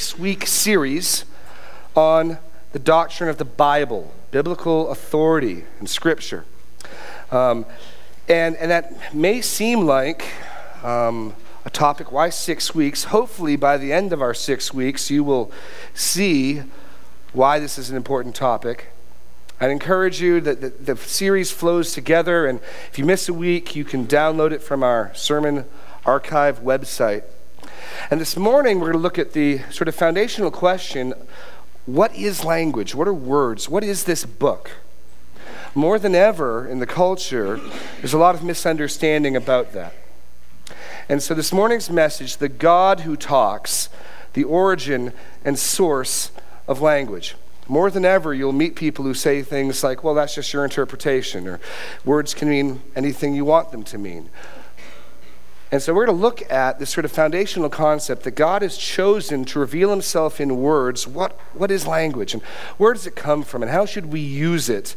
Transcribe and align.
six 0.00 0.18
week 0.18 0.46
series 0.46 1.26
on 1.94 2.38
the 2.72 2.78
doctrine 2.78 3.28
of 3.28 3.36
the 3.36 3.44
Bible, 3.44 4.14
biblical 4.30 4.88
authority 4.88 5.64
and 5.78 5.90
scripture. 5.90 6.46
Um, 7.30 7.66
and, 8.26 8.56
and 8.56 8.70
that 8.70 9.14
may 9.14 9.42
seem 9.42 9.80
like 9.80 10.24
um, 10.82 11.34
a 11.66 11.70
topic. 11.70 12.10
Why 12.10 12.30
six 12.30 12.74
weeks? 12.74 13.04
Hopefully, 13.04 13.56
by 13.56 13.76
the 13.76 13.92
end 13.92 14.14
of 14.14 14.22
our 14.22 14.32
six 14.32 14.72
weeks, 14.72 15.10
you 15.10 15.22
will 15.22 15.52
see 15.92 16.62
why 17.34 17.58
this 17.58 17.76
is 17.76 17.90
an 17.90 17.96
important 17.96 18.34
topic. 18.34 18.92
I'd 19.60 19.70
encourage 19.70 20.18
you 20.18 20.40
that 20.40 20.62
the, 20.62 20.70
the, 20.70 20.96
series 20.96 21.50
flows 21.50 21.92
together, 21.92 22.46
and 22.46 22.60
if 22.90 22.98
you 22.98 23.04
miss 23.04 23.28
a 23.28 23.34
week, 23.34 23.76
you 23.76 23.84
can 23.84 24.06
download 24.06 24.52
it 24.52 24.62
from 24.62 24.82
our 24.82 25.14
sermon 25.14 25.66
archive 26.06 26.60
website. 26.60 27.24
And 28.10 28.20
this 28.20 28.36
morning, 28.36 28.78
we're 28.78 28.92
going 28.92 28.98
to 28.98 29.02
look 29.02 29.18
at 29.18 29.32
the 29.32 29.60
sort 29.70 29.88
of 29.88 29.94
foundational 29.94 30.50
question 30.50 31.14
what 31.86 32.14
is 32.14 32.44
language? 32.44 32.94
What 32.94 33.08
are 33.08 33.14
words? 33.14 33.68
What 33.68 33.82
is 33.82 34.04
this 34.04 34.24
book? 34.24 34.70
More 35.74 35.98
than 35.98 36.14
ever 36.14 36.66
in 36.66 36.78
the 36.78 36.86
culture, 36.86 37.58
there's 37.98 38.12
a 38.12 38.18
lot 38.18 38.34
of 38.34 38.44
misunderstanding 38.44 39.34
about 39.34 39.72
that. 39.72 39.94
And 41.08 41.22
so, 41.22 41.34
this 41.34 41.52
morning's 41.52 41.90
message 41.90 42.36
the 42.36 42.48
God 42.48 43.00
who 43.00 43.16
talks, 43.16 43.88
the 44.34 44.44
origin 44.44 45.12
and 45.44 45.58
source 45.58 46.30
of 46.68 46.80
language. 46.80 47.34
More 47.66 47.90
than 47.90 48.04
ever, 48.04 48.34
you'll 48.34 48.52
meet 48.52 48.74
people 48.74 49.04
who 49.04 49.14
say 49.14 49.42
things 49.42 49.84
like, 49.84 50.02
well, 50.02 50.14
that's 50.14 50.34
just 50.34 50.52
your 50.52 50.64
interpretation, 50.64 51.46
or 51.46 51.60
words 52.04 52.34
can 52.34 52.48
mean 52.48 52.82
anything 52.96 53.34
you 53.34 53.44
want 53.44 53.70
them 53.70 53.84
to 53.84 53.98
mean. 53.98 54.28
And 55.72 55.80
so 55.80 55.94
we're 55.94 56.06
going 56.06 56.18
to 56.18 56.22
look 56.22 56.50
at 56.50 56.78
this 56.78 56.90
sort 56.90 57.04
of 57.04 57.12
foundational 57.12 57.68
concept 57.68 58.24
that 58.24 58.32
God 58.32 58.62
has 58.62 58.76
chosen 58.76 59.44
to 59.46 59.60
reveal 59.60 59.90
himself 59.90 60.40
in 60.40 60.56
words. 60.56 61.06
What, 61.06 61.38
what 61.54 61.70
is 61.70 61.86
language? 61.86 62.34
And 62.34 62.42
where 62.76 62.92
does 62.92 63.06
it 63.06 63.14
come 63.14 63.44
from? 63.44 63.62
And 63.62 63.70
how 63.70 63.86
should 63.86 64.06
we 64.06 64.20
use 64.20 64.68
it? 64.68 64.96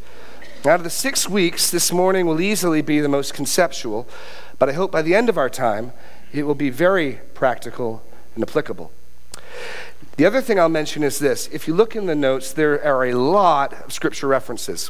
Out 0.66 0.80
of 0.80 0.84
the 0.84 0.90
six 0.90 1.30
weeks, 1.30 1.70
this 1.70 1.92
morning 1.92 2.26
will 2.26 2.42
easily 2.42 2.82
be 2.82 3.02
the 3.02 3.10
most 3.10 3.34
conceptual, 3.34 4.08
but 4.58 4.70
I 4.70 4.74
hope 4.74 4.92
by 4.92 5.02
the 5.02 5.14
end 5.14 5.30
of 5.30 5.38
our 5.38 5.50
time, 5.50 5.92
it 6.32 6.44
will 6.44 6.56
be 6.56 6.70
very 6.70 7.20
practical 7.34 8.02
and 8.34 8.44
applicable. 8.44 8.92
The 10.16 10.26
other 10.26 10.42
thing 10.42 10.60
I'll 10.60 10.70
mention 10.70 11.04
is 11.04 11.20
this 11.20 11.48
if 11.48 11.68
you 11.68 11.74
look 11.74 11.96
in 11.96 12.06
the 12.06 12.16
notes, 12.16 12.54
there 12.54 12.84
are 12.84 13.06
a 13.06 13.14
lot 13.14 13.74
of 13.74 13.92
scripture 13.92 14.28
references. 14.28 14.90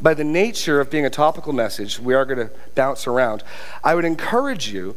By 0.00 0.14
the 0.14 0.24
nature 0.24 0.80
of 0.80 0.90
being 0.90 1.04
a 1.04 1.10
topical 1.10 1.52
message, 1.52 1.98
we 1.98 2.14
are 2.14 2.24
going 2.24 2.48
to 2.48 2.50
bounce 2.74 3.06
around. 3.06 3.42
I 3.84 3.94
would 3.94 4.04
encourage 4.04 4.68
you 4.68 4.96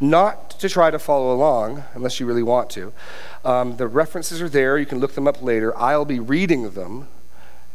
not 0.00 0.50
to 0.60 0.68
try 0.68 0.90
to 0.90 0.98
follow 0.98 1.34
along 1.34 1.84
unless 1.94 2.20
you 2.20 2.26
really 2.26 2.42
want 2.42 2.70
to. 2.70 2.92
Um, 3.44 3.76
the 3.76 3.88
references 3.88 4.40
are 4.40 4.48
there, 4.48 4.78
you 4.78 4.86
can 4.86 4.98
look 4.98 5.14
them 5.14 5.26
up 5.26 5.42
later. 5.42 5.76
I'll 5.76 6.04
be 6.04 6.20
reading 6.20 6.70
them, 6.70 7.08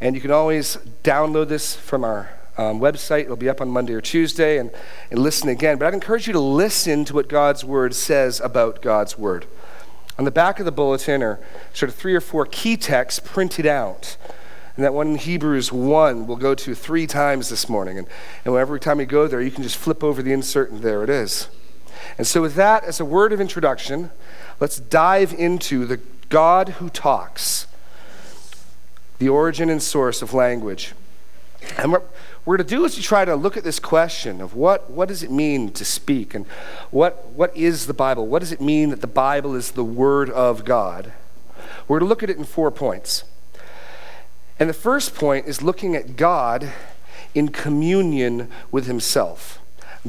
and 0.00 0.14
you 0.14 0.20
can 0.20 0.30
always 0.30 0.78
download 1.04 1.48
this 1.48 1.76
from 1.76 2.04
our 2.04 2.30
um, 2.56 2.80
website. 2.80 3.22
It'll 3.22 3.36
be 3.36 3.48
up 3.48 3.60
on 3.60 3.68
Monday 3.68 3.92
or 3.92 4.00
Tuesday 4.00 4.58
and, 4.58 4.70
and 5.10 5.20
listen 5.20 5.48
again. 5.48 5.78
But 5.78 5.88
I'd 5.88 5.94
encourage 5.94 6.26
you 6.26 6.32
to 6.32 6.40
listen 6.40 7.04
to 7.06 7.14
what 7.14 7.28
God's 7.28 7.64
Word 7.64 7.94
says 7.94 8.40
about 8.40 8.82
God's 8.82 9.18
Word. 9.18 9.46
On 10.18 10.24
the 10.24 10.30
back 10.30 10.58
of 10.58 10.64
the 10.64 10.72
bulletin 10.72 11.22
are 11.22 11.40
sort 11.72 11.88
of 11.90 11.96
three 11.96 12.14
or 12.14 12.20
four 12.20 12.46
key 12.46 12.76
texts 12.76 13.20
printed 13.20 13.66
out. 13.66 14.16
And 14.76 14.84
that 14.84 14.94
one 14.94 15.08
in 15.08 15.16
Hebrews 15.16 15.70
1 15.70 16.26
we'll 16.26 16.36
go 16.36 16.54
to 16.54 16.74
three 16.74 17.06
times 17.06 17.48
this 17.48 17.68
morning. 17.68 17.98
And, 17.98 18.06
and 18.44 18.54
every 18.56 18.80
time 18.80 19.00
you 19.00 19.06
go 19.06 19.26
there, 19.28 19.40
you 19.40 19.50
can 19.50 19.62
just 19.62 19.76
flip 19.76 20.02
over 20.02 20.22
the 20.22 20.32
insert, 20.32 20.70
and 20.70 20.82
there 20.82 21.04
it 21.04 21.10
is. 21.10 21.48
And 22.18 22.26
so, 22.26 22.42
with 22.42 22.54
that 22.54 22.84
as 22.84 23.00
a 23.00 23.04
word 23.04 23.32
of 23.32 23.40
introduction, 23.40 24.10
let's 24.60 24.78
dive 24.78 25.32
into 25.32 25.86
the 25.86 26.00
God 26.28 26.70
who 26.70 26.88
talks, 26.88 27.66
the 29.18 29.28
origin 29.28 29.68
and 29.68 29.82
source 29.82 30.22
of 30.22 30.32
language. 30.32 30.94
And 31.76 31.92
we're, 31.92 32.02
we're 32.44 32.56
going 32.56 32.66
to 32.66 32.74
do 32.74 32.84
is 32.84 32.96
to 32.96 33.02
try 33.02 33.24
to 33.24 33.36
look 33.36 33.56
at 33.56 33.64
this 33.64 33.78
question 33.78 34.40
of 34.40 34.54
what, 34.54 34.90
what 34.90 35.08
does 35.08 35.22
it 35.22 35.30
mean 35.30 35.70
to 35.72 35.84
speak 35.84 36.34
and 36.34 36.46
what, 36.90 37.28
what 37.28 37.56
is 37.56 37.86
the 37.86 37.94
Bible? 37.94 38.26
What 38.26 38.40
does 38.40 38.50
it 38.50 38.60
mean 38.60 38.90
that 38.90 39.00
the 39.00 39.06
Bible 39.06 39.54
is 39.54 39.72
the 39.72 39.84
Word 39.84 40.28
of 40.30 40.64
God? 40.64 41.12
We're 41.86 42.00
going 42.00 42.08
to 42.08 42.10
look 42.10 42.22
at 42.22 42.30
it 42.30 42.36
in 42.36 42.44
four 42.44 42.70
points. 42.70 43.24
And 44.62 44.70
the 44.70 44.74
first 44.74 45.16
point 45.16 45.48
is 45.48 45.60
looking 45.60 45.96
at 45.96 46.16
God 46.16 46.72
in 47.34 47.48
communion 47.48 48.48
with 48.70 48.86
Himself. 48.86 49.58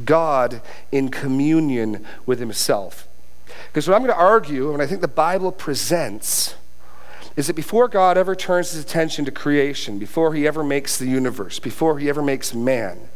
God 0.05 0.61
in 0.91 1.09
communion 1.09 2.05
with 2.27 2.37
Himself. 2.37 3.07
Because 3.47 3.87
what 3.87 3.95
I'm 3.95 4.03
going 4.03 4.13
to 4.13 4.23
argue, 4.23 4.71
and 4.71 4.79
I 4.79 4.85
think 4.85 5.01
the 5.01 5.07
Bible 5.07 5.51
presents, 5.51 6.53
is 7.35 7.47
that 7.47 7.55
before 7.55 7.87
God 7.87 8.15
ever 8.15 8.35
turns 8.35 8.73
his 8.73 8.83
attention 8.83 9.25
to 9.25 9.31
creation, 9.31 9.97
before 9.97 10.35
he 10.35 10.45
ever 10.45 10.63
makes 10.63 10.99
the 10.99 11.07
universe, 11.07 11.57
before 11.57 11.97
he 11.97 12.07
ever 12.07 12.21
makes 12.21 12.53
man, 12.53 13.09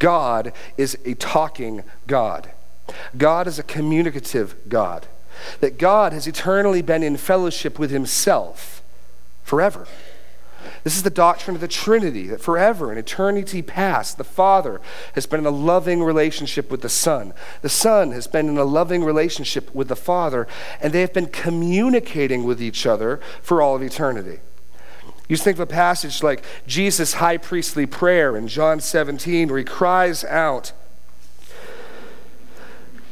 God 0.00 0.52
is 0.76 0.98
a 1.04 1.14
talking 1.14 1.84
God. 2.08 2.50
God 3.16 3.46
is 3.46 3.60
a 3.60 3.62
communicative 3.62 4.56
God. 4.68 5.06
That 5.60 5.78
God 5.78 6.12
has 6.12 6.26
eternally 6.26 6.82
been 6.82 7.04
in 7.04 7.16
fellowship 7.18 7.78
with 7.78 7.92
himself 7.92 8.82
forever. 9.44 9.86
This 10.86 10.96
is 10.96 11.02
the 11.02 11.10
doctrine 11.10 11.56
of 11.56 11.60
the 11.60 11.66
Trinity, 11.66 12.28
that 12.28 12.40
forever, 12.40 12.92
in 12.92 12.96
eternity 12.96 13.60
past, 13.60 14.18
the 14.18 14.22
Father 14.22 14.80
has 15.16 15.26
been 15.26 15.40
in 15.40 15.46
a 15.46 15.50
loving 15.50 16.00
relationship 16.00 16.70
with 16.70 16.82
the 16.82 16.88
Son. 16.88 17.34
The 17.60 17.68
Son 17.68 18.12
has 18.12 18.28
been 18.28 18.48
in 18.48 18.56
a 18.56 18.62
loving 18.62 19.02
relationship 19.02 19.74
with 19.74 19.88
the 19.88 19.96
Father, 19.96 20.46
and 20.80 20.92
they 20.92 21.00
have 21.00 21.12
been 21.12 21.26
communicating 21.26 22.44
with 22.44 22.62
each 22.62 22.86
other 22.86 23.16
for 23.42 23.60
all 23.60 23.74
of 23.74 23.82
eternity. 23.82 24.38
You 25.28 25.36
think 25.36 25.56
of 25.56 25.60
a 25.62 25.66
passage 25.66 26.22
like 26.22 26.44
Jesus' 26.68 27.14
high 27.14 27.38
priestly 27.38 27.86
prayer 27.86 28.36
in 28.36 28.46
John 28.46 28.78
17, 28.78 29.48
where 29.48 29.58
he 29.58 29.64
cries 29.64 30.22
out, 30.22 30.70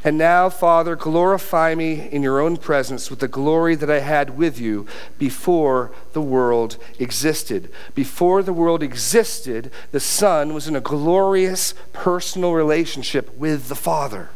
and 0.05 0.19
now, 0.19 0.51
Father, 0.51 0.95
glorify 0.95 1.73
me 1.73 2.07
in 2.11 2.21
your 2.21 2.39
own 2.39 2.57
presence 2.57 3.09
with 3.09 3.17
the 3.17 3.27
glory 3.27 3.73
that 3.73 3.89
I 3.89 4.01
had 4.01 4.37
with 4.37 4.59
you 4.59 4.85
before 5.17 5.91
the 6.13 6.21
world 6.21 6.77
existed. 6.99 7.71
Before 7.95 8.43
the 8.43 8.53
world 8.53 8.83
existed, 8.83 9.71
the 9.91 9.99
Son 9.99 10.53
was 10.53 10.67
in 10.67 10.75
a 10.75 10.79
glorious 10.79 11.73
personal 11.91 12.53
relationship 12.53 13.35
with 13.35 13.67
the 13.67 13.73
Father. 13.73 14.29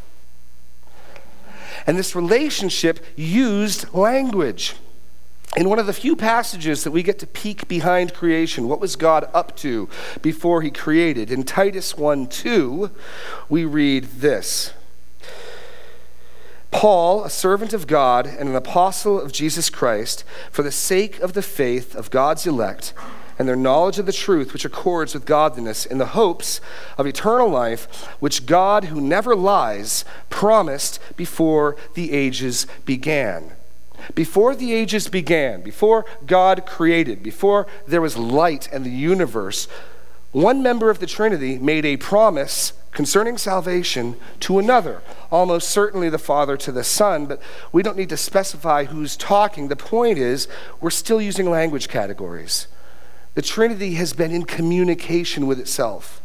And 1.86 1.96
this 1.96 2.16
relationship 2.16 2.98
used 3.14 3.94
language. 3.94 4.74
In 5.56 5.68
one 5.68 5.78
of 5.78 5.86
the 5.86 5.92
few 5.92 6.16
passages 6.16 6.82
that 6.82 6.90
we 6.90 7.04
get 7.04 7.20
to 7.20 7.28
peek 7.28 7.68
behind 7.68 8.12
creation, 8.12 8.66
what 8.66 8.80
was 8.80 8.96
God 8.96 9.30
up 9.32 9.56
to 9.58 9.88
before 10.20 10.62
he 10.62 10.72
created? 10.72 11.30
In 11.30 11.44
Titus 11.44 11.96
1 11.96 12.26
2, 12.26 12.90
we 13.48 13.64
read 13.64 14.04
this. 14.04 14.72
Paul, 16.70 17.24
a 17.24 17.30
servant 17.30 17.72
of 17.72 17.86
God 17.86 18.26
and 18.26 18.48
an 18.48 18.56
apostle 18.56 19.20
of 19.20 19.32
Jesus 19.32 19.70
Christ, 19.70 20.24
for 20.50 20.62
the 20.62 20.72
sake 20.72 21.18
of 21.20 21.32
the 21.32 21.42
faith 21.42 21.94
of 21.94 22.10
God's 22.10 22.46
elect 22.46 22.94
and 23.40 23.48
their 23.48 23.56
knowledge 23.56 23.98
of 23.98 24.04
the 24.04 24.12
truth 24.12 24.52
which 24.52 24.66
accords 24.66 25.14
with 25.14 25.24
godliness, 25.24 25.86
in 25.86 25.96
the 25.96 26.06
hopes 26.08 26.60
of 26.98 27.06
eternal 27.06 27.48
life, 27.48 28.06
which 28.20 28.44
God, 28.44 28.84
who 28.84 29.00
never 29.00 29.34
lies, 29.34 30.04
promised 30.28 31.00
before 31.16 31.74
the 31.94 32.12
ages 32.12 32.66
began. 32.84 33.52
Before 34.14 34.54
the 34.54 34.74
ages 34.74 35.08
began, 35.08 35.62
before 35.62 36.04
God 36.26 36.66
created, 36.66 37.22
before 37.22 37.66
there 37.86 38.02
was 38.02 38.18
light 38.18 38.68
and 38.70 38.84
the 38.84 38.90
universe, 38.90 39.68
one 40.32 40.62
member 40.62 40.90
of 40.90 40.98
the 40.98 41.06
Trinity 41.06 41.58
made 41.58 41.86
a 41.86 41.96
promise 41.96 42.74
concerning 42.92 43.38
salvation 43.38 44.16
to 44.40 44.58
another, 44.58 45.02
almost 45.30 45.70
certainly 45.70 46.08
the 46.08 46.18
Father 46.18 46.56
to 46.56 46.72
the 46.72 46.84
Son, 46.84 47.26
but 47.26 47.40
we 47.72 47.82
don't 47.82 47.96
need 47.96 48.08
to 48.08 48.16
specify 48.16 48.84
who's 48.84 49.16
talking. 49.16 49.68
The 49.68 49.76
point 49.76 50.18
is, 50.18 50.48
we're 50.80 50.90
still 50.90 51.20
using 51.20 51.48
language 51.48 51.88
categories. 51.88 52.66
The 53.34 53.42
Trinity 53.42 53.94
has 53.94 54.12
been 54.12 54.32
in 54.32 54.44
communication 54.44 55.46
with 55.46 55.60
itself. 55.60 56.20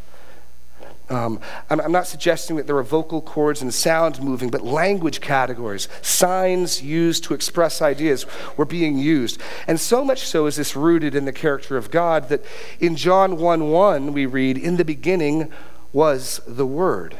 Um, 1.07 1.39
I'm, 1.69 1.79
I'm, 1.79 1.91
not 1.91 2.07
suggesting 2.07 2.55
that 2.55 2.65
there 2.65 2.77
are 2.77 2.83
vocal 2.83 3.21
cords 3.21 3.61
and 3.61 3.71
sounds 3.71 4.19
moving, 4.19 4.49
but 4.49 4.63
language 4.63 5.21
categories, 5.21 5.87
signs 6.01 6.81
used 6.81 7.23
to 7.25 7.35
express 7.35 7.79
ideas, 7.79 8.25
were 8.57 8.65
being 8.65 8.97
used. 8.97 9.39
And 9.67 9.79
so 9.79 10.03
much 10.03 10.25
so 10.25 10.47
is 10.47 10.55
this 10.55 10.75
rooted 10.75 11.13
in 11.13 11.25
the 11.25 11.31
character 11.31 11.77
of 11.77 11.91
God 11.91 12.29
that 12.29 12.43
in 12.79 12.95
John 12.95 13.37
1 13.37 13.69
1, 13.69 14.13
we 14.13 14.25
read, 14.25 14.57
In 14.57 14.77
the 14.77 14.85
beginning 14.85 15.53
was 15.95 16.41
the 16.45 16.65
Word. 16.65 17.15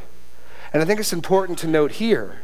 And 0.74 0.83
I 0.83 0.86
think 0.86 1.00
it's 1.00 1.13
important 1.13 1.57
to 1.60 1.68
note 1.68 1.94
here 1.94 2.42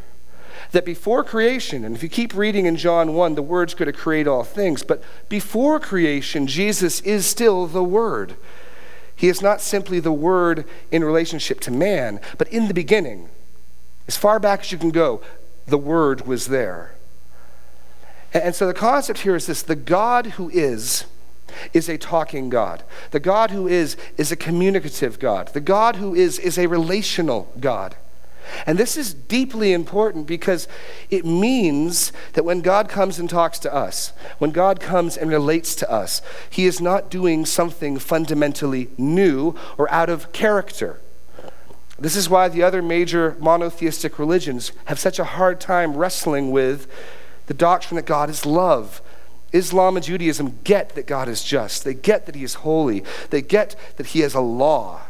that 0.71 0.85
before 0.85 1.25
creation, 1.25 1.83
and 1.83 1.93
if 1.93 2.01
you 2.01 2.07
keep 2.07 2.33
reading 2.33 2.65
in 2.65 2.77
John 2.77 3.13
1, 3.13 3.35
the 3.35 3.41
Word's 3.41 3.73
going 3.73 3.91
to 3.91 3.97
create 3.97 4.27
all 4.27 4.45
things, 4.45 4.81
but 4.81 5.03
before 5.27 5.77
creation, 5.77 6.47
Jesus 6.47 7.01
is 7.01 7.25
still 7.25 7.67
the 7.67 7.83
Word. 7.83 8.35
He 9.13 9.27
is 9.27 9.41
not 9.41 9.59
simply 9.59 9.99
the 9.99 10.13
Word 10.13 10.63
in 10.89 11.03
relationship 11.03 11.59
to 11.61 11.71
man, 11.71 12.21
but 12.37 12.47
in 12.47 12.69
the 12.69 12.73
beginning, 12.73 13.29
as 14.07 14.15
far 14.15 14.39
back 14.39 14.61
as 14.61 14.71
you 14.71 14.77
can 14.77 14.91
go, 14.91 15.21
the 15.67 15.77
Word 15.77 16.25
was 16.25 16.47
there. 16.47 16.95
And 18.33 18.55
so 18.55 18.67
the 18.67 18.73
concept 18.73 19.19
here 19.19 19.35
is 19.35 19.47
this 19.47 19.61
the 19.61 19.75
God 19.75 20.27
who 20.27 20.49
is 20.49 21.03
is 21.73 21.89
a 21.89 21.97
talking 21.97 22.49
God. 22.49 22.83
The 23.11 23.19
God 23.19 23.51
who 23.51 23.67
is 23.67 23.97
is 24.17 24.31
a 24.31 24.35
communicative 24.35 25.19
God. 25.19 25.49
The 25.49 25.61
God 25.61 25.97
who 25.97 26.13
is 26.13 26.39
is 26.39 26.57
a 26.57 26.67
relational 26.67 27.51
God. 27.59 27.95
And 28.65 28.77
this 28.77 28.97
is 28.97 29.13
deeply 29.13 29.71
important 29.71 30.27
because 30.27 30.67
it 31.09 31.25
means 31.25 32.11
that 32.33 32.43
when 32.43 32.61
God 32.61 32.89
comes 32.89 33.19
and 33.19 33.29
talks 33.29 33.59
to 33.59 33.73
us, 33.73 34.13
when 34.39 34.51
God 34.51 34.79
comes 34.79 35.15
and 35.15 35.29
relates 35.29 35.75
to 35.75 35.91
us, 35.91 36.21
He 36.49 36.65
is 36.65 36.81
not 36.81 37.09
doing 37.09 37.45
something 37.45 37.99
fundamentally 37.99 38.89
new 38.97 39.55
or 39.77 39.91
out 39.91 40.09
of 40.09 40.31
character. 40.31 40.99
This 41.99 42.15
is 42.15 42.29
why 42.29 42.49
the 42.49 42.63
other 42.63 42.81
major 42.81 43.37
monotheistic 43.39 44.17
religions 44.17 44.71
have 44.85 44.99
such 44.99 45.19
a 45.19 45.23
hard 45.23 45.59
time 45.61 45.95
wrestling 45.95 46.51
with 46.51 46.91
the 47.45 47.53
doctrine 47.53 47.97
that 47.97 48.05
God 48.05 48.29
is 48.29 48.45
love. 48.45 49.01
Islam 49.53 49.97
and 49.97 50.05
Judaism 50.05 50.59
get 50.63 50.95
that 50.95 51.07
God 51.07 51.27
is 51.27 51.43
just, 51.43 51.83
they 51.83 51.93
get 51.93 52.25
that 52.25 52.35
He 52.35 52.43
is 52.43 52.55
holy, 52.55 53.03
they 53.29 53.41
get 53.41 53.75
that 53.97 54.07
He 54.07 54.21
has 54.21 54.33
a 54.33 54.41
law. 54.41 55.01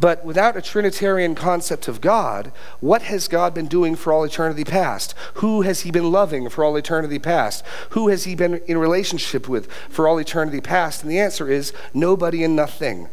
But 0.00 0.24
without 0.24 0.56
a 0.56 0.62
Trinitarian 0.62 1.34
concept 1.34 1.88
of 1.88 2.00
God, 2.00 2.52
what 2.80 3.02
has 3.02 3.26
God 3.26 3.52
been 3.54 3.66
doing 3.66 3.96
for 3.96 4.12
all 4.12 4.22
eternity 4.24 4.62
past? 4.62 5.14
Who 5.34 5.62
has 5.62 5.80
He 5.80 5.90
been 5.90 6.12
loving 6.12 6.48
for 6.48 6.62
all 6.62 6.76
eternity 6.76 7.18
past? 7.18 7.64
Who 7.90 8.08
has 8.08 8.24
He 8.24 8.34
been 8.34 8.60
in 8.66 8.78
relationship 8.78 9.48
with 9.48 9.70
for 9.88 10.06
all 10.06 10.18
eternity 10.18 10.60
past? 10.60 11.02
And 11.02 11.10
the 11.10 11.18
answer 11.18 11.50
is 11.50 11.72
nobody 11.92 12.44
and 12.44 12.54
nothing. 12.54 13.08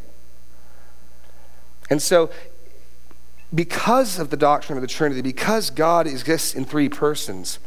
And 1.89 2.01
so, 2.01 2.29
because 3.55 4.19
of 4.19 4.29
the 4.29 4.37
doctrine 4.37 4.77
of 4.77 4.81
the 4.81 4.87
Trinity, 4.87 5.21
because 5.21 5.69
God 5.69 6.05
exists 6.05 6.53
in 6.53 6.65
three 6.65 6.89
persons, 6.89 7.59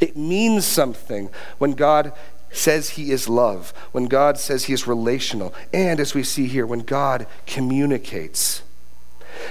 it 0.00 0.16
means 0.16 0.64
something 0.64 1.28
when 1.58 1.72
God 1.72 2.12
says 2.50 2.90
he 2.90 3.10
is 3.10 3.28
love, 3.28 3.72
when 3.92 4.06
God 4.06 4.38
says 4.38 4.64
he 4.64 4.72
is 4.72 4.86
relational, 4.86 5.52
and 5.72 5.98
as 5.98 6.14
we 6.14 6.22
see 6.22 6.46
here, 6.46 6.66
when 6.66 6.80
God 6.80 7.26
communicates. 7.46 8.62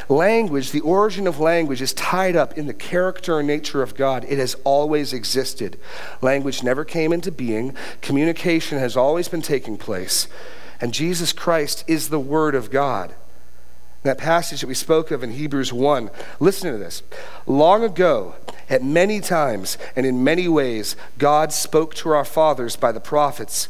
Language, 0.08 0.72
the 0.72 0.80
origin 0.82 1.28
of 1.28 1.40
language, 1.40 1.82
is 1.82 1.94
tied 1.94 2.38
up 2.38 2.58
in 2.58 2.68
the 2.68 2.74
character 2.74 3.40
and 3.40 3.48
nature 3.48 3.84
of 3.84 3.96
God. 3.96 4.24
It 4.30 4.40
has 4.40 4.56
always 4.64 5.12
existed. 5.12 5.78
Language 6.22 6.64
never 6.64 6.86
came 6.86 7.12
into 7.12 7.32
being, 7.32 7.76
communication 8.02 8.80
has 8.80 8.96
always 8.96 9.28
been 9.28 9.42
taking 9.42 9.78
place, 9.78 10.28
and 10.80 10.94
Jesus 10.94 11.34
Christ 11.34 11.84
is 11.88 12.08
the 12.08 12.20
Word 12.20 12.56
of 12.56 12.72
God. 12.72 13.14
That 14.04 14.18
passage 14.18 14.62
that 14.62 14.68
we 14.68 14.74
spoke 14.74 15.12
of 15.12 15.24
in 15.24 15.32
Hebrews 15.32 15.72
1, 15.72 16.10
listen 16.40 16.72
to 16.72 16.78
this. 16.78 17.04
Long 17.48 17.84
ago, 17.84 18.36
at 18.70 18.84
many 18.84 19.22
times 19.22 19.78
and 19.96 20.06
in 20.06 20.24
many 20.24 20.48
ways, 20.48 20.96
God 21.18 21.54
spoke 21.54 21.96
to 21.96 22.10
our 22.10 22.26
fathers 22.26 22.76
by 22.76 22.92
the 22.92 23.00
prophets. 23.00 23.70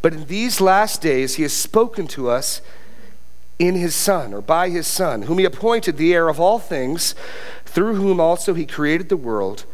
But 0.00 0.12
in 0.12 0.26
these 0.26 0.60
last 0.60 1.02
days, 1.02 1.34
He 1.34 1.42
has 1.42 1.52
spoken 1.52 2.06
to 2.08 2.28
us 2.30 2.62
in 3.58 3.74
His 3.74 3.96
Son, 3.96 4.32
or 4.32 4.40
by 4.40 4.68
His 4.68 4.86
Son, 4.86 5.22
whom 5.22 5.38
He 5.38 5.44
appointed 5.44 5.96
the 5.96 6.14
heir 6.14 6.28
of 6.28 6.38
all 6.38 6.60
things, 6.60 7.16
through 7.64 7.96
whom 7.96 8.20
also 8.20 8.54
He 8.54 8.64
created 8.64 9.08
the 9.08 9.16
world. 9.16 9.64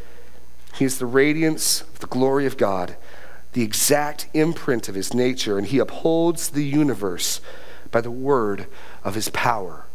He 0.77 0.87
is 0.87 0.99
the 0.99 1.07
radiance 1.07 1.83
of 1.83 1.99
the 1.99 2.07
glory 2.07 2.47
of 2.47 2.57
God, 2.57 2.97
the 3.53 3.63
exact 3.63 4.29
imprint 4.33 4.89
of 4.89 4.95
His 4.95 5.13
nature, 5.13 5.59
and 5.59 5.67
He 5.67 5.79
upholds 5.79 6.49
the 6.49 6.65
universe 6.65 7.43
by 7.95 8.01
the 8.01 8.11
word 8.11 8.67
of 9.05 9.15
his 9.15 9.29
power. 9.29 9.87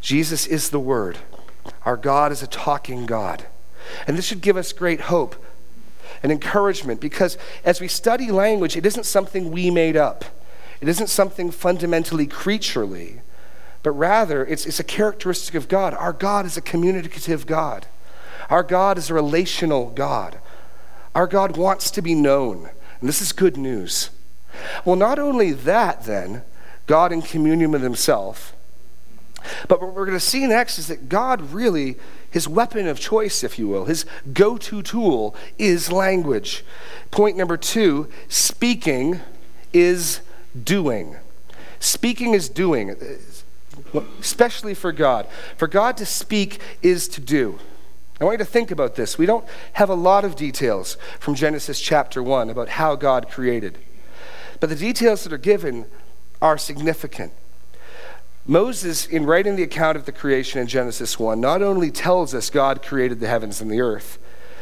Jesus 0.00 0.46
is 0.46 0.70
the 0.70 0.78
Word. 0.78 1.18
Our 1.84 1.96
God 1.96 2.30
is 2.30 2.40
a 2.40 2.46
talking 2.46 3.04
God. 3.04 3.46
And 4.06 4.16
this 4.16 4.26
should 4.26 4.40
give 4.40 4.56
us 4.56 4.72
great 4.72 5.02
hope 5.02 5.34
and 6.22 6.30
encouragement 6.30 7.00
because 7.00 7.36
as 7.64 7.80
we 7.80 7.88
study 7.88 8.30
language, 8.30 8.76
it 8.76 8.86
isn't 8.86 9.06
something 9.06 9.50
we 9.50 9.72
made 9.72 9.96
up, 9.96 10.24
it 10.80 10.88
isn't 10.88 11.08
something 11.08 11.50
fundamentally 11.50 12.28
creaturely, 12.28 13.20
but 13.82 13.90
rather 13.90 14.46
it's, 14.46 14.66
it's 14.66 14.78
a 14.78 14.84
characteristic 14.84 15.56
of 15.56 15.66
God. 15.66 15.94
Our 15.94 16.12
God 16.12 16.46
is 16.46 16.56
a 16.56 16.60
communicative 16.60 17.44
God, 17.44 17.88
our 18.48 18.62
God 18.62 18.98
is 18.98 19.10
a 19.10 19.14
relational 19.14 19.90
God. 19.90 20.38
Our 21.12 21.26
God 21.26 21.58
wants 21.58 21.90
to 21.90 22.02
be 22.02 22.14
known. 22.14 22.70
And 23.00 23.08
this 23.08 23.20
is 23.20 23.32
good 23.32 23.58
news. 23.58 24.08
Well, 24.84 24.96
not 24.96 25.18
only 25.18 25.52
that, 25.52 26.04
then, 26.04 26.42
God 26.86 27.12
in 27.12 27.22
communion 27.22 27.70
with 27.70 27.82
himself. 27.82 28.54
But 29.68 29.80
what 29.80 29.94
we're 29.94 30.06
going 30.06 30.18
to 30.18 30.24
see 30.24 30.46
next 30.46 30.78
is 30.78 30.88
that 30.88 31.08
God 31.08 31.52
really, 31.52 31.96
his 32.30 32.48
weapon 32.48 32.86
of 32.86 33.00
choice, 33.00 33.42
if 33.42 33.58
you 33.58 33.68
will, 33.68 33.86
his 33.86 34.04
go 34.32 34.56
to 34.58 34.82
tool 34.82 35.34
is 35.58 35.90
language. 35.90 36.64
Point 37.10 37.36
number 37.36 37.56
two 37.56 38.08
speaking 38.28 39.20
is 39.72 40.20
doing. 40.62 41.16
Speaking 41.80 42.34
is 42.34 42.48
doing, 42.48 42.94
especially 44.20 44.74
for 44.74 44.92
God. 44.92 45.26
For 45.56 45.66
God 45.66 45.96
to 45.96 46.06
speak 46.06 46.60
is 46.80 47.08
to 47.08 47.20
do. 47.20 47.58
I 48.20 48.24
want 48.24 48.34
you 48.38 48.44
to 48.44 48.50
think 48.50 48.70
about 48.70 48.94
this. 48.94 49.18
We 49.18 49.26
don't 49.26 49.44
have 49.72 49.90
a 49.90 49.94
lot 49.94 50.24
of 50.24 50.36
details 50.36 50.96
from 51.18 51.34
Genesis 51.34 51.80
chapter 51.80 52.22
1 52.22 52.50
about 52.50 52.68
how 52.68 52.94
God 52.94 53.28
created. 53.28 53.78
But 54.62 54.68
the 54.68 54.76
details 54.76 55.24
that 55.24 55.32
are 55.32 55.38
given 55.38 55.86
are 56.40 56.56
significant. 56.56 57.32
Moses, 58.46 59.06
in 59.06 59.26
writing 59.26 59.56
the 59.56 59.64
account 59.64 59.96
of 59.96 60.04
the 60.04 60.12
creation 60.12 60.60
in 60.60 60.68
Genesis 60.68 61.18
1, 61.18 61.40
not 61.40 61.62
only 61.62 61.90
tells 61.90 62.32
us 62.32 62.48
God 62.48 62.80
created 62.80 63.18
the 63.18 63.26
heavens 63.26 63.60
and 63.60 63.68
the 63.68 63.80
earth, 63.80 64.20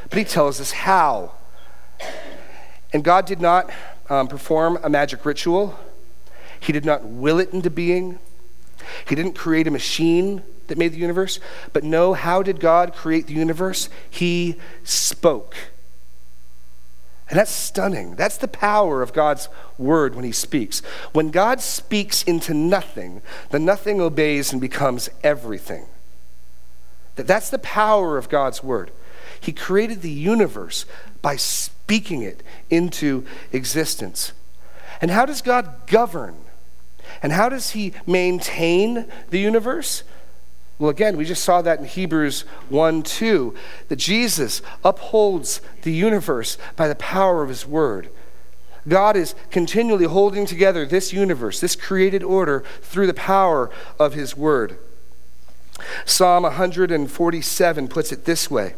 but 0.09 0.19
he 0.19 0.25
tells 0.25 0.59
us 0.59 0.71
how. 0.71 1.33
And 2.95 3.05
God 3.05 3.27
did 3.27 3.43
not 3.43 3.71
um, 4.09 4.27
perform 4.27 4.79
a 4.83 4.89
magic 4.89 5.27
ritual, 5.27 5.79
He 6.59 6.73
did 6.73 6.87
not 6.87 7.05
will 7.05 7.39
it 7.39 7.53
into 7.53 7.69
being, 7.69 8.21
He 9.07 9.15
didn't 9.15 9.35
create 9.35 9.67
a 9.67 9.71
machine 9.71 10.43
that 10.69 10.79
made 10.79 10.93
the 10.93 10.99
universe. 10.99 11.41
But 11.75 11.85
no, 11.85 12.15
how 12.15 12.43
did 12.43 12.59
God 12.59 12.95
create 12.95 13.27
the 13.27 13.35
universe? 13.35 13.91
He 14.09 14.57
spoke. 14.83 15.55
And 17.31 17.39
that's 17.39 17.53
stunning. 17.53 18.17
That's 18.17 18.37
the 18.37 18.49
power 18.49 19.03
of 19.03 19.13
God's 19.13 19.49
word 19.79 20.17
when 20.17 20.25
he 20.25 20.33
speaks. 20.33 20.81
When 21.13 21.31
God 21.31 21.61
speaks 21.61 22.25
into 22.25 22.53
nothing, 22.53 23.23
the 23.51 23.61
nothing 23.61 24.01
obeys 24.01 24.53
and 24.53 24.61
becomes 24.61 25.09
everything. 25.23 25.87
That's 27.15 27.51
the 27.51 27.59
power 27.59 28.19
of 28.19 28.29
God's 28.29 28.63
word. 28.63 28.91
He 29.41 29.53
created 29.53 30.03
the 30.03 30.11
universe 30.11 30.87
by 31.23 31.37
speaking 31.37 32.23
it 32.23 32.43
into 32.69 33.25
existence. 33.53 34.33
And 35.01 35.11
how 35.11 35.25
does 35.25 35.41
God 35.41 35.87
govern? 35.87 36.37
And 37.23 37.33
how 37.33 37.49
does 37.49 37.71
he 37.71 37.93
maintain 38.07 39.07
the 39.31 39.39
universe? 39.39 40.03
Well, 40.81 40.89
again, 40.89 41.19
we 41.19 41.27
just 41.27 41.45
saw 41.45 41.61
that 41.61 41.79
in 41.79 41.85
Hebrews 41.85 42.41
1 42.71 43.03
2, 43.03 43.55
that 43.89 43.97
Jesus 43.97 44.63
upholds 44.83 45.61
the 45.83 45.93
universe 45.93 46.57
by 46.75 46.89
the 46.89 46.95
power 46.95 47.43
of 47.43 47.51
his 47.51 47.67
word. 47.67 48.09
God 48.89 49.15
is 49.15 49.35
continually 49.51 50.07
holding 50.07 50.47
together 50.47 50.87
this 50.87 51.13
universe, 51.13 51.61
this 51.61 51.77
created 51.77 52.23
order, 52.23 52.65
through 52.81 53.07
the 53.07 53.15
power 53.15 53.71
of 53.99 54.15
his 54.15 54.39
word. 54.39 54.79
Psalm 56.07 56.45
147 56.45 57.89
puts 57.89 58.11
it 58.11 58.25
this 58.25 58.51
way 58.51 58.75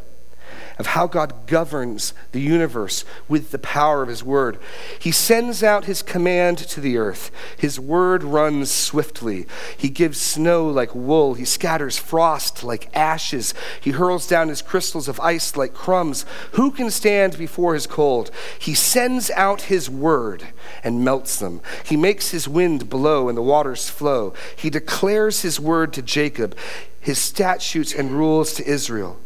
of 0.82 0.86
how 0.86 1.06
God 1.06 1.46
governs 1.46 2.12
the 2.32 2.40
universe 2.40 3.04
with 3.28 3.52
the 3.52 3.58
power 3.60 4.02
of 4.02 4.08
His 4.08 4.24
word. 4.24 4.58
He 4.98 5.12
sends 5.12 5.62
out 5.62 5.84
His 5.84 6.02
command 6.02 6.58
to 6.58 6.80
the 6.80 6.96
earth. 6.96 7.30
His 7.56 7.78
word 7.78 8.24
runs 8.24 8.68
swiftly. 8.68 9.46
He 9.76 9.88
gives 9.88 10.20
snow 10.20 10.66
like 10.66 10.92
wool. 10.92 11.34
He 11.34 11.44
scatters 11.44 11.98
frost 11.98 12.64
like 12.64 12.90
ashes. 12.96 13.54
He 13.80 13.92
hurls 13.92 14.26
down 14.26 14.48
His 14.48 14.60
crystals 14.60 15.06
of 15.06 15.20
ice 15.20 15.56
like 15.56 15.72
crumbs. 15.72 16.26
Who 16.54 16.72
can 16.72 16.90
stand 16.90 17.38
before 17.38 17.74
His 17.74 17.86
cold? 17.86 18.32
He 18.58 18.74
sends 18.74 19.30
out 19.30 19.62
His 19.62 19.88
word 19.88 20.48
and 20.82 21.04
melts 21.04 21.38
them. 21.38 21.60
He 21.84 21.96
makes 21.96 22.32
His 22.32 22.48
wind 22.48 22.90
blow 22.90 23.28
and 23.28 23.38
the 23.38 23.42
waters 23.42 23.88
flow. 23.88 24.34
He 24.56 24.68
declares 24.68 25.42
His 25.42 25.60
word 25.60 25.92
to 25.92 26.02
Jacob, 26.02 26.56
His 26.98 27.20
statutes 27.20 27.94
and 27.94 28.10
rules 28.10 28.52
to 28.54 28.68
Israel. 28.68 29.20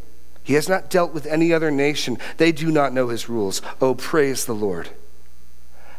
He 0.46 0.54
has 0.54 0.68
not 0.68 0.88
dealt 0.88 1.12
with 1.12 1.26
any 1.26 1.52
other 1.52 1.72
nation. 1.72 2.18
They 2.36 2.52
do 2.52 2.70
not 2.70 2.92
know 2.92 3.08
his 3.08 3.28
rules. 3.28 3.60
Oh, 3.80 3.96
praise 3.96 4.44
the 4.44 4.54
Lord. 4.54 4.90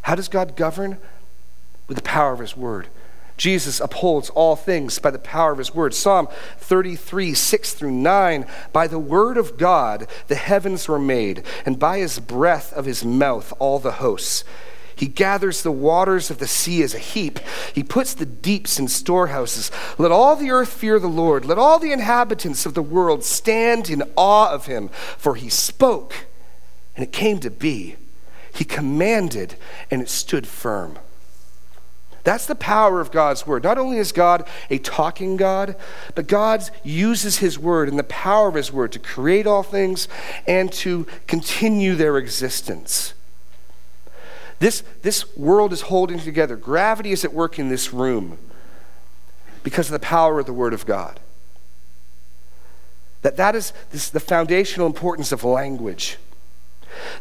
How 0.04 0.16
does 0.16 0.30
God 0.30 0.56
govern? 0.56 1.00
With 1.89 1.98
the 1.98 2.04
power 2.04 2.32
of 2.32 2.39
his 2.39 2.56
word. 2.56 2.88
Jesus 3.36 3.82
upholds 3.82 4.30
all 4.30 4.56
things 4.56 5.00
by 5.00 5.12
the 5.12 5.20
power 5.20 5.51
of 5.51 5.58
his 5.58 5.75
word. 5.75 5.94
Psalm 5.94 6.30
33, 6.60 7.34
6 7.34 7.74
through 7.74 7.92
9. 7.92 8.46
By 8.72 8.88
the 8.88 8.98
word 8.98 9.36
of 9.36 9.58
God 9.58 10.08
the 10.30 10.36
heavens 10.36 10.88
were 10.88 10.98
made, 10.98 11.44
and 11.66 11.77
by 11.77 11.98
his 11.98 12.18
breath 12.18 12.72
of 12.72 12.86
his 12.86 13.04
mouth 13.04 13.51
all 13.60 13.80
the 13.80 13.92
hosts. 13.94 14.46
He 14.98 15.08
gathers 15.08 15.62
the 15.62 15.72
waters 15.72 16.32
of 16.32 16.39
the 16.39 16.48
sea 16.48 16.82
as 16.82 16.96
a 16.96 17.00
heap. 17.00 17.39
He 17.74 17.84
puts 17.84 18.16
the 18.16 18.25
deeps 18.25 18.80
in 18.80 18.88
storehouses. 18.88 19.72
Let 20.00 20.12
all 20.12 20.36
the 20.36 20.50
earth 20.50 20.74
fear 20.74 21.00
the 21.00 21.08
Lord. 21.08 21.46
Let 21.46 21.60
all 21.60 21.77
the 21.77 21.92
inhabitants 21.92 22.66
of 22.66 22.74
the 22.74 22.82
world 22.82 23.24
stand 23.24 23.92
in 23.92 24.04
awe 24.16 24.51
of 24.51 24.66
him. 24.66 24.89
For 24.89 25.36
he 25.36 25.50
spoke, 25.50 26.25
and 26.96 27.04
it 27.04 27.12
came 27.12 27.39
to 27.42 27.51
be. 27.51 27.96
He 28.51 28.66
commanded, 28.66 29.56
and 29.92 30.01
it 30.01 30.10
stood 30.10 30.48
firm. 30.48 30.98
That's 32.24 32.48
the 32.48 32.56
power 32.56 33.00
of 33.00 33.12
God's 33.12 33.46
word. 33.46 33.63
Not 33.63 33.77
only 33.77 34.00
is 34.00 34.12
God 34.12 34.46
a 34.72 34.80
talking 34.80 35.38
God, 35.38 35.77
but 36.16 36.27
God 36.27 36.68
uses 36.84 37.38
his 37.38 37.60
word 37.60 37.88
and 37.88 38.00
the 38.00 38.04
power 38.04 38.50
of 38.50 38.56
his 38.56 38.74
word 38.74 38.92
to 38.94 39.00
create 39.00 39.46
all 39.46 39.63
things 39.63 40.10
and 40.48 40.70
to 40.74 41.06
continue 41.27 41.96
their 41.96 42.18
existence. 42.18 43.13
This, 44.60 44.82
this 45.02 45.36
world 45.38 45.72
is 45.72 45.82
holding 45.82 46.20
together. 46.20 46.56
Gravity 46.56 47.12
is 47.12 47.24
at 47.24 47.34
work 47.34 47.60
in 47.60 47.70
this 47.70 47.94
room 47.94 48.38
because 49.64 49.88
of 49.88 49.94
the 49.94 50.00
power 50.00 50.40
of 50.40 50.46
the 50.46 50.54
word 50.54 50.74
of 50.74 50.86
God. 50.86 51.20
That, 53.22 53.38
that 53.38 53.56
is 53.56 53.74
this, 53.92 54.10
the 54.10 54.20
foundational 54.20 54.88
importance 54.88 55.32
of 55.32 55.44
language. 55.44 56.18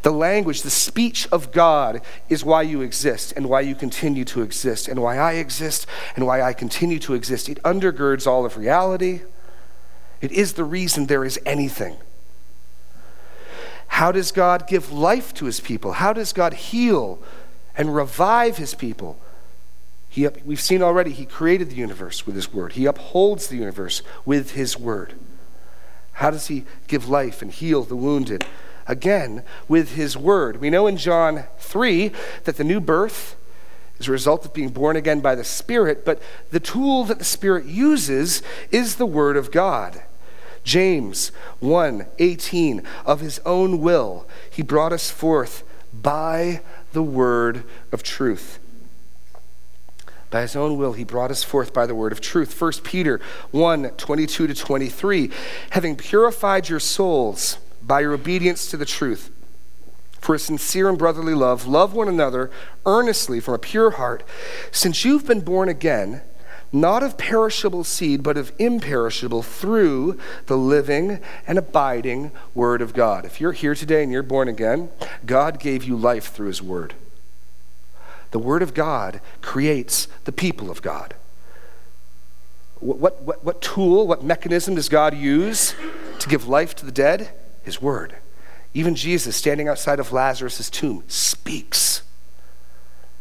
The 0.02 0.12
language, 0.12 0.62
the 0.62 0.71
speech 0.71 1.28
of 1.33 1.52
God 1.52 2.00
is 2.28 2.45
why 2.45 2.62
you 2.62 2.81
exist 2.81 3.33
and 3.37 3.49
why 3.49 3.61
you 3.61 3.75
continue 3.75 4.25
to 4.26 4.43
exist 4.43 4.88
and 4.88 5.02
why 5.02 5.19
I 5.19 5.33
exist 5.33 5.87
and 6.14 6.26
why 6.26 6.40
I 6.40 6.52
continue 6.52 6.99
to 7.00 7.14
exist. 7.14 7.49
It 7.49 7.62
undergirds 7.62 8.26
all 8.26 8.47
of 8.47 8.57
reality. 8.57 9.23
It 10.21 10.33
is 10.33 10.55
the 10.55 10.64
reason 10.64 11.07
there 11.07 11.25
is 11.25 11.38
anything. 11.45 11.97
How 13.88 14.12
does 14.12 14.33
God 14.33 14.66
give 14.66 14.93
life 14.93 15.33
to 15.35 15.47
his 15.47 15.61
people? 15.61 15.93
How 15.93 16.12
does 16.12 16.33
God 16.33 16.55
heal 16.55 17.19
and 17.76 17.95
revive 17.95 18.57
his 18.57 18.75
people? 18.75 19.19
He, 20.09 20.26
we've 20.45 20.61
seen 20.61 20.83
already, 20.83 21.12
he 21.12 21.26
created 21.26 21.71
the 21.71 21.76
universe 21.76 22.26
with 22.26 22.35
his 22.35 22.52
word, 22.52 22.73
he 22.75 22.87
upholds 22.87 23.49
the 23.49 23.57
universe 23.57 24.02
with 24.25 24.52
his 24.52 24.78
word. 24.78 25.14
How 26.12 26.31
does 26.31 26.47
he 26.47 26.64
give 26.88 27.09
life 27.09 27.43
and 27.43 27.50
heal 27.50 27.83
the 27.83 27.97
wounded? 27.97 28.45
again 28.87 29.43
with 29.69 29.95
his 29.95 30.16
word. 30.16 30.61
We 30.61 30.71
know 30.71 30.87
in 30.87 30.97
John 30.97 31.45
3 31.59 32.12
that 32.45 32.57
the 32.57 32.64
new 32.64 32.81
birth 32.81 33.37
is 33.99 34.09
a 34.09 34.12
result 34.12 34.45
of 34.45 34.52
being 34.52 34.69
born 34.71 34.97
again 34.97 35.21
by 35.21 35.35
the 35.35 35.45
Spirit, 35.45 36.05
but 36.05 36.23
the 36.50 36.61
tool 36.61 37.05
that 37.05 37.19
the 37.19 37.25
Spirit 37.25 37.66
uses 37.66 38.43
is 38.71 38.97
the 38.97 39.07
word 39.07 39.37
of 39.37 39.50
God. 39.50 40.02
James 40.66 41.30
1 41.61 42.06
18, 42.18 42.82
of 43.06 43.20
his 43.20 43.38
own 43.46 43.80
will, 43.80 44.26
he 44.50 44.62
brought 44.62 44.92
us 44.92 45.11
forth 45.11 45.62
by 45.94 46.61
the 46.92 47.04
word 47.04 47.62
of 47.92 48.02
truth. 48.02 48.58
By 50.28 50.42
his 50.42 50.56
own 50.56 50.76
will, 50.76 50.94
he 50.94 51.04
brought 51.04 51.30
us 51.30 51.44
forth 51.44 51.73
by 51.73 51.87
the 51.87 51.94
word 51.94 52.11
of 52.11 52.20
truth. 52.20 52.61
1 52.61 52.73
Peter 52.82 53.20
1 53.52 53.90
22 53.90 54.49
to 54.49 54.54
23, 54.54 55.30
having 55.70 55.94
purified 55.94 56.68
your 56.68 56.80
souls 56.80 57.58
by 57.80 58.00
your 58.00 58.12
obedience 58.12 58.68
to 58.68 58.76
the 58.76 58.85
truth. 58.85 59.30
For 60.20 60.35
a 60.35 60.38
sincere 60.40 60.88
and 60.88 60.99
brotherly 60.99 61.35
love, 61.35 61.68
love 61.68 61.94
one 61.94 62.08
another 62.08 62.50
earnestly 62.85 63.38
from 63.38 63.54
a 63.54 63.58
pure 63.58 63.92
heart, 63.92 64.25
since 64.73 65.04
you've 65.04 65.28
been 65.28 65.42
born 65.42 65.68
again, 65.68 66.23
not 66.80 67.02
of 67.02 67.18
perishable 67.18 67.85
seed, 67.85 68.23
but 68.23 68.37
of 68.37 68.52
imperishable, 68.59 69.42
through 69.42 70.18
the 70.47 70.56
living 70.56 71.21
and 71.47 71.59
abiding 71.59 72.33
Word 72.54 72.83
of 72.83 72.95
God. 72.95 73.25
If 73.25 73.40
you're 73.40 73.52
here 73.52 73.75
today 73.75 74.02
and 74.02 74.12
you're 74.12 74.23
born 74.23 74.49
again, 74.49 74.90
God 75.25 75.59
gave 75.59 75.85
you 75.85 75.97
life 75.97 76.33
through 76.33 76.49
His 76.49 76.62
Word. 76.62 76.95
The 78.30 78.38
Word 78.38 78.62
of 78.62 78.75
God 78.75 79.21
creates 79.42 80.09
the 80.25 80.33
people 80.33 80.71
of 80.71 80.83
God. 80.83 81.14
What, 82.80 83.23
what, 83.23 83.45
what 83.45 83.62
tool, 83.62 84.06
what 84.06 84.23
mechanism 84.23 84.75
does 84.75 84.88
God 84.88 85.16
use 85.16 85.75
to 86.18 86.28
give 86.28 86.47
life 86.47 86.75
to 86.76 86.87
the 86.87 86.92
dead? 86.92 87.30
his 87.66 87.83
word. 87.83 88.14
Even 88.73 88.95
Jesus, 88.95 89.37
standing 89.37 89.68
outside 89.68 90.00
of 90.00 90.12
Lazarus' 90.12 90.71
tomb, 90.71 91.04
speaks. 91.09 92.02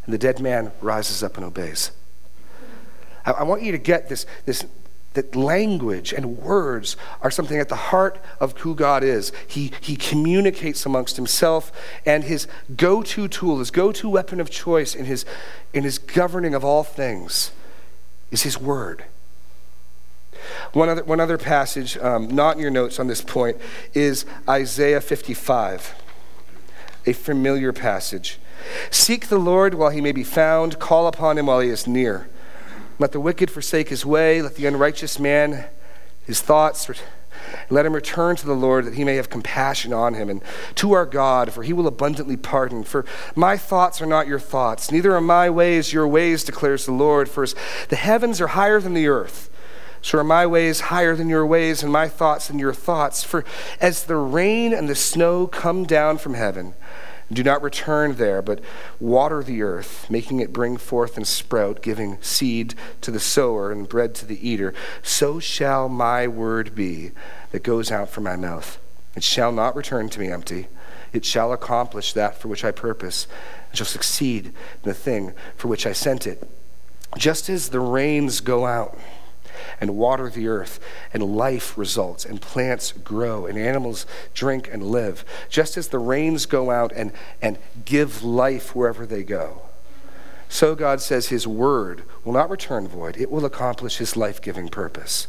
And 0.06 0.14
the 0.14 0.18
dead 0.18 0.40
man 0.40 0.72
rises 0.82 1.24
up 1.24 1.36
and 1.36 1.46
obeys. 1.46 1.92
I, 3.26 3.32
I 3.32 3.44
want 3.44 3.64
you 3.64 3.72
to 3.72 3.78
get 3.78 4.10
this, 4.10 4.26
this 4.46 4.66
that 5.16 5.36
language 5.36 6.14
and 6.14 6.38
words 6.38 6.96
are 7.22 7.32
something 7.32 7.58
at 7.58 7.70
the 7.70 7.76
heart 7.76 8.20
of 8.40 8.58
who 8.60 8.76
God 8.76 9.04
is. 9.04 9.32
He, 9.48 9.72
he 9.82 9.96
communicates 9.96 10.86
amongst 10.86 11.16
himself, 11.16 11.72
and 12.06 12.24
his 12.26 12.48
go 12.76 13.02
to 13.02 13.28
tool, 13.28 13.60
his 13.60 13.72
go 13.72 13.92
to 13.94 14.10
weapon 14.10 14.40
of 14.40 14.50
choice 14.50 14.94
in 14.94 15.06
his, 15.06 15.26
in 15.74 15.84
his 15.84 15.98
governing 15.98 16.54
of 16.54 16.64
all 16.64 16.84
things 16.84 17.52
is 18.32 18.44
his 18.44 18.60
word. 18.60 19.06
One 20.74 20.90
other, 20.90 21.04
one 21.04 21.20
other 21.20 21.38
passage, 21.38 21.98
um, 21.98 22.28
not 22.28 22.56
in 22.56 22.62
your 22.62 22.72
notes 22.72 23.00
on 23.00 23.08
this 23.08 23.22
point, 23.22 23.58
is 23.94 24.26
Isaiah 24.48 25.02
55, 25.02 25.96
a 27.06 27.14
familiar 27.14 27.74
passage. 27.74 28.38
Seek 28.92 29.28
the 29.28 29.40
Lord 29.40 29.76
while 29.76 29.90
he 29.90 30.02
may 30.02 30.12
be 30.12 30.24
found, 30.24 30.80
call 30.80 31.08
upon 31.08 31.38
him 31.38 31.48
while 31.48 31.62
he 31.62 31.70
is 31.70 31.88
near. 31.88 32.28
Let 33.00 33.12
the 33.12 33.20
wicked 33.20 33.52
forsake 33.52 33.90
his 33.90 34.06
way, 34.06 34.42
let 34.42 34.56
the 34.56 34.66
unrighteous 34.66 35.20
man 35.20 35.66
his 36.26 36.42
thoughts. 36.42 36.90
Let 37.70 37.86
him 37.86 37.94
return 37.94 38.36
to 38.38 38.46
the 38.46 38.54
Lord 38.54 38.86
that 38.86 38.96
he 38.96 39.04
may 39.04 39.16
have 39.16 39.30
compassion 39.30 39.94
on 39.94 40.14
him, 40.14 40.30
and 40.30 40.42
to 40.76 40.94
our 40.94 41.06
God, 41.06 41.52
for 41.52 41.64
he 41.64 41.74
will 41.74 41.86
abundantly 41.86 42.38
pardon. 42.38 42.84
For 42.84 43.06
my 43.36 43.58
thoughts 43.58 44.02
are 44.02 44.08
not 44.08 44.28
your 44.28 44.40
thoughts, 44.40 44.92
neither 44.92 45.16
are 45.16 45.22
my 45.22 45.50
ways 45.50 45.94
your 45.94 46.08
ways, 46.08 46.44
declares 46.44 46.86
the 46.86 46.92
Lord. 46.92 47.30
For 47.30 47.46
the 47.90 47.96
heavens 47.96 48.42
are 48.42 48.48
higher 48.48 48.80
than 48.80 48.94
the 48.94 49.08
earth 49.08 49.50
so 50.06 50.20
are 50.20 50.24
my 50.24 50.46
ways 50.46 50.82
higher 50.82 51.16
than 51.16 51.30
your 51.30 51.48
ways, 51.48 51.82
and 51.82 51.92
my 51.92 52.08
thoughts 52.08 52.48
than 52.48 52.60
your 52.60 52.76
thoughts. 52.76 53.24
For 53.24 53.44
as 53.82 54.04
the 54.04 54.18
rain 54.18 54.72
and 54.72 54.88
the 54.88 54.94
snow 54.94 55.48
come 55.48 55.84
down 55.84 56.20
from 56.20 56.36
heaven, 56.36 56.76
do 57.32 57.44
not 57.44 57.62
return 57.62 58.16
there, 58.16 58.42
but 58.42 58.62
water 59.00 59.42
the 59.44 59.64
earth, 59.64 60.08
making 60.10 60.40
it 60.40 60.54
bring 60.54 60.78
forth 60.78 61.18
and 61.18 61.28
sprout, 61.28 61.82
giving 61.82 62.22
seed 62.22 62.76
to 63.02 63.12
the 63.12 63.20
sower 63.20 63.72
and 63.72 63.90
bread 63.90 64.14
to 64.16 64.26
the 64.26 64.48
eater, 64.48 64.74
so 65.02 65.40
shall 65.40 65.90
my 65.90 66.28
word 66.28 66.76
be 66.76 67.12
that 67.52 67.64
goes 67.64 67.92
out 67.92 68.10
from 68.10 68.26
my 68.26 68.36
mouth. 68.36 68.80
It 69.16 69.24
shall 69.24 69.52
not 69.52 69.76
return 69.76 70.10
to 70.10 70.20
me 70.20 70.30
empty. 70.30 70.68
It 71.14 71.26
shall 71.26 71.54
accomplish 71.54 72.14
that 72.14 72.38
for 72.40 72.48
which 72.48 72.66
I 72.66 72.72
purpose, 72.72 73.28
and 73.70 73.78
shall 73.78 73.88
succeed 73.88 74.48
in 74.48 74.54
the 74.84 74.94
thing 74.94 75.34
for 75.56 75.68
which 75.68 75.88
I 75.88 75.94
sent 75.94 76.28
it. 76.28 76.48
Just 77.18 77.50
as 77.50 77.70
the 77.70 77.80
rains 77.80 78.42
go 78.42 78.66
out, 78.66 79.00
and 79.80 79.98
water 79.98 80.30
the 80.30 80.48
earth, 80.48 80.80
and 81.14 81.24
life 81.24 81.78
results, 81.78 82.26
and 82.26 82.42
plants 82.42 82.92
grow, 82.92 83.46
and 83.46 83.58
animals 83.58 84.06
drink 84.34 84.70
and 84.72 84.84
live, 84.84 85.26
just 85.50 85.78
as 85.78 85.90
the 85.90 86.00
rains 86.00 86.46
go 86.46 86.72
out 86.72 86.92
and, 86.94 87.12
and 87.42 87.58
give 87.86 88.24
life 88.24 88.76
wherever 88.76 89.06
they 89.06 89.24
go. 89.24 89.62
So 90.50 90.76
God 90.76 91.02
says 91.02 91.28
his 91.28 91.48
word 91.48 92.04
will 92.24 92.34
not 92.34 92.50
return 92.50 92.88
void, 92.88 93.18
it 93.18 93.32
will 93.32 93.46
accomplish 93.46 93.98
his 93.98 94.16
life 94.16 94.42
giving 94.42 94.70
purpose. 94.70 95.28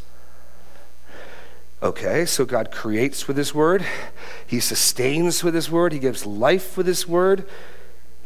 Okay, 1.82 2.24
so 2.24 2.44
God 2.44 2.70
creates 2.70 3.28
with 3.28 3.36
his 3.36 3.54
word, 3.54 3.84
he 4.46 4.60
sustains 4.60 5.44
with 5.44 5.54
his 5.54 5.70
word, 5.70 5.92
he 5.92 5.98
gives 5.98 6.24
life 6.24 6.76
with 6.76 6.86
his 6.86 7.06
word, 7.06 7.46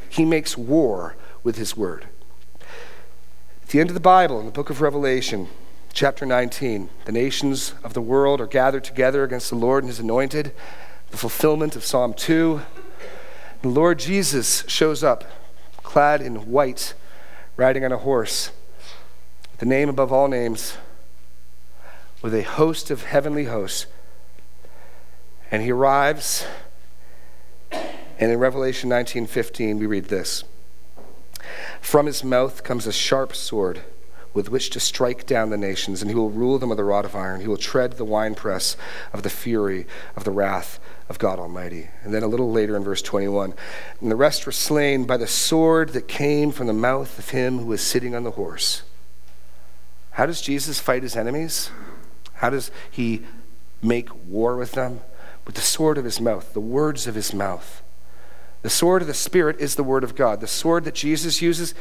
he 0.08 0.24
makes 0.24 0.56
war 0.56 1.16
with 1.42 1.56
his 1.56 1.76
word. 1.76 2.06
At 3.62 3.68
the 3.68 3.80
end 3.80 3.90
of 3.90 3.94
the 3.94 4.00
Bible, 4.00 4.38
in 4.38 4.46
the 4.46 4.52
book 4.52 4.70
of 4.70 4.80
Revelation, 4.80 5.48
chapter 5.92 6.24
19. 6.24 6.88
The 7.04 7.12
nations 7.12 7.74
of 7.82 7.94
the 7.94 8.00
world 8.00 8.40
are 8.40 8.46
gathered 8.46 8.84
together 8.84 9.24
against 9.24 9.50
the 9.50 9.56
Lord 9.56 9.82
and 9.82 9.90
his 9.90 10.00
anointed, 10.00 10.52
the 11.10 11.16
fulfillment 11.16 11.76
of 11.76 11.84
Psalm 11.84 12.14
2. 12.14 12.60
The 13.62 13.68
Lord 13.68 13.98
Jesus 13.98 14.64
shows 14.68 15.02
up, 15.04 15.24
clad 15.82 16.22
in 16.22 16.50
white, 16.50 16.94
riding 17.56 17.84
on 17.84 17.92
a 17.92 17.98
horse, 17.98 18.52
with 19.50 19.60
the 19.60 19.66
name 19.66 19.88
above 19.88 20.12
all 20.12 20.28
names, 20.28 20.76
with 22.22 22.34
a 22.34 22.42
host 22.42 22.90
of 22.90 23.04
heavenly 23.04 23.44
hosts. 23.44 23.86
And 25.50 25.62
he 25.62 25.72
arrives, 25.72 26.46
and 27.72 28.30
in 28.32 28.38
Revelation 28.38 28.88
19:15 28.88 29.78
we 29.78 29.86
read 29.86 30.06
this. 30.06 30.44
From 31.80 32.06
his 32.06 32.22
mouth 32.22 32.62
comes 32.62 32.86
a 32.86 32.92
sharp 32.92 33.34
sword 33.34 33.82
with 34.32 34.48
which 34.48 34.70
to 34.70 34.80
strike 34.80 35.26
down 35.26 35.50
the 35.50 35.56
nations, 35.56 36.00
and 36.00 36.10
he 36.10 36.14
will 36.14 36.30
rule 36.30 36.58
them 36.58 36.68
with 36.68 36.78
a 36.78 36.84
rod 36.84 37.04
of 37.04 37.16
iron. 37.16 37.40
He 37.40 37.48
will 37.48 37.56
tread 37.56 37.92
the 37.92 38.04
winepress 38.04 38.76
of 39.12 39.22
the 39.22 39.30
fury 39.30 39.86
of 40.16 40.24
the 40.24 40.30
wrath 40.30 40.78
of 41.08 41.18
God 41.18 41.38
Almighty. 41.38 41.88
And 42.02 42.14
then 42.14 42.22
a 42.22 42.28
little 42.28 42.52
later 42.52 42.76
in 42.76 42.84
verse 42.84 43.02
21 43.02 43.54
and 44.00 44.10
the 44.10 44.16
rest 44.16 44.46
were 44.46 44.52
slain 44.52 45.04
by 45.04 45.16
the 45.16 45.26
sword 45.26 45.90
that 45.90 46.06
came 46.06 46.52
from 46.52 46.68
the 46.68 46.72
mouth 46.72 47.18
of 47.18 47.30
him 47.30 47.58
who 47.58 47.66
was 47.66 47.82
sitting 47.82 48.14
on 48.14 48.22
the 48.22 48.32
horse. 48.32 48.82
How 50.12 50.26
does 50.26 50.40
Jesus 50.40 50.80
fight 50.80 51.02
his 51.02 51.16
enemies? 51.16 51.70
How 52.34 52.50
does 52.50 52.70
he 52.90 53.24
make 53.82 54.08
war 54.26 54.56
with 54.56 54.72
them? 54.72 55.00
With 55.46 55.56
the 55.56 55.60
sword 55.60 55.98
of 55.98 56.04
his 56.04 56.20
mouth, 56.20 56.52
the 56.52 56.60
words 56.60 57.06
of 57.06 57.14
his 57.14 57.34
mouth. 57.34 57.82
The 58.62 58.70
sword 58.70 59.02
of 59.02 59.08
the 59.08 59.14
Spirit 59.14 59.58
is 59.58 59.74
the 59.74 59.82
Word 59.82 60.04
of 60.04 60.14
God. 60.14 60.40
The 60.40 60.46
sword 60.46 60.84
that 60.84 60.94
Jesus 60.94 61.40
uses, 61.40 61.74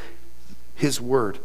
His 0.74 1.00
Word. 1.00 1.38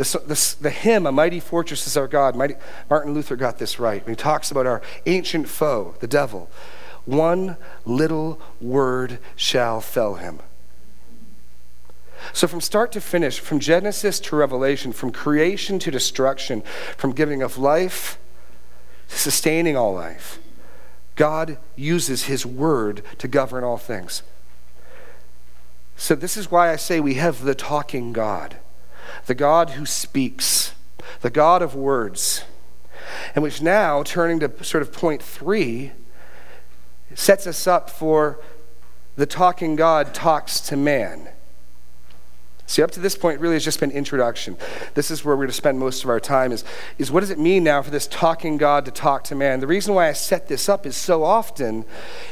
The, 0.00 0.22
the, 0.26 0.56
the, 0.62 0.70
hymn, 0.70 1.04
A 1.04 1.12
Mighty 1.12 1.40
Fortress 1.40 1.86
is 1.86 1.94
Our 1.94 2.08
God, 2.08 2.34
Mighty, 2.34 2.54
Martin 2.88 3.12
Luther 3.12 3.36
got 3.36 3.58
this 3.58 3.78
right 3.78 4.02
when 4.02 4.14
he 4.14 4.16
talks 4.16 4.50
about 4.50 4.64
our 4.64 4.80
ancient 5.04 5.46
foe, 5.46 5.94
the 6.00 6.06
devil. 6.06 6.48
One 7.04 7.58
little 7.84 8.40
word 8.62 9.18
shall 9.36 9.82
fell 9.82 10.14
him. 10.14 10.38
So, 12.32 12.48
from 12.48 12.62
start 12.62 12.92
to 12.92 13.00
finish, 13.02 13.40
from 13.40 13.60
Genesis 13.60 14.18
to 14.20 14.36
Revelation, 14.36 14.94
from 14.94 15.12
creation 15.12 15.78
to 15.80 15.90
destruction, 15.90 16.62
from 16.96 17.12
giving 17.12 17.42
of 17.42 17.58
life 17.58 18.18
to 19.10 19.18
sustaining 19.18 19.76
all 19.76 19.92
life, 19.92 20.38
God 21.14 21.58
uses 21.76 22.24
His 22.24 22.46
word 22.46 23.02
to 23.18 23.28
govern 23.28 23.64
all 23.64 23.76
things. 23.76 24.22
So, 25.94 26.14
this 26.14 26.38
is 26.38 26.50
why 26.50 26.72
I 26.72 26.76
say 26.76 27.00
we 27.00 27.14
have 27.16 27.44
the 27.44 27.54
talking 27.54 28.14
God, 28.14 28.56
the 29.26 29.34
God 29.34 29.70
who 29.70 29.86
speaks, 29.86 30.72
the 31.20 31.30
God 31.30 31.62
of 31.62 31.74
words, 31.74 32.44
and 33.34 33.42
which 33.42 33.60
now, 33.60 34.02
turning 34.02 34.40
to 34.40 34.64
sort 34.64 34.82
of 34.82 34.92
point 34.92 35.22
three, 35.22 35.92
sets 37.14 37.46
us 37.46 37.66
up 37.66 37.90
for 37.90 38.40
the 39.16 39.26
talking 39.26 39.76
God 39.76 40.14
talks 40.14 40.60
to 40.60 40.76
man. 40.76 41.28
See, 42.70 42.82
up 42.82 42.92
to 42.92 43.00
this 43.00 43.16
point, 43.16 43.40
really 43.40 43.56
has 43.56 43.64
just 43.64 43.80
been 43.80 43.90
introduction. 43.90 44.56
This 44.94 45.10
is 45.10 45.24
where 45.24 45.34
we're 45.34 45.40
going 45.40 45.48
to 45.48 45.56
spend 45.56 45.80
most 45.80 46.04
of 46.04 46.08
our 46.08 46.20
time. 46.20 46.52
Is, 46.52 46.62
is 46.98 47.10
what 47.10 47.18
does 47.18 47.30
it 47.30 47.38
mean 47.38 47.64
now 47.64 47.82
for 47.82 47.90
this 47.90 48.06
talking 48.06 48.58
God 48.58 48.84
to 48.84 48.92
talk 48.92 49.24
to 49.24 49.34
man? 49.34 49.58
The 49.58 49.66
reason 49.66 49.92
why 49.92 50.08
I 50.08 50.12
set 50.12 50.46
this 50.46 50.68
up 50.68 50.86
is 50.86 50.96
so 50.96 51.24
often 51.24 51.84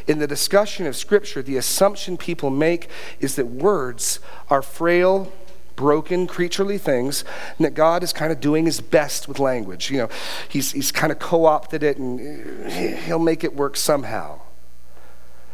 in 0.06 0.20
the 0.20 0.28
discussion 0.28 0.86
of 0.86 0.94
Scripture, 0.94 1.42
the 1.42 1.56
assumption 1.56 2.16
people 2.16 2.50
make 2.50 2.88
is 3.18 3.34
that 3.34 3.46
words 3.46 4.20
are 4.48 4.62
frail, 4.62 5.32
broken, 5.78 6.26
creaturely 6.26 6.76
things, 6.76 7.24
and 7.56 7.64
that 7.64 7.72
God 7.72 8.02
is 8.02 8.12
kind 8.12 8.32
of 8.32 8.40
doing 8.40 8.66
his 8.66 8.80
best 8.80 9.28
with 9.28 9.38
language. 9.38 9.90
You 9.90 9.98
know, 9.98 10.08
he's, 10.48 10.72
he's 10.72 10.90
kind 10.90 11.12
of 11.12 11.20
co 11.20 11.46
opted 11.46 11.84
it 11.84 11.96
and 11.96 12.66
uh, 12.66 12.96
he'll 13.04 13.20
make 13.20 13.44
it 13.44 13.54
work 13.54 13.76
somehow. 13.76 14.40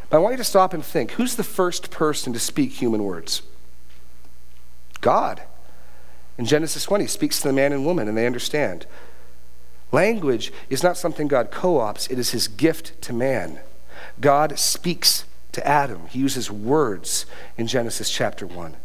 But 0.09 0.17
I 0.17 0.19
want 0.19 0.33
you 0.33 0.37
to 0.37 0.43
stop 0.43 0.73
and 0.73 0.83
think 0.83 1.11
who's 1.11 1.35
the 1.35 1.43
first 1.43 1.91
person 1.91 2.33
to 2.33 2.39
speak 2.39 2.71
human 2.71 3.03
words? 3.03 3.43
God. 4.99 5.43
In 6.39 6.45
Genesis 6.45 6.83
20, 6.83 7.03
he 7.03 7.07
speaks 7.07 7.39
to 7.39 7.47
the 7.47 7.53
man 7.53 7.71
and 7.71 7.85
woman, 7.85 8.07
and 8.07 8.17
they 8.17 8.25
understand. 8.25 8.87
Language 9.91 10.51
is 10.69 10.83
not 10.83 10.97
something 10.97 11.27
God 11.27 11.51
co 11.51 11.77
ops, 11.77 12.07
it 12.07 12.17
is 12.17 12.31
his 12.31 12.47
gift 12.47 12.99
to 13.03 13.13
man. 13.13 13.59
God 14.19 14.57
speaks 14.57 15.25
to 15.51 15.65
Adam, 15.65 16.07
he 16.07 16.19
uses 16.19 16.49
words 16.49 17.27
in 17.57 17.67
Genesis 17.67 18.09
chapter 18.09 18.47
1. 18.47 18.75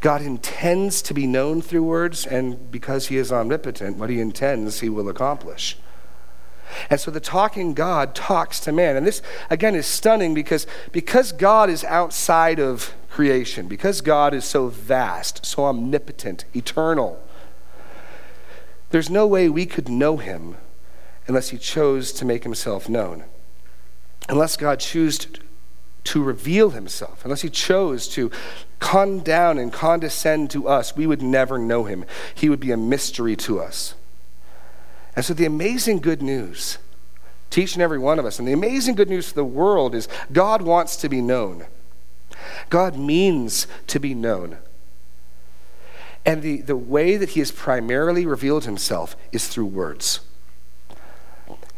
God 0.00 0.22
intends 0.22 1.02
to 1.02 1.14
be 1.14 1.26
known 1.26 1.60
through 1.60 1.84
words, 1.84 2.26
and 2.26 2.70
because 2.70 3.08
he 3.08 3.16
is 3.18 3.30
omnipotent, 3.30 3.98
what 3.98 4.10
he 4.10 4.20
intends, 4.20 4.80
he 4.80 4.88
will 4.88 5.08
accomplish. 5.08 5.78
And 6.88 7.00
so 7.00 7.10
the 7.10 7.20
talking 7.20 7.74
God 7.74 8.14
talks 8.14 8.60
to 8.60 8.72
man. 8.72 8.96
And 8.96 9.06
this, 9.06 9.22
again, 9.50 9.74
is 9.74 9.86
stunning 9.86 10.34
because, 10.34 10.66
because 10.92 11.32
God 11.32 11.68
is 11.68 11.84
outside 11.84 12.60
of 12.60 12.94
creation, 13.10 13.66
because 13.68 14.00
God 14.00 14.32
is 14.32 14.44
so 14.44 14.68
vast, 14.68 15.44
so 15.44 15.64
omnipotent, 15.64 16.44
eternal, 16.54 17.22
there's 18.90 19.10
no 19.10 19.26
way 19.26 19.48
we 19.48 19.66
could 19.66 19.88
know 19.88 20.16
him 20.16 20.56
unless 21.26 21.50
he 21.50 21.58
chose 21.58 22.12
to 22.12 22.24
make 22.24 22.42
himself 22.42 22.88
known. 22.88 23.24
Unless 24.28 24.56
God 24.56 24.80
chose 24.80 25.26
to 26.04 26.22
reveal 26.22 26.70
himself, 26.70 27.24
unless 27.24 27.42
he 27.42 27.50
chose 27.50 28.08
to 28.08 28.30
come 28.78 29.20
down 29.20 29.58
and 29.58 29.72
condescend 29.72 30.50
to 30.50 30.66
us, 30.66 30.96
we 30.96 31.06
would 31.06 31.22
never 31.22 31.58
know 31.58 31.84
him. 31.84 32.04
He 32.34 32.48
would 32.48 32.60
be 32.60 32.72
a 32.72 32.76
mystery 32.76 33.36
to 33.36 33.60
us. 33.60 33.94
And 35.14 35.24
so, 35.24 35.34
the 35.34 35.44
amazing 35.44 35.98
good 35.98 36.22
news 36.22 36.78
to 37.50 37.60
each 37.60 37.74
and 37.74 37.82
every 37.82 37.98
one 37.98 38.18
of 38.18 38.24
us, 38.24 38.38
and 38.38 38.46
the 38.46 38.52
amazing 38.52 38.94
good 38.94 39.10
news 39.10 39.28
for 39.28 39.34
the 39.34 39.44
world 39.44 39.94
is 39.94 40.08
God 40.32 40.62
wants 40.62 40.96
to 40.96 41.08
be 41.08 41.20
known. 41.20 41.66
God 42.70 42.96
means 42.96 43.66
to 43.88 43.98
be 43.98 44.14
known. 44.14 44.58
And 46.24 46.42
the, 46.42 46.60
the 46.60 46.76
way 46.76 47.16
that 47.16 47.30
he 47.30 47.40
has 47.40 47.50
primarily 47.50 48.24
revealed 48.24 48.64
himself 48.64 49.16
is 49.32 49.48
through 49.48 49.66
words. 49.66 50.20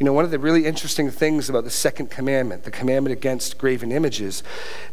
You 0.03 0.07
know, 0.07 0.13
one 0.13 0.25
of 0.25 0.31
the 0.31 0.37
really 0.37 0.65
interesting 0.65 1.09
things 1.09 1.49
about 1.49 1.63
the 1.63 1.69
second 1.69 2.09
commandment, 2.09 2.65
the 2.65 2.71
commandment 2.71 3.13
against 3.13 3.57
graven 3.57 3.89
images, 3.89 4.43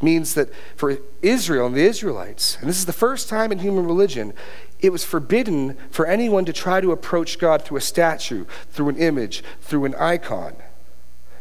means 0.00 0.34
that 0.34 0.54
for 0.76 0.98
Israel 1.20 1.66
and 1.66 1.74
the 1.74 1.82
Israelites, 1.82 2.56
and 2.60 2.68
this 2.68 2.78
is 2.78 2.86
the 2.86 2.92
first 2.92 3.28
time 3.28 3.50
in 3.50 3.58
human 3.58 3.86
religion, 3.86 4.32
it 4.78 4.92
was 4.92 5.02
forbidden 5.02 5.76
for 5.90 6.06
anyone 6.06 6.44
to 6.44 6.52
try 6.52 6.80
to 6.80 6.92
approach 6.92 7.40
God 7.40 7.62
through 7.64 7.78
a 7.78 7.80
statue, 7.80 8.44
through 8.70 8.90
an 8.90 8.98
image, 8.98 9.42
through 9.60 9.84
an 9.84 9.96
icon. 9.96 10.54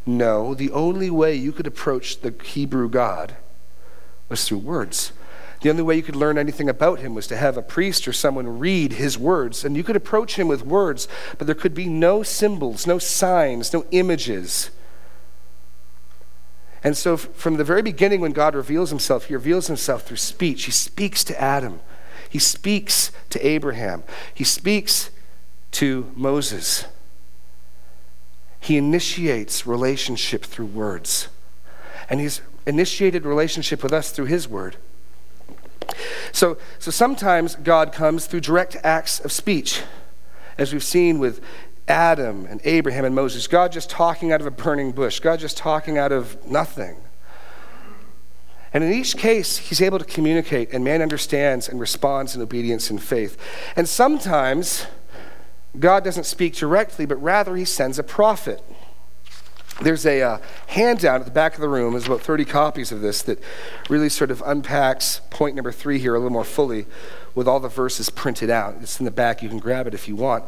No, 0.03 0.55
the 0.55 0.71
only 0.71 1.11
way 1.11 1.35
you 1.35 1.51
could 1.51 1.67
approach 1.67 2.21
the 2.21 2.33
Hebrew 2.43 2.89
God 2.89 3.35
was 4.29 4.47
through 4.47 4.57
words. 4.57 5.11
The 5.61 5.69
only 5.69 5.83
way 5.83 5.95
you 5.95 6.03
could 6.03 6.15
learn 6.15 6.37
anything 6.37 6.69
about 6.69 6.99
him 6.99 7.13
was 7.13 7.27
to 7.27 7.37
have 7.37 7.57
a 7.57 7.61
priest 7.61 8.07
or 8.07 8.13
someone 8.13 8.59
read 8.59 8.93
his 8.93 9.17
words. 9.17 9.65
And 9.65 9.75
you 9.75 9.83
could 9.83 9.97
approach 9.97 10.37
him 10.37 10.47
with 10.47 10.65
words, 10.65 11.07
but 11.37 11.47
there 11.47 11.55
could 11.55 11.73
be 11.73 11.87
no 11.87 12.23
symbols, 12.23 12.87
no 12.87 12.97
signs, 12.97 13.73
no 13.73 13.85
images. 13.91 14.69
And 16.81 16.95
so, 16.95 17.17
from 17.17 17.57
the 17.57 17.65
very 17.65 17.81
beginning, 17.81 18.21
when 18.21 18.31
God 18.31 18.55
reveals 18.55 18.89
himself, 18.89 19.25
he 19.25 19.33
reveals 19.33 19.67
himself 19.67 20.03
through 20.03 20.17
speech. 20.17 20.63
He 20.63 20.71
speaks 20.71 21.25
to 21.25 21.41
Adam, 21.41 21.81
he 22.29 22.39
speaks 22.39 23.11
to 23.29 23.45
Abraham, 23.45 24.03
he 24.33 24.45
speaks 24.45 25.09
to 25.71 26.09
Moses. 26.15 26.85
He 28.61 28.77
initiates 28.77 29.65
relationship 29.65 30.43
through 30.43 30.67
words. 30.67 31.29
And 32.09 32.19
he's 32.19 32.41
initiated 32.65 33.25
relationship 33.25 33.83
with 33.83 33.93
us 33.93 34.11
through 34.11 34.25
his 34.25 34.47
word. 34.47 34.75
So, 36.31 36.57
so 36.79 36.91
sometimes 36.91 37.55
God 37.55 37.91
comes 37.91 38.25
through 38.25 38.41
direct 38.41 38.77
acts 38.83 39.19
of 39.19 39.31
speech, 39.31 39.81
as 40.57 40.73
we've 40.73 40.83
seen 40.83 41.19
with 41.19 41.41
Adam 41.87 42.45
and 42.45 42.61
Abraham 42.63 43.05
and 43.05 43.15
Moses. 43.15 43.47
God 43.47 43.71
just 43.71 43.89
talking 43.89 44.31
out 44.31 44.41
of 44.41 44.47
a 44.47 44.51
burning 44.51 44.91
bush, 44.91 45.19
God 45.19 45.39
just 45.39 45.57
talking 45.57 45.97
out 45.97 46.11
of 46.11 46.45
nothing. 46.45 46.97
And 48.71 48.83
in 48.83 48.93
each 48.93 49.17
case, 49.17 49.57
he's 49.57 49.81
able 49.81 49.97
to 49.97 50.05
communicate, 50.05 50.71
and 50.71 50.83
man 50.83 51.01
understands 51.01 51.67
and 51.67 51.79
responds 51.79 52.35
in 52.35 52.41
obedience 52.41 52.91
and 52.91 53.01
faith. 53.01 53.35
And 53.75 53.89
sometimes, 53.89 54.85
God 55.79 56.03
doesn't 56.03 56.25
speak 56.25 56.55
directly, 56.55 57.07
but 57.07 57.21
rather 57.21 57.55
he 57.55 57.65
sends 57.65 57.97
a 57.97 58.03
prophet. 58.03 58.63
There's 59.81 60.05
a 60.05 60.21
uh, 60.21 60.37
handout 60.67 61.21
at 61.21 61.25
the 61.25 61.31
back 61.31 61.55
of 61.55 61.61
the 61.61 61.69
room. 61.69 61.93
There's 61.93 62.05
about 62.05 62.21
30 62.21 62.45
copies 62.45 62.91
of 62.91 63.01
this 63.01 63.21
that 63.23 63.41
really 63.89 64.09
sort 64.09 64.29
of 64.29 64.43
unpacks 64.45 65.21
point 65.29 65.55
number 65.55 65.71
three 65.71 65.99
here 65.99 66.15
a 66.15 66.19
little 66.19 66.33
more 66.33 66.43
fully 66.43 66.85
with 67.33 67.47
all 67.47 67.59
the 67.59 67.69
verses 67.69 68.09
printed 68.09 68.49
out. 68.49 68.75
It's 68.81 68.99
in 68.99 69.05
the 69.05 69.11
back. 69.11 69.41
You 69.41 69.47
can 69.47 69.59
grab 69.59 69.87
it 69.87 69.93
if 69.93 70.07
you 70.07 70.15
want. 70.15 70.43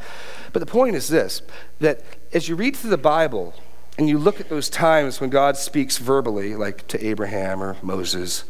But 0.52 0.60
the 0.60 0.66
point 0.66 0.96
is 0.96 1.08
this 1.08 1.42
that 1.80 2.02
as 2.34 2.50
you 2.50 2.56
read 2.56 2.76
through 2.76 2.90
the 2.90 2.98
Bible 2.98 3.54
and 3.98 4.10
you 4.10 4.18
look 4.18 4.40
at 4.40 4.50
those 4.50 4.70
times 4.70 5.22
when 5.22 5.30
God 5.30 5.56
speaks 5.58 5.98
verbally, 5.98 6.56
like 6.56 6.88
to 6.90 7.06
Abraham 7.06 7.64
or 7.64 7.78
Moses, 7.82 8.44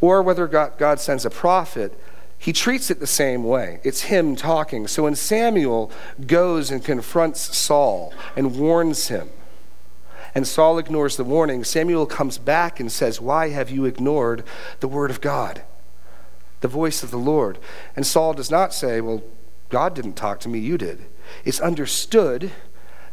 or 0.00 0.22
whether 0.22 0.46
God, 0.46 0.78
God 0.78 1.00
sends 1.00 1.24
a 1.24 1.30
prophet, 1.30 1.98
he 2.38 2.52
treats 2.52 2.90
it 2.90 3.00
the 3.00 3.06
same 3.06 3.42
way. 3.42 3.80
It's 3.82 4.02
him 4.02 4.36
talking. 4.36 4.86
So 4.86 5.02
when 5.02 5.16
Samuel 5.16 5.90
goes 6.26 6.70
and 6.70 6.84
confronts 6.84 7.56
Saul 7.56 8.12
and 8.36 8.56
warns 8.56 9.08
him, 9.08 9.30
and 10.34 10.46
Saul 10.46 10.78
ignores 10.78 11.16
the 11.16 11.24
warning, 11.24 11.64
Samuel 11.64 12.06
comes 12.06 12.38
back 12.38 12.78
and 12.78 12.92
says, 12.92 13.20
Why 13.20 13.48
have 13.48 13.70
you 13.70 13.86
ignored 13.86 14.44
the 14.78 14.88
word 14.88 15.10
of 15.10 15.20
God, 15.20 15.62
the 16.60 16.68
voice 16.68 17.02
of 17.02 17.10
the 17.10 17.18
Lord? 17.18 17.58
And 17.96 18.06
Saul 18.06 18.34
does 18.34 18.50
not 18.50 18.72
say, 18.72 19.00
Well, 19.00 19.22
God 19.68 19.94
didn't 19.94 20.14
talk 20.14 20.38
to 20.40 20.48
me, 20.48 20.60
you 20.60 20.78
did. 20.78 21.06
It's 21.44 21.60
understood 21.60 22.52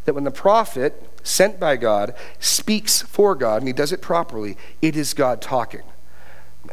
that 0.05 0.13
when 0.13 0.23
the 0.23 0.31
prophet 0.31 1.01
sent 1.23 1.59
by 1.59 1.77
God 1.77 2.13
speaks 2.39 3.01
for 3.01 3.33
God, 3.33 3.61
and 3.61 3.67
he 3.67 3.73
does 3.73 3.91
it 3.91 4.01
properly, 4.01 4.55
it 4.81 4.95
is 4.95 5.15
God 5.15 5.41
talking. 5.41 5.81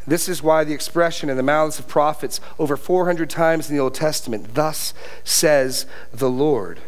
This 0.06 0.28
is 0.28 0.42
why 0.42 0.64
the 0.64 0.74
expression 0.74 1.30
in 1.30 1.36
the 1.36 1.42
mouths 1.42 1.78
of 1.78 1.86
prophets 1.86 2.40
over 2.58 2.76
400 2.76 3.30
times 3.30 3.70
in 3.70 3.76
the 3.76 3.82
Old 3.82 3.94
Testament, 3.94 4.54
thus 4.54 4.94
says 5.24 5.86
the 6.12 6.30
Lord. 6.30 6.80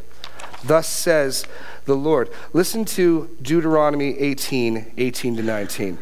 Thus 0.65 0.89
says 0.89 1.47
the 1.85 1.95
Lord. 1.95 2.31
Listen 2.53 2.85
to 2.87 3.37
Deuteronomy 3.41 4.19
18 4.19 4.95
18 4.97 5.37
to 5.37 5.43
19. 5.43 5.99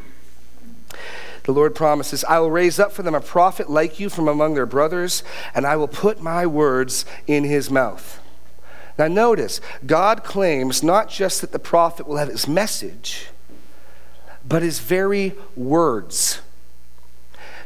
The 1.45 1.53
Lord 1.53 1.75
promises, 1.75 2.25
I 2.25 2.39
will 2.39 2.53
raise 2.53 2.79
up 2.79 2.93
for 2.93 3.03
them 3.03 3.17
a 3.17 3.21
prophet 3.21 3.69
like 3.69 3.99
you 3.99 4.09
from 4.09 4.29
among 4.29 4.55
their 4.55 4.67
brothers, 4.67 5.25
and 5.55 5.67
I 5.67 5.75
will 5.75 5.89
put 5.89 6.21
my 6.21 6.47
words 6.47 7.05
in 7.27 7.43
his 7.43 7.69
mouth. 7.69 8.21
Now, 8.97 9.09
notice, 9.09 9.61
God 9.85 10.23
claims 10.23 10.83
not 10.83 11.09
just 11.09 11.41
that 11.41 11.51
the 11.51 11.59
prophet 11.59 12.07
will 12.07 12.19
have 12.19 12.29
his 12.29 12.47
message, 12.47 13.29
but 14.47 14.63
his 14.63 14.79
very 14.79 15.35
words. 15.57 16.41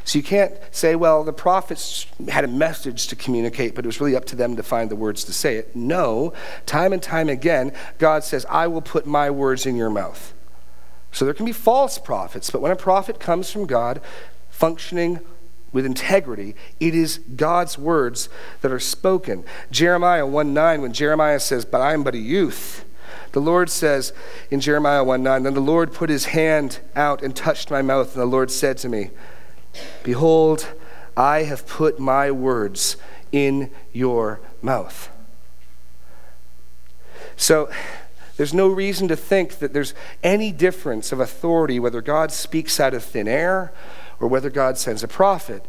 So 0.07 0.17
you 0.17 0.23
can't 0.23 0.53
say, 0.71 0.95
well, 0.95 1.25
the 1.25 1.33
prophets 1.33 2.05
had 2.29 2.45
a 2.45 2.47
message 2.47 3.07
to 3.07 3.15
communicate, 3.17 3.75
but 3.75 3.83
it 3.83 3.89
was 3.89 3.99
really 3.99 4.15
up 4.15 4.23
to 4.27 4.37
them 4.37 4.55
to 4.55 4.63
find 4.63 4.89
the 4.89 4.95
words 4.95 5.25
to 5.25 5.33
say 5.33 5.57
it. 5.57 5.75
No, 5.75 6.31
time 6.65 6.93
and 6.93 7.03
time 7.03 7.27
again, 7.27 7.73
God 7.97 8.23
says, 8.23 8.45
I 8.49 8.67
will 8.67 8.81
put 8.81 9.05
my 9.05 9.29
words 9.29 9.65
in 9.65 9.75
your 9.75 9.89
mouth. 9.89 10.33
So 11.11 11.25
there 11.25 11.33
can 11.33 11.45
be 11.45 11.51
false 11.51 11.97
prophets, 11.99 12.49
but 12.49 12.61
when 12.61 12.71
a 12.71 12.77
prophet 12.77 13.19
comes 13.19 13.51
from 13.51 13.65
God, 13.65 13.99
functioning 14.49 15.19
with 15.73 15.85
integrity, 15.85 16.55
it 16.79 16.95
is 16.95 17.17
God's 17.35 17.77
words 17.77 18.29
that 18.61 18.71
are 18.71 18.79
spoken. 18.79 19.43
Jeremiah 19.71 20.25
1 20.25 20.53
9, 20.53 20.83
when 20.83 20.93
Jeremiah 20.93 21.41
says, 21.41 21.65
But 21.65 21.81
I 21.81 21.91
am 21.91 22.05
but 22.05 22.15
a 22.15 22.19
youth, 22.19 22.85
the 23.33 23.41
Lord 23.41 23.69
says 23.69 24.13
in 24.49 24.61
Jeremiah 24.61 25.03
1 25.03 25.21
9, 25.21 25.43
Then 25.43 25.53
the 25.53 25.59
Lord 25.59 25.91
put 25.91 26.09
his 26.09 26.27
hand 26.27 26.79
out 26.95 27.21
and 27.21 27.35
touched 27.35 27.69
my 27.69 27.81
mouth, 27.81 28.13
and 28.13 28.21
the 28.21 28.25
Lord 28.25 28.49
said 28.49 28.77
to 28.77 28.87
me, 28.87 29.09
Behold, 30.03 30.67
I 31.15 31.43
have 31.43 31.67
put 31.67 31.99
my 31.99 32.31
words 32.31 32.97
in 33.31 33.71
your 33.93 34.39
mouth. 34.61 35.09
So, 37.35 37.69
there's 38.37 38.53
no 38.53 38.67
reason 38.67 39.07
to 39.07 39.15
think 39.15 39.57
that 39.59 39.73
there's 39.73 39.95
any 40.23 40.51
difference 40.51 41.11
of 41.11 41.19
authority 41.19 41.79
whether 41.79 42.01
God 42.01 42.31
speaks 42.31 42.79
out 42.79 42.93
of 42.93 43.03
thin 43.03 43.27
air 43.27 43.73
or 44.19 44.27
whether 44.27 44.51
God 44.51 44.77
sends 44.77 45.03
a 45.03 45.07
prophet. 45.07 45.65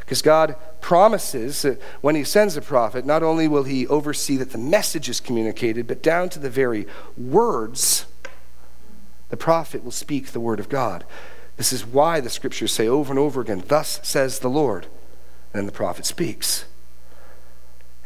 Because 0.00 0.22
God 0.22 0.56
promises 0.80 1.62
that 1.62 1.80
when 2.00 2.14
He 2.14 2.22
sends 2.22 2.56
a 2.56 2.62
prophet, 2.62 3.04
not 3.04 3.24
only 3.24 3.48
will 3.48 3.64
He 3.64 3.86
oversee 3.88 4.36
that 4.36 4.50
the 4.50 4.58
message 4.58 5.08
is 5.08 5.20
communicated, 5.20 5.88
but 5.88 6.02
down 6.02 6.28
to 6.30 6.38
the 6.38 6.50
very 6.50 6.86
words, 7.16 8.06
the 9.28 9.36
prophet 9.36 9.82
will 9.82 9.90
speak 9.90 10.28
the 10.28 10.40
word 10.40 10.60
of 10.60 10.68
God. 10.68 11.04
This 11.56 11.72
is 11.72 11.86
why 11.86 12.20
the 12.20 12.30
scriptures 12.30 12.72
say 12.72 12.86
over 12.86 13.12
and 13.12 13.18
over 13.18 13.40
again, 13.40 13.64
Thus 13.66 14.00
says 14.02 14.38
the 14.38 14.50
Lord. 14.50 14.84
And 15.52 15.60
then 15.60 15.66
the 15.66 15.72
prophet 15.72 16.04
speaks. 16.04 16.66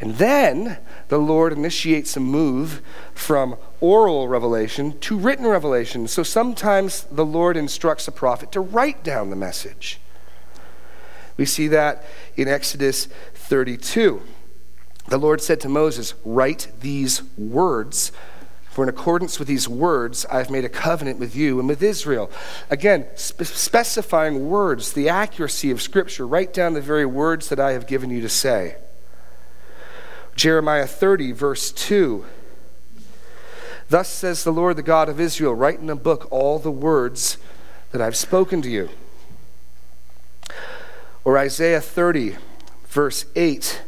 And 0.00 0.16
then 0.16 0.78
the 1.08 1.18
Lord 1.18 1.52
initiates 1.52 2.16
a 2.16 2.20
move 2.20 2.80
from 3.12 3.56
oral 3.80 4.28
revelation 4.28 4.98
to 5.00 5.18
written 5.18 5.46
revelation. 5.46 6.08
So 6.08 6.22
sometimes 6.22 7.04
the 7.10 7.26
Lord 7.26 7.56
instructs 7.56 8.08
a 8.08 8.12
prophet 8.12 8.50
to 8.52 8.60
write 8.60 9.04
down 9.04 9.28
the 9.28 9.36
message. 9.36 10.00
We 11.36 11.44
see 11.44 11.68
that 11.68 12.04
in 12.36 12.48
Exodus 12.48 13.06
32. 13.34 14.22
The 15.08 15.18
Lord 15.18 15.42
said 15.42 15.60
to 15.62 15.68
Moses, 15.68 16.14
Write 16.24 16.68
these 16.80 17.22
words, 17.36 18.12
for 18.70 18.85
in 18.85 18.88
accordance 18.88 19.40
with 19.40 19.48
these 19.48 19.68
words, 19.68 20.24
I 20.30 20.38
have 20.38 20.48
made 20.48 20.64
a 20.64 20.68
covenant 20.68 21.18
with 21.18 21.35
you 21.35 21.59
and 21.59 21.68
with 21.68 21.83
Israel. 21.83 22.30
Again, 22.70 23.06
spe- 23.16 23.42
specifying 23.42 24.48
words, 24.48 24.92
the 24.92 25.09
accuracy 25.09 25.72
of 25.72 25.83
Scripture. 25.83 26.24
Write 26.24 26.54
down 26.54 26.74
the 26.74 26.80
very 26.80 27.04
words 27.04 27.48
that 27.48 27.59
I 27.59 27.72
have 27.72 27.88
given 27.88 28.11
you 28.11 28.20
to 28.20 28.28
say. 28.28 28.76
Jeremiah 30.37 30.87
30, 30.87 31.33
verse 31.33 31.72
2. 31.72 32.24
Thus 33.88 34.09
says 34.09 34.44
the 34.44 34.52
Lord, 34.52 34.76
the 34.76 34.83
God 34.83 35.09
of 35.09 35.18
Israel 35.18 35.52
Write 35.52 35.80
in 35.80 35.90
a 35.90 35.96
book 35.96 36.28
all 36.30 36.61
the 36.61 36.70
words 36.70 37.38
that 37.90 38.00
I've 38.00 38.16
spoken 38.16 38.62
to 38.62 38.70
you. 38.70 38.88
Or 41.24 41.37
Isaiah 41.37 41.80
30, 41.80 42.37
verse 42.87 43.24
8. 43.35 43.83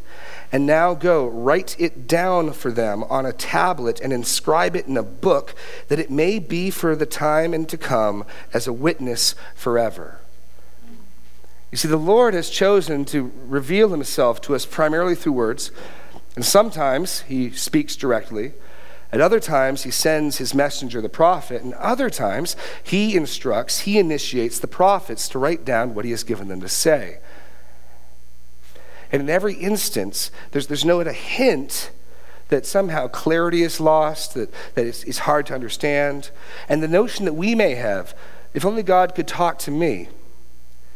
And 0.52 0.66
now 0.66 0.92
go, 0.92 1.26
write 1.26 1.74
it 1.80 2.06
down 2.06 2.52
for 2.52 2.70
them 2.70 3.04
on 3.04 3.24
a 3.24 3.32
tablet 3.32 4.00
and 4.00 4.12
inscribe 4.12 4.76
it 4.76 4.86
in 4.86 4.98
a 4.98 5.02
book, 5.02 5.54
that 5.88 5.98
it 5.98 6.10
may 6.10 6.38
be 6.38 6.70
for 6.70 6.94
the 6.94 7.06
time 7.06 7.54
and 7.54 7.66
to 7.70 7.78
come 7.78 8.26
as 8.52 8.66
a 8.66 8.72
witness 8.72 9.34
forever. 9.54 10.18
You 11.70 11.78
see, 11.78 11.88
the 11.88 11.96
Lord 11.96 12.34
has 12.34 12.50
chosen 12.50 13.06
to 13.06 13.32
reveal 13.46 13.88
himself 13.88 14.42
to 14.42 14.54
us 14.54 14.66
primarily 14.66 15.14
through 15.14 15.32
words. 15.32 15.72
And 16.36 16.44
sometimes 16.44 17.22
he 17.22 17.50
speaks 17.50 17.96
directly. 17.96 18.52
At 19.10 19.22
other 19.22 19.40
times, 19.40 19.84
he 19.84 19.90
sends 19.90 20.36
his 20.36 20.54
messenger, 20.54 21.00
the 21.00 21.08
prophet. 21.08 21.62
And 21.62 21.72
other 21.74 22.10
times, 22.10 22.56
he 22.82 23.16
instructs, 23.16 23.80
he 23.80 23.98
initiates 23.98 24.58
the 24.58 24.66
prophets 24.66 25.30
to 25.30 25.38
write 25.38 25.64
down 25.64 25.94
what 25.94 26.04
he 26.04 26.10
has 26.10 26.24
given 26.24 26.48
them 26.48 26.60
to 26.60 26.68
say. 26.68 27.20
And 29.12 29.22
in 29.22 29.30
every 29.30 29.54
instance, 29.54 30.30
there's, 30.50 30.66
there's 30.66 30.84
no 30.84 31.00
a 31.00 31.12
hint 31.12 31.90
that 32.48 32.66
somehow 32.66 33.08
clarity 33.08 33.62
is 33.62 33.80
lost, 33.80 34.34
that, 34.34 34.52
that 34.74 34.86
it's, 34.86 35.04
it's 35.04 35.18
hard 35.18 35.46
to 35.46 35.54
understand. 35.54 36.30
And 36.68 36.82
the 36.82 36.88
notion 36.88 37.24
that 37.26 37.34
we 37.34 37.54
may 37.54 37.74
have, 37.74 38.14
if 38.54 38.64
only 38.64 38.82
God 38.82 39.14
could 39.14 39.28
talk 39.28 39.58
to 39.60 39.70
me, 39.70 40.08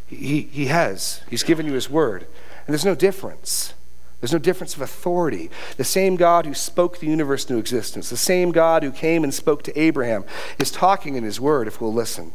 he, 0.06 0.42
he 0.42 0.66
has. 0.66 1.22
He's 1.28 1.42
given 1.42 1.66
you 1.66 1.72
his 1.72 1.90
word. 1.90 2.22
And 2.66 2.74
there's 2.74 2.84
no 2.84 2.94
difference. 2.94 3.74
There's 4.20 4.32
no 4.32 4.38
difference 4.38 4.74
of 4.74 4.82
authority. 4.82 5.50
The 5.76 5.84
same 5.84 6.16
God 6.16 6.46
who 6.46 6.54
spoke 6.54 6.98
the 6.98 7.06
universe 7.06 7.44
into 7.44 7.58
existence, 7.58 8.08
the 8.08 8.16
same 8.16 8.50
God 8.50 8.82
who 8.82 8.90
came 8.90 9.24
and 9.24 9.32
spoke 9.32 9.62
to 9.64 9.78
Abraham, 9.78 10.24
is 10.58 10.70
talking 10.70 11.16
in 11.16 11.24
his 11.24 11.40
word 11.40 11.68
if 11.68 11.80
we'll 11.80 11.92
listen. 11.92 12.32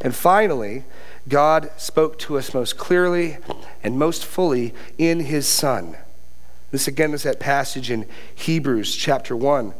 And 0.00 0.14
finally, 0.14 0.84
God 1.28 1.70
spoke 1.76 2.18
to 2.20 2.38
us 2.38 2.54
most 2.54 2.76
clearly 2.76 3.38
and 3.82 3.98
most 3.98 4.24
fully 4.24 4.74
in 4.96 5.20
his 5.20 5.48
Son. 5.48 5.96
This 6.70 6.86
again 6.86 7.14
is 7.14 7.24
that 7.24 7.40
passage 7.40 7.90
in 7.90 8.06
Hebrews 8.34 8.94
chapter 8.94 9.36
1, 9.36 9.74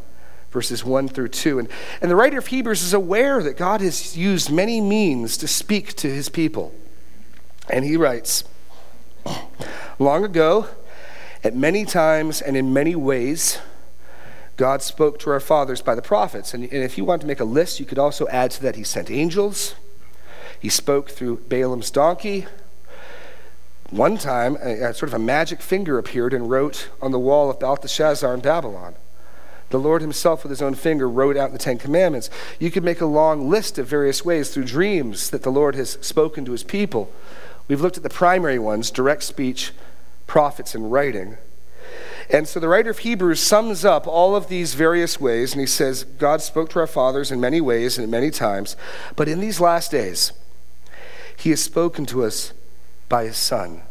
verses 0.50 0.84
1 0.84 1.08
through 1.08 1.28
2. 1.28 1.58
And, 1.60 1.68
and 2.00 2.10
the 2.10 2.16
writer 2.16 2.38
of 2.38 2.48
Hebrews 2.48 2.82
is 2.82 2.92
aware 2.92 3.42
that 3.42 3.56
God 3.56 3.80
has 3.80 4.16
used 4.16 4.50
many 4.50 4.80
means 4.80 5.36
to 5.38 5.48
speak 5.48 5.94
to 5.96 6.08
his 6.08 6.28
people. 6.28 6.74
And 7.68 7.84
he 7.84 7.96
writes, 7.96 8.44
Long 9.98 10.24
ago, 10.24 10.68
at 11.42 11.54
many 11.54 11.84
times 11.84 12.40
and 12.40 12.56
in 12.56 12.72
many 12.72 12.96
ways, 12.96 13.58
God 14.56 14.82
spoke 14.82 15.18
to 15.20 15.30
our 15.30 15.40
fathers 15.40 15.82
by 15.82 15.94
the 15.94 16.02
prophets. 16.02 16.54
And, 16.54 16.64
and, 16.64 16.82
if 16.82 16.96
you 16.96 17.04
want 17.04 17.20
to 17.22 17.26
make 17.26 17.40
a 17.40 17.44
list, 17.44 17.78
you 17.78 17.86
could 17.86 17.98
also 17.98 18.26
add 18.28 18.50
to 18.52 18.62
that 18.62 18.76
He 18.76 18.84
sent 18.84 19.10
angels. 19.10 19.74
He 20.66 20.70
spoke 20.70 21.10
through 21.10 21.44
Balaam's 21.48 21.92
donkey. 21.92 22.44
One 23.90 24.18
time, 24.18 24.58
a, 24.60 24.86
a 24.86 24.94
sort 24.94 25.10
of 25.10 25.14
a 25.14 25.18
magic 25.20 25.62
finger 25.62 25.96
appeared 25.96 26.34
and 26.34 26.50
wrote 26.50 26.88
on 27.00 27.12
the 27.12 27.20
wall 27.20 27.48
of 27.48 27.60
Belteshazzar 27.60 28.34
in 28.34 28.40
Babylon. 28.40 28.96
The 29.70 29.78
Lord 29.78 30.02
Himself, 30.02 30.42
with 30.42 30.50
His 30.50 30.60
own 30.60 30.74
finger, 30.74 31.08
wrote 31.08 31.36
out 31.36 31.52
the 31.52 31.58
Ten 31.58 31.78
Commandments. 31.78 32.30
You 32.58 32.72
could 32.72 32.82
make 32.82 33.00
a 33.00 33.06
long 33.06 33.48
list 33.48 33.78
of 33.78 33.86
various 33.86 34.24
ways 34.24 34.50
through 34.50 34.64
dreams 34.64 35.30
that 35.30 35.44
the 35.44 35.52
Lord 35.52 35.76
has 35.76 35.98
spoken 36.00 36.44
to 36.46 36.50
His 36.50 36.64
people. 36.64 37.12
We've 37.68 37.80
looked 37.80 37.98
at 37.98 38.02
the 38.02 38.08
primary 38.08 38.58
ones 38.58 38.90
direct 38.90 39.22
speech, 39.22 39.70
prophets, 40.26 40.74
and 40.74 40.90
writing. 40.90 41.38
And 42.28 42.48
so 42.48 42.58
the 42.58 42.66
writer 42.66 42.90
of 42.90 42.98
Hebrews 42.98 43.38
sums 43.38 43.84
up 43.84 44.08
all 44.08 44.34
of 44.34 44.48
these 44.48 44.74
various 44.74 45.20
ways, 45.20 45.52
and 45.52 45.60
he 45.60 45.66
says, 45.68 46.02
God 46.02 46.42
spoke 46.42 46.70
to 46.70 46.80
our 46.80 46.88
fathers 46.88 47.30
in 47.30 47.40
many 47.40 47.60
ways 47.60 47.98
and 47.98 48.02
at 48.02 48.10
many 48.10 48.32
times, 48.32 48.74
but 49.14 49.28
in 49.28 49.38
these 49.38 49.60
last 49.60 49.92
days, 49.92 50.32
he 51.36 51.50
has 51.50 51.62
spoken 51.62 52.06
to 52.06 52.24
us 52.24 52.52
by 53.08 53.24
his 53.24 53.36
Son. 53.36 53.82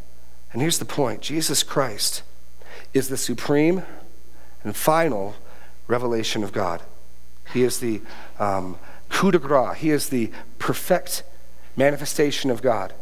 And 0.52 0.62
here's 0.62 0.80
the 0.80 0.86
point 0.86 1.22
Jesus 1.22 1.64
Christ 1.64 2.24
is 2.94 3.10
the 3.10 3.18
supreme 3.18 3.84
and 4.64 4.76
final 4.76 5.36
revelation 5.88 6.44
of 6.44 6.52
God. 6.52 6.82
He 7.54 7.64
is 7.64 7.80
the 7.80 8.02
um, 8.40 8.78
coup 9.10 9.32
de 9.32 9.40
grace, 9.40 9.78
he 9.78 9.92
is 9.92 10.10
the 10.10 10.32
perfect 10.60 11.24
manifestation 11.78 12.50
of 12.50 12.62
God 12.62 12.94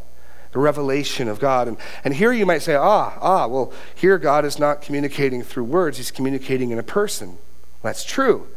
the 0.53 0.59
revelation 0.59 1.27
of 1.27 1.39
God. 1.39 1.67
And, 1.67 1.77
and 2.03 2.13
here 2.13 2.31
you 2.31 2.45
might 2.45 2.61
say, 2.61 2.75
ah, 2.75 3.17
ah, 3.19 3.47
well, 3.47 3.73
here 3.93 4.17
God 4.17 4.45
is 4.45 4.57
not 4.57 4.81
communicating 4.81 5.41
through 5.41 5.65
words, 5.65 5.97
he's 5.97 6.11
communicating 6.11 6.71
in 6.71 6.79
a 6.79 6.83
person. 6.83 7.37
That's 7.81 8.05
true. 8.05 8.47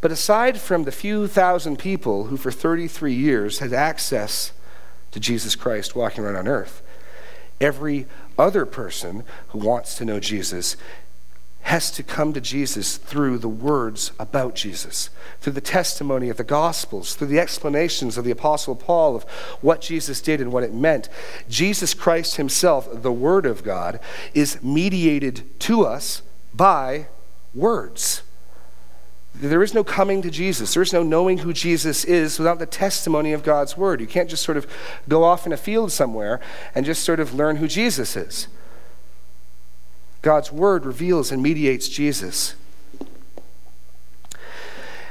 But 0.00 0.12
aside 0.12 0.60
from 0.60 0.84
the 0.84 0.92
few 0.92 1.26
thousand 1.26 1.78
people 1.78 2.24
who 2.24 2.36
for 2.36 2.52
33 2.52 3.14
years 3.14 3.58
had 3.58 3.72
access 3.72 4.52
to 5.14 5.20
Jesus 5.20 5.54
Christ 5.54 5.94
walking 5.94 6.24
around 6.24 6.34
on 6.34 6.48
earth, 6.48 6.82
every 7.60 8.06
other 8.36 8.66
person 8.66 9.22
who 9.48 9.60
wants 9.60 9.94
to 9.94 10.04
know 10.04 10.18
Jesus 10.18 10.76
has 11.62 11.92
to 11.92 12.02
come 12.02 12.32
to 12.32 12.40
Jesus 12.40 12.96
through 12.96 13.38
the 13.38 13.48
words 13.48 14.10
about 14.18 14.56
Jesus, 14.56 15.10
through 15.40 15.52
the 15.52 15.60
testimony 15.60 16.30
of 16.30 16.36
the 16.36 16.42
Gospels, 16.42 17.14
through 17.14 17.28
the 17.28 17.38
explanations 17.38 18.18
of 18.18 18.24
the 18.24 18.32
Apostle 18.32 18.74
Paul 18.74 19.14
of 19.14 19.22
what 19.60 19.80
Jesus 19.80 20.20
did 20.20 20.40
and 20.40 20.50
what 20.50 20.64
it 20.64 20.74
meant. 20.74 21.08
Jesus 21.48 21.94
Christ 21.94 22.34
Himself, 22.34 22.88
the 23.02 23.12
Word 23.12 23.46
of 23.46 23.62
God, 23.62 24.00
is 24.34 24.60
mediated 24.64 25.60
to 25.60 25.86
us 25.86 26.22
by 26.52 27.06
words. 27.54 28.22
There 29.34 29.62
is 29.62 29.74
no 29.74 29.82
coming 29.82 30.22
to 30.22 30.30
Jesus. 30.30 30.74
There 30.74 30.82
is 30.82 30.92
no 30.92 31.02
knowing 31.02 31.38
who 31.38 31.52
Jesus 31.52 32.04
is 32.04 32.38
without 32.38 32.60
the 32.60 32.66
testimony 32.66 33.32
of 33.32 33.42
God's 33.42 33.76
Word. 33.76 34.00
You 34.00 34.06
can't 34.06 34.30
just 34.30 34.44
sort 34.44 34.56
of 34.56 34.66
go 35.08 35.24
off 35.24 35.44
in 35.44 35.52
a 35.52 35.56
field 35.56 35.90
somewhere 35.90 36.40
and 36.74 36.86
just 36.86 37.02
sort 37.02 37.18
of 37.18 37.34
learn 37.34 37.56
who 37.56 37.66
Jesus 37.66 38.16
is. 38.16 38.46
God's 40.24 40.50
word 40.50 40.86
reveals 40.86 41.30
and 41.30 41.42
mediates 41.42 41.86
Jesus. 41.86 42.54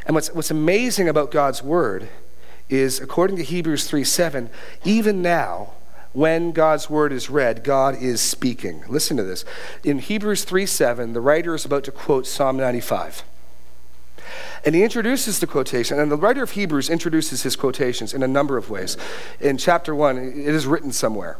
And 0.07 0.15
what's, 0.15 0.33
what's 0.33 0.49
amazing 0.49 1.07
about 1.07 1.29
God's 1.29 1.61
word 1.61 2.09
is 2.67 2.99
according 2.99 3.37
to 3.37 3.43
Hebrews 3.43 3.87
3 3.87 4.03
7, 4.03 4.49
even 4.83 5.21
now, 5.21 5.73
when 6.13 6.51
God's 6.51 6.89
word 6.89 7.13
is 7.13 7.29
read, 7.29 7.63
God 7.63 7.95
is 8.01 8.21
speaking. 8.21 8.83
Listen 8.87 9.15
to 9.17 9.23
this. 9.23 9.45
In 9.83 9.99
Hebrews 9.99 10.45
3 10.45 10.65
7, 10.65 11.13
the 11.13 11.21
writer 11.21 11.53
is 11.53 11.63
about 11.63 11.83
to 11.83 11.91
quote 11.91 12.25
Psalm 12.25 12.57
95. 12.57 13.23
And 14.65 14.75
he 14.75 14.83
introduces 14.83 15.39
the 15.39 15.47
quotation, 15.47 15.99
and 15.99 16.11
the 16.11 16.17
writer 16.17 16.43
of 16.43 16.51
Hebrews 16.51 16.89
introduces 16.89 17.43
his 17.43 17.55
quotations 17.55 18.13
in 18.13 18.23
a 18.23 18.27
number 18.27 18.57
of 18.57 18.69
ways. 18.69 18.97
In 19.39 19.57
chapter 19.57 19.93
1, 19.93 20.17
it 20.17 20.53
is 20.53 20.65
written 20.65 20.91
somewhere 20.91 21.37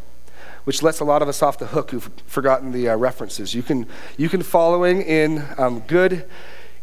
which 0.64 0.82
lets 0.82 1.00
a 1.00 1.04
lot 1.04 1.22
of 1.22 1.28
us 1.28 1.42
off 1.42 1.58
the 1.58 1.68
hook 1.68 1.92
who've 1.92 2.10
forgotten 2.26 2.72
the 2.72 2.90
uh, 2.90 2.96
references. 2.96 3.54
You 3.54 3.64
can, 3.64 3.88
you 4.18 4.30
can 4.30 4.42
following 4.42 5.02
in 5.02 5.46
um, 5.58 5.82
good, 5.82 6.26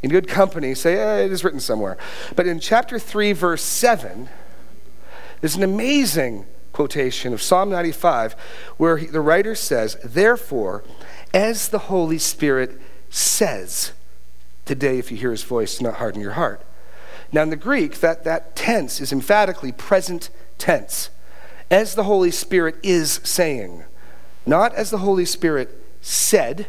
in 0.02 0.10
good 0.10 0.28
company 0.28 0.74
say, 0.74 0.96
eh, 0.96 1.24
it 1.24 1.32
is 1.32 1.44
written 1.44 1.60
somewhere. 1.60 1.96
But 2.36 2.46
in 2.46 2.60
chapter 2.60 2.98
3, 2.98 3.32
verse 3.32 3.62
7, 3.62 4.28
there's 5.40 5.56
an 5.56 5.62
amazing 5.62 6.46
quotation 6.72 7.32
of 7.32 7.42
Psalm 7.42 7.70
95 7.70 8.34
where 8.76 8.98
he, 8.98 9.06
the 9.06 9.20
writer 9.20 9.54
says, 9.54 9.96
Therefore, 10.04 10.84
as 11.32 11.68
the 11.68 11.78
Holy 11.78 12.18
Spirit 12.18 12.78
says, 13.08 13.92
today, 14.70 15.00
if 15.00 15.10
you 15.10 15.16
hear 15.16 15.32
his 15.32 15.42
voice, 15.42 15.80
not 15.80 15.94
harden 15.94 16.20
your 16.20 16.34
heart. 16.34 16.62
Now, 17.32 17.42
in 17.42 17.50
the 17.50 17.56
Greek, 17.56 17.98
that, 17.98 18.22
that 18.22 18.54
tense 18.54 19.00
is 19.00 19.10
emphatically 19.10 19.72
present 19.72 20.30
tense, 20.58 21.10
as 21.72 21.96
the 21.96 22.04
Holy 22.04 22.30
Spirit 22.30 22.76
is 22.80 23.20
saying, 23.24 23.82
not 24.46 24.72
as 24.76 24.90
the 24.90 24.98
Holy 24.98 25.24
Spirit 25.24 25.76
said, 26.00 26.68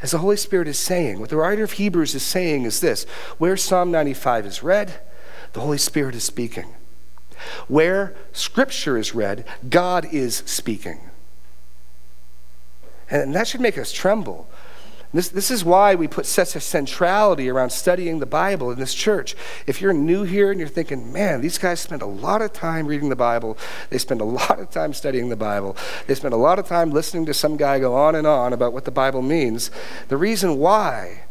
as 0.00 0.12
the 0.12 0.18
Holy 0.18 0.36
Spirit 0.36 0.68
is 0.68 0.78
saying. 0.78 1.18
What 1.18 1.30
the 1.30 1.36
writer 1.36 1.64
of 1.64 1.72
Hebrews 1.72 2.14
is 2.14 2.22
saying 2.22 2.62
is 2.62 2.78
this 2.78 3.02
where 3.38 3.56
Psalm 3.56 3.90
95 3.90 4.46
is 4.46 4.62
read, 4.62 5.00
the 5.52 5.60
Holy 5.60 5.78
Spirit 5.78 6.14
is 6.14 6.22
speaking. 6.22 6.76
Where 7.66 8.14
Scripture 8.32 8.96
is 8.96 9.16
read, 9.16 9.44
God 9.68 10.06
is 10.12 10.44
speaking. 10.46 11.00
And 13.10 13.34
that 13.34 13.48
should 13.48 13.60
make 13.60 13.78
us 13.78 13.90
tremble. 13.90 14.48
This, 15.12 15.28
this 15.28 15.50
is 15.50 15.64
why 15.64 15.94
we 15.94 16.08
put 16.08 16.26
such 16.26 16.56
a 16.56 16.60
centrality 16.60 17.48
around 17.48 17.70
studying 17.70 18.18
the 18.18 18.26
Bible 18.26 18.70
in 18.70 18.78
this 18.78 18.94
church. 18.94 19.34
If 19.66 19.80
you're 19.80 19.92
new 19.92 20.24
here 20.24 20.50
and 20.50 20.58
you're 20.58 20.68
thinking, 20.68 21.12
man, 21.12 21.40
these 21.40 21.58
guys 21.58 21.80
spend 21.80 22.02
a 22.02 22.06
lot 22.06 22.42
of 22.42 22.52
time 22.52 22.86
reading 22.86 23.08
the 23.08 23.16
Bible, 23.16 23.56
they 23.90 23.98
spend 23.98 24.20
a 24.20 24.24
lot 24.24 24.58
of 24.58 24.70
time 24.70 24.92
studying 24.92 25.28
the 25.28 25.36
Bible, 25.36 25.76
they 26.06 26.14
spend 26.14 26.34
a 26.34 26.38
lot 26.38 26.58
of 26.58 26.66
time 26.66 26.90
listening 26.90 27.26
to 27.26 27.34
some 27.34 27.56
guy 27.56 27.78
go 27.78 27.94
on 27.94 28.14
and 28.14 28.26
on 28.26 28.52
about 28.52 28.72
what 28.72 28.84
the 28.84 28.90
Bible 28.90 29.22
means, 29.22 29.70
the 30.08 30.16
reason 30.16 30.58
why 30.58 31.22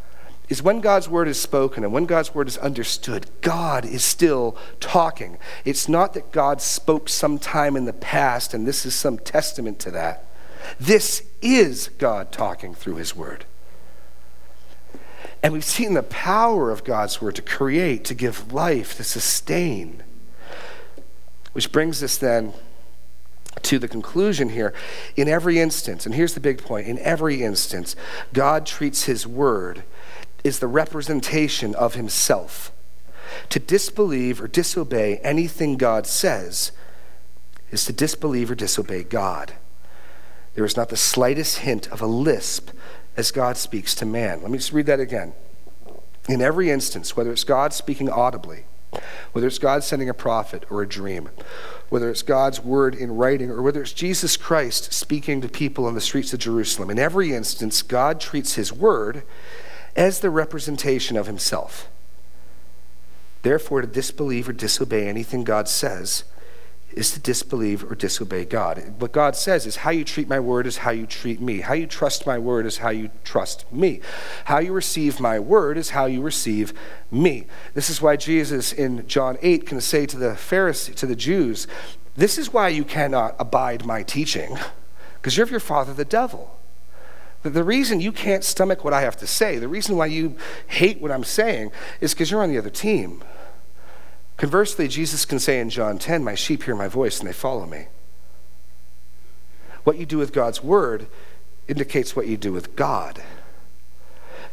is 0.48 0.62
when 0.62 0.80
God's 0.80 1.10
word 1.10 1.28
is 1.28 1.42
spoken 1.42 1.84
and 1.84 1.92
when 1.92 2.06
God's 2.06 2.34
word 2.36 2.48
is 2.48 2.58
understood, 2.58 3.26
God 3.42 3.84
is 3.84 4.04
still 4.04 4.56
talking. 4.80 5.38
It's 5.64 5.90
not 5.90 6.14
that 6.14 6.32
God 6.32 6.62
spoke 6.62 7.10
sometime 7.10 7.76
in 7.76 7.86
the 7.86 7.94
past 7.94 8.54
and 8.54 8.68
this 8.68 8.86
is 8.86 8.94
some 8.94 9.18
testament 9.18 9.80
to 9.80 9.92
that. 9.92 10.26
This 10.80 11.24
is 11.42 11.90
God 11.98 12.32
talking 12.32 12.74
through 12.74 12.96
his 12.96 13.16
word. 13.16 13.46
And 15.46 15.54
we've 15.54 15.64
seen 15.64 15.94
the 15.94 16.02
power 16.02 16.72
of 16.72 16.84
God's 16.84 17.22
word 17.22 17.36
to 17.36 17.44
create, 17.44 18.04
to 18.06 18.16
give 18.16 18.52
life, 18.52 18.98
to 18.98 19.04
sustain. 19.04 20.02
Which 21.54 21.72
brings 21.72 22.02
us 22.02 22.18
then 22.18 22.54
to 23.62 23.78
the 23.78 23.88
conclusion 23.88 24.50
here. 24.50 24.74
In 25.16 25.28
every 25.28 25.60
instance, 25.60 26.08
and 26.08 26.16
here's 26.16 26.34
the 26.34 26.40
big 26.40 26.64
point 26.64 26.88
in 26.88 26.98
every 26.98 27.44
instance, 27.44 27.96
God 28.34 28.66
treats 28.66 29.04
his 29.04 29.28
word 29.28 29.84
is 30.44 30.58
the 30.58 30.66
representation 30.66 31.76
of 31.76 31.94
himself. 31.94 32.72
To 33.50 33.60
disbelieve 33.60 34.42
or 34.42 34.48
disobey 34.48 35.18
anything 35.18 35.78
God 35.78 36.08
says 36.08 36.72
is 37.70 37.86
to 37.86 37.94
disbelieve 37.94 38.50
or 38.50 38.56
disobey 38.56 39.04
God. 39.04 39.54
There 40.56 40.66
is 40.66 40.76
not 40.76 40.90
the 40.90 40.98
slightest 40.98 41.60
hint 41.60 41.88
of 41.92 42.02
a 42.02 42.08
lisp 42.08 42.72
as 43.18 43.32
God 43.32 43.58
speaks 43.58 43.96
to 43.96 44.06
man. 44.06 44.42
Let 44.42 44.52
me 44.52 44.58
just 44.58 44.74
read 44.74 44.86
that 44.88 45.00
again. 45.00 45.34
In 46.28 46.42
every 46.42 46.70
instance, 46.70 47.16
whether 47.16 47.32
it's 47.32 47.44
God 47.44 47.74
speaking 47.74 48.10
audibly, 48.10 48.66
whether 49.34 49.48
it's 49.48 49.60
God 49.60 49.84
sending 49.84 50.10
a 50.10 50.14
prophet 50.14 50.64
or 50.70 50.82
a 50.82 50.88
dream, 50.88 51.30
whether 51.90 52.10
it's 52.10 52.22
God's 52.22 52.62
word 52.62 52.96
in 52.96 53.16
writing, 53.16 53.52
or 53.52 53.62
whether 53.62 53.82
it's 53.82 53.94
Jesus 53.94 54.38
Christ 54.38 54.94
speaking 54.94 55.42
to 55.42 55.50
people 55.50 55.86
on 55.86 55.94
the 55.94 56.02
streets 56.02 56.34
of 56.34 56.40
Jerusalem, 56.40 56.90
in 56.90 56.98
every 56.98 57.34
instance, 57.34 57.82
God 57.82 58.20
treats 58.20 58.56
his 58.56 58.74
word 58.74 59.24
as 59.96 60.20
the 60.20 60.30
representation 60.30 61.16
of 61.16 61.28
himself. 61.28 61.88
Therefore, 63.44 63.82
to 63.82 63.88
disbelieve 63.88 64.50
or 64.50 64.54
disobey 64.54 65.08
anything 65.08 65.44
God 65.44 65.68
says 65.68 66.24
is 66.94 67.12
to 67.12 67.20
disbelieve 67.20 67.84
or 67.90 67.96
disobey 67.96 68.46
God. 68.46 68.94
What 69.00 69.12
God 69.12 69.36
says 69.36 69.66
is 69.66 69.78
how 69.78 69.90
you 69.90 70.06
treat 70.06 70.30
my 70.30 70.40
word 70.40 70.66
is 70.66 70.78
how 70.78 70.92
you 70.92 71.06
treat 71.06 71.42
me. 71.42 71.60
How 71.60 71.74
you 71.74 71.88
trust 71.88 72.26
my 72.26 72.38
word 72.38 72.66
is 72.66 72.78
how 72.78 72.90
you 72.90 73.10
trust 73.24 73.72
me. 73.72 74.00
How 74.46 74.60
you 74.60 74.72
receive 74.72 75.20
my 75.20 75.40
word 75.40 75.78
is 75.78 75.90
how 75.90 76.06
you 76.06 76.22
receive 76.22 76.74
me. 77.12 77.48
This 77.74 77.90
is 77.90 78.02
why 78.02 78.16
Jesus 78.16 78.72
in 78.72 79.06
John 79.08 79.38
8 79.42 79.66
can 79.66 79.82
say 79.82 80.06
to 80.06 80.18
the 80.18 80.36
Pharisees, 80.36 80.96
to 80.96 81.06
the 81.06 81.16
Jews, 81.18 81.68
this 82.16 82.38
is 82.38 82.54
why 82.54 82.70
you 82.70 82.86
cannot 82.86 83.36
abide 83.40 83.86
my 83.86 84.02
teaching, 84.02 84.58
because 85.16 85.36
you're 85.36 85.44
of 85.44 85.52
your 85.52 85.60
father 85.60 85.94
the 85.94 86.06
devil. 86.06 86.58
The 87.44 87.64
reason 87.64 88.00
you 88.00 88.12
can't 88.12 88.44
stomach 88.44 88.84
what 88.84 88.94
I 88.94 89.02
have 89.02 89.18
to 89.18 89.28
say, 89.28 89.60
the 89.60 89.68
reason 89.68 89.98
why 89.98 90.06
you 90.08 90.38
hate 90.66 91.02
what 91.02 91.12
I'm 91.12 91.26
saying, 91.26 91.72
is 92.00 92.14
because 92.14 92.32
you're 92.32 92.42
on 92.42 92.50
the 92.50 92.58
other 92.58 92.70
team. 92.70 93.24
Conversely, 94.38 94.88
Jesus 94.88 95.26
can 95.26 95.40
say 95.40 95.60
in 95.60 95.70
John 95.70 95.98
10, 95.98 96.24
My 96.24 96.36
sheep 96.36 96.64
hear 96.64 96.76
my 96.76 96.88
voice 96.88 97.20
and 97.20 97.28
they 97.28 97.34
follow 97.34 97.66
me. 97.66 97.88
What 99.84 99.98
you 99.98 100.06
do 100.06 100.18
with 100.18 100.34
God's 100.34 100.64
word 100.64 101.08
indicates 101.68 102.16
what 102.16 102.28
you 102.28 102.38
do 102.38 102.52
with 102.52 102.76
God. 102.76 103.22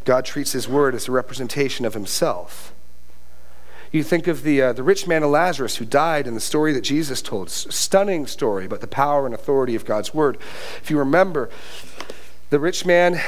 God 0.05 0.25
treats 0.25 0.53
his 0.53 0.69
word 0.69 0.95
as 0.95 1.09
a 1.09 1.13
representation 1.13 1.85
of 1.85 1.95
himself. 1.95 2.73
You 3.91 4.03
think 4.03 4.27
of 4.27 4.43
the, 4.43 4.63
uh, 4.63 4.73
the 4.73 4.83
rich 4.83 5.07
man 5.07 5.23
of 5.23 5.31
Lazarus 5.31 5.77
who 5.77 5.85
died 5.85 6.27
in 6.27 6.35
the 6.35 6.41
story 6.41 6.73
that 6.73 6.81
Jesus 6.81 7.21
told. 7.21 7.51
Stunning 7.51 8.27
story 8.27 8.65
about 8.65 8.81
the 8.81 8.87
power 8.87 9.27
and 9.27 9.35
authority 9.35 9.75
of 9.75 9.85
God's 9.85 10.15
word. 10.15 10.39
If 10.83 10.91
you 10.91 10.99
remember, 10.99 11.51
the 12.49 12.59
rich 12.59 12.87
man 12.87 13.21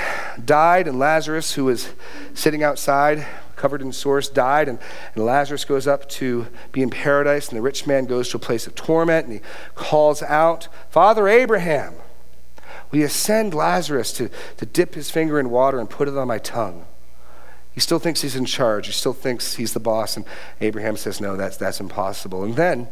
died, 0.42 0.88
and 0.88 0.98
Lazarus, 0.98 1.54
who 1.54 1.66
was 1.66 1.90
sitting 2.32 2.62
outside, 2.62 3.26
covered 3.64 3.81
in 3.81 3.92
sores, 3.92 4.29
died. 4.29 4.68
And, 4.68 4.79
and 5.14 5.24
Lazarus 5.24 5.64
goes 5.64 5.87
up 5.87 6.07
to 6.20 6.46
be 6.70 6.83
in 6.83 6.90
paradise, 6.90 7.48
and 7.48 7.57
the 7.57 7.62
rich 7.62 7.87
man 7.87 8.05
goes 8.05 8.29
to 8.29 8.37
a 8.37 8.40
place 8.40 8.66
of 8.66 8.74
torment, 8.74 9.27
and 9.27 9.37
he 9.37 9.40
calls 9.74 10.22
out, 10.22 10.68
Father 10.90 11.27
Abraham, 11.29 11.94
will 12.90 12.98
you 12.98 13.09
send 13.09 13.55
Lazarus 13.55 14.12
to, 14.18 14.29
to 14.59 14.66
dip 14.66 14.94
his 14.94 15.11
finger 15.11 15.40
in 15.40 15.48
water 15.48 15.81
and 15.81 15.88
put 15.88 16.09
it 16.09 16.18
on 16.18 16.29
my 16.29 16.37
tongue? 16.37 16.85
He 17.72 17.81
still 17.81 17.98
thinks 17.98 18.20
he's 18.20 18.37
in 18.37 18.44
charge. 18.44 18.85
He 18.85 18.92
still 18.92 19.14
thinks 19.14 19.55
he's 19.55 19.72
the 19.72 19.81
boss. 19.81 20.18
And 20.18 20.27
Abraham 20.61 20.98
says, 20.98 21.18
No, 21.18 21.35
that's, 21.35 21.57
that's 21.57 21.81
impossible. 21.81 22.44
And 22.44 22.57
then 22.57 22.88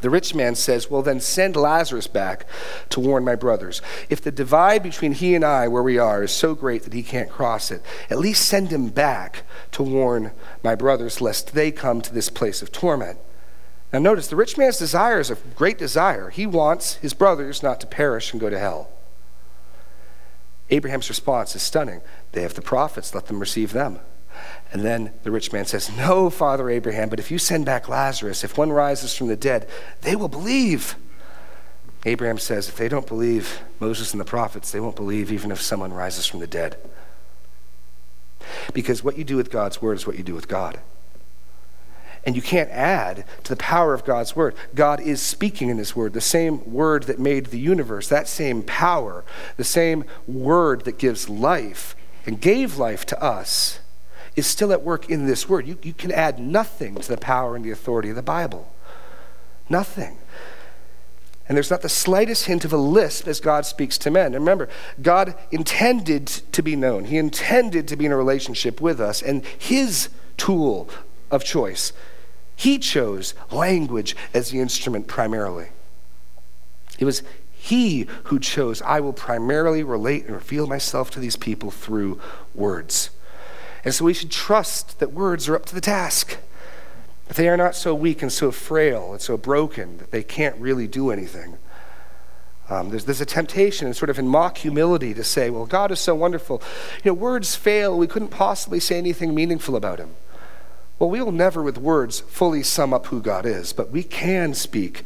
the 0.00 0.10
rich 0.10 0.34
man 0.34 0.54
says, 0.54 0.90
Well, 0.90 1.02
then 1.02 1.20
send 1.20 1.56
Lazarus 1.56 2.06
back 2.06 2.46
to 2.90 3.00
warn 3.00 3.24
my 3.24 3.36
brothers. 3.36 3.80
If 4.10 4.20
the 4.20 4.30
divide 4.30 4.82
between 4.82 5.12
he 5.12 5.34
and 5.34 5.44
I, 5.44 5.68
where 5.68 5.82
we 5.82 5.98
are, 5.98 6.22
is 6.22 6.32
so 6.32 6.54
great 6.54 6.82
that 6.82 6.92
he 6.92 7.02
can't 7.02 7.30
cross 7.30 7.70
it, 7.70 7.82
at 8.10 8.18
least 8.18 8.46
send 8.46 8.68
him 8.68 8.88
back 8.88 9.44
to 9.72 9.82
warn 9.82 10.32
my 10.62 10.74
brothers, 10.74 11.20
lest 11.20 11.54
they 11.54 11.70
come 11.70 12.00
to 12.02 12.12
this 12.12 12.28
place 12.28 12.60
of 12.60 12.72
torment. 12.72 13.18
Now, 13.92 14.00
notice 14.00 14.26
the 14.26 14.36
rich 14.36 14.58
man's 14.58 14.78
desire 14.78 15.20
is 15.20 15.30
a 15.30 15.36
great 15.54 15.78
desire. 15.78 16.30
He 16.30 16.46
wants 16.46 16.96
his 16.96 17.14
brothers 17.14 17.62
not 17.62 17.80
to 17.80 17.86
perish 17.86 18.32
and 18.32 18.40
go 18.40 18.50
to 18.50 18.58
hell. 18.58 18.90
Abraham's 20.70 21.08
response 21.08 21.54
is 21.54 21.62
stunning. 21.62 22.00
They 22.32 22.42
have 22.42 22.54
the 22.54 22.62
prophets, 22.62 23.14
let 23.14 23.26
them 23.26 23.38
receive 23.38 23.72
them. 23.72 24.00
And 24.72 24.82
then 24.82 25.12
the 25.22 25.30
rich 25.30 25.52
man 25.52 25.66
says, 25.66 25.94
No, 25.96 26.30
Father 26.30 26.68
Abraham, 26.68 27.08
but 27.08 27.20
if 27.20 27.30
you 27.30 27.38
send 27.38 27.64
back 27.64 27.88
Lazarus, 27.88 28.42
if 28.42 28.58
one 28.58 28.72
rises 28.72 29.14
from 29.14 29.28
the 29.28 29.36
dead, 29.36 29.68
they 30.00 30.16
will 30.16 30.28
believe. 30.28 30.96
Abraham 32.04 32.38
says, 32.38 32.68
If 32.68 32.76
they 32.76 32.88
don't 32.88 33.06
believe 33.06 33.60
Moses 33.78 34.12
and 34.12 34.20
the 34.20 34.24
prophets, 34.24 34.72
they 34.72 34.80
won't 34.80 34.96
believe 34.96 35.30
even 35.30 35.50
if 35.50 35.60
someone 35.60 35.92
rises 35.92 36.26
from 36.26 36.40
the 36.40 36.46
dead. 36.46 36.76
Because 38.72 39.04
what 39.04 39.16
you 39.16 39.24
do 39.24 39.36
with 39.36 39.50
God's 39.50 39.80
word 39.80 39.96
is 39.96 40.06
what 40.06 40.16
you 40.16 40.22
do 40.22 40.34
with 40.34 40.48
God. 40.48 40.80
And 42.26 42.34
you 42.34 42.42
can't 42.42 42.70
add 42.70 43.26
to 43.44 43.50
the 43.50 43.56
power 43.56 43.92
of 43.92 44.04
God's 44.04 44.34
word. 44.34 44.54
God 44.74 45.00
is 45.00 45.20
speaking 45.20 45.68
in 45.68 45.76
his 45.76 45.94
word, 45.94 46.14
the 46.14 46.20
same 46.20 46.72
word 46.72 47.04
that 47.04 47.18
made 47.18 47.46
the 47.46 47.58
universe, 47.58 48.08
that 48.08 48.28
same 48.28 48.62
power, 48.62 49.24
the 49.56 49.64
same 49.64 50.04
word 50.26 50.84
that 50.84 50.98
gives 50.98 51.28
life 51.28 51.94
and 52.26 52.40
gave 52.40 52.78
life 52.78 53.04
to 53.06 53.22
us 53.22 53.78
is 54.36 54.46
still 54.46 54.72
at 54.72 54.82
work 54.82 55.08
in 55.08 55.26
this 55.26 55.48
word. 55.48 55.66
You, 55.66 55.78
you 55.82 55.92
can 55.92 56.10
add 56.10 56.38
nothing 56.38 56.96
to 56.96 57.08
the 57.08 57.16
power 57.16 57.54
and 57.56 57.64
the 57.64 57.70
authority 57.70 58.10
of 58.10 58.16
the 58.16 58.22
Bible. 58.22 58.72
Nothing. 59.68 60.18
And 61.48 61.56
there's 61.56 61.70
not 61.70 61.82
the 61.82 61.88
slightest 61.88 62.46
hint 62.46 62.64
of 62.64 62.72
a 62.72 62.78
lisp 62.78 63.28
as 63.28 63.38
God 63.38 63.66
speaks 63.66 63.98
to 63.98 64.10
men. 64.10 64.26
And 64.26 64.36
remember, 64.36 64.68
God 65.02 65.34
intended 65.50 66.26
to 66.26 66.62
be 66.62 66.74
known, 66.74 67.04
He 67.04 67.18
intended 67.18 67.86
to 67.88 67.96
be 67.96 68.06
in 68.06 68.12
a 68.12 68.16
relationship 68.16 68.80
with 68.80 69.00
us, 69.00 69.20
and 69.22 69.44
His 69.44 70.08
tool 70.36 70.88
of 71.30 71.44
choice 71.44 71.92
He 72.56 72.78
chose 72.78 73.34
language 73.50 74.16
as 74.32 74.50
the 74.50 74.60
instrument 74.60 75.06
primarily. 75.06 75.68
It 76.98 77.04
was 77.04 77.22
He 77.52 78.06
who 78.24 78.40
chose, 78.40 78.80
I 78.82 79.00
will 79.00 79.12
primarily 79.12 79.82
relate 79.82 80.24
and 80.24 80.34
reveal 80.34 80.66
myself 80.66 81.10
to 81.10 81.20
these 81.20 81.36
people 81.36 81.70
through 81.70 82.20
words. 82.54 83.10
And 83.84 83.94
so 83.94 84.04
we 84.04 84.14
should 84.14 84.30
trust 84.30 84.98
that 84.98 85.12
words 85.12 85.48
are 85.48 85.56
up 85.56 85.66
to 85.66 85.74
the 85.74 85.80
task. 85.80 86.38
That 87.28 87.36
they 87.36 87.48
are 87.48 87.56
not 87.56 87.74
so 87.74 87.94
weak 87.94 88.22
and 88.22 88.32
so 88.32 88.50
frail 88.50 89.12
and 89.12 89.20
so 89.20 89.36
broken 89.36 89.98
that 89.98 90.10
they 90.10 90.22
can't 90.22 90.56
really 90.56 90.86
do 90.86 91.10
anything. 91.10 91.58
Um, 92.70 92.88
there's, 92.88 93.04
there's 93.04 93.20
a 93.20 93.26
temptation, 93.26 93.86
and 93.86 93.94
sort 93.94 94.08
of 94.08 94.18
in 94.18 94.26
mock 94.26 94.58
humility, 94.58 95.12
to 95.14 95.24
say, 95.24 95.50
well, 95.50 95.66
God 95.66 95.90
is 95.90 96.00
so 96.00 96.14
wonderful. 96.14 96.62
You 97.02 97.10
know, 97.10 97.14
words 97.14 97.54
fail. 97.54 97.96
We 97.96 98.06
couldn't 98.06 98.28
possibly 98.28 98.80
say 98.80 98.96
anything 98.96 99.34
meaningful 99.34 99.76
about 99.76 99.98
him. 99.98 100.14
Well, 100.98 101.10
we 101.10 101.20
will 101.20 101.32
never, 101.32 101.62
with 101.62 101.76
words, 101.76 102.20
fully 102.20 102.62
sum 102.62 102.94
up 102.94 103.06
who 103.06 103.20
God 103.20 103.44
is, 103.44 103.74
but 103.74 103.90
we 103.90 104.02
can 104.02 104.54
speak 104.54 105.02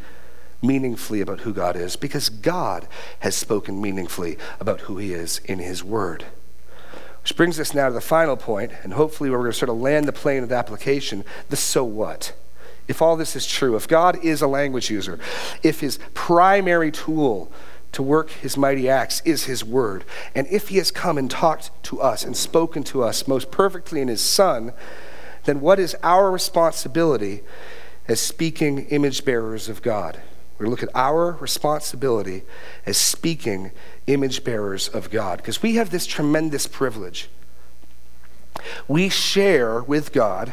meaningfully 0.63 1.21
about 1.21 1.41
who 1.41 1.53
God 1.53 1.77
is 1.77 1.97
because 1.97 2.29
God 2.29 2.87
has 3.21 3.35
spoken 3.35 3.81
meaningfully 3.81 4.39
about 4.61 4.83
who 4.83 4.99
he 4.99 5.13
is 5.13 5.39
in 5.45 5.59
his 5.59 5.83
word. 5.83 6.27
Which 7.29 7.37
brings 7.37 7.61
us 7.61 7.75
now 7.75 7.89
to 7.89 7.93
the 7.93 8.01
final 8.01 8.39
point, 8.39 8.73
and 8.83 8.95
hopefully 8.95 9.29
we're 9.29 9.41
going 9.41 9.53
to 9.53 9.59
sort 9.59 9.69
of 9.69 9.77
land 9.77 10.09
the 10.09 10.15
plane 10.15 10.43
of 10.43 10.49
the 10.49 10.55
application 10.55 11.27
the 11.51 11.57
so 11.57 11.85
what 11.85 12.33
if 12.89 13.03
all 13.03 13.17
this 13.19 13.37
is 13.37 13.47
true, 13.47 13.77
if 13.77 13.87
God 13.87 14.25
is 14.25 14.41
a 14.41 14.47
language 14.47 14.89
user, 14.89 15.19
if 15.63 15.81
his 15.81 15.99
primary 16.15 16.91
tool 16.91 17.53
to 17.93 18.03
work 18.03 18.31
his 18.31 18.57
mighty 18.57 18.89
acts 18.89 19.21
is 19.27 19.45
his 19.45 19.63
word, 19.63 20.05
and 20.35 20.47
if 20.47 20.69
he 20.69 20.79
has 20.79 20.91
come 20.91 21.19
and 21.19 21.31
talked 21.31 21.71
to 21.83 22.01
us 22.01 22.25
and 22.25 22.35
spoken 22.35 22.83
to 22.85 23.03
us 23.03 23.29
most 23.29 23.51
perfectly 23.51 24.01
in 24.01 24.09
his 24.09 24.23
son, 24.23 24.73
then 25.45 25.61
what 25.61 25.79
is 25.79 25.95
our 26.03 26.31
responsibility 26.31 27.43
as 28.09 28.23
speaking 28.23 28.87
image 28.87 29.27
bearers 29.27 29.69
of 29.69 29.83
God? 29.83 30.23
We're 30.59 30.67
going 30.67 30.77
to 30.77 30.83
look 30.83 30.91
at 30.91 31.01
our 31.01 31.33
responsibility 31.33 32.43
as 32.85 32.97
speaking 32.97 33.71
image 34.09 34.43
bearers 34.43 34.89
of 34.89 35.11
God 35.11 35.39
because 35.39 35.63
we 35.63 35.77
have 35.77 35.91
this 35.91 36.05
tremendous 36.05 36.67
privilege. 36.67 37.29
We 38.89 39.09
share 39.09 39.83
with 39.83 40.13
God 40.13 40.53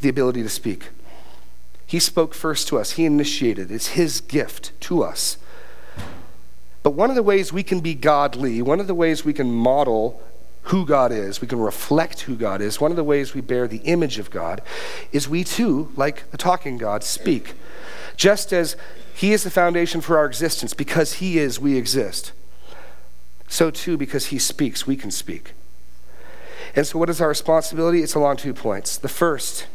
the 0.00 0.08
ability 0.08 0.42
to 0.44 0.48
speak. 0.48 0.90
He 1.84 1.98
spoke 1.98 2.32
first 2.32 2.68
to 2.68 2.78
us, 2.78 2.92
He 2.92 3.04
initiated. 3.04 3.70
It's 3.70 3.88
His 3.88 4.20
gift 4.20 4.72
to 4.82 5.02
us. 5.02 5.36
But 6.82 6.92
one 6.92 7.10
of 7.10 7.16
the 7.16 7.22
ways 7.22 7.52
we 7.52 7.62
can 7.62 7.80
be 7.80 7.94
godly, 7.94 8.62
one 8.62 8.80
of 8.80 8.86
the 8.86 8.94
ways 8.94 9.24
we 9.24 9.32
can 9.32 9.52
model 9.52 10.22
who 10.64 10.86
God 10.86 11.12
is, 11.12 11.40
we 11.40 11.48
can 11.48 11.60
reflect 11.60 12.22
who 12.22 12.36
God 12.36 12.60
is, 12.60 12.80
one 12.80 12.92
of 12.92 12.96
the 12.96 13.04
ways 13.04 13.34
we 13.34 13.40
bear 13.40 13.66
the 13.66 13.78
image 13.78 14.18
of 14.18 14.30
God 14.30 14.62
is 15.10 15.28
we 15.28 15.42
too, 15.44 15.92
like 15.96 16.30
the 16.30 16.36
talking 16.36 16.78
God, 16.78 17.02
speak. 17.02 17.54
Just 18.16 18.52
as 18.52 18.76
He 19.14 19.32
is 19.32 19.44
the 19.44 19.50
foundation 19.50 20.00
for 20.00 20.18
our 20.18 20.26
existence, 20.26 20.74
because 20.74 21.14
He 21.14 21.38
is, 21.38 21.58
we 21.60 21.76
exist. 21.76 22.32
So 23.48 23.70
too, 23.70 23.96
because 23.96 24.26
He 24.26 24.38
speaks, 24.38 24.86
we 24.86 24.96
can 24.96 25.10
speak. 25.10 25.52
And 26.74 26.86
so, 26.86 26.98
what 26.98 27.10
is 27.10 27.20
our 27.20 27.28
responsibility? 27.28 28.02
It's 28.02 28.14
along 28.14 28.38
two 28.38 28.54
points. 28.54 28.96
The 28.96 29.08
first, 29.08 29.66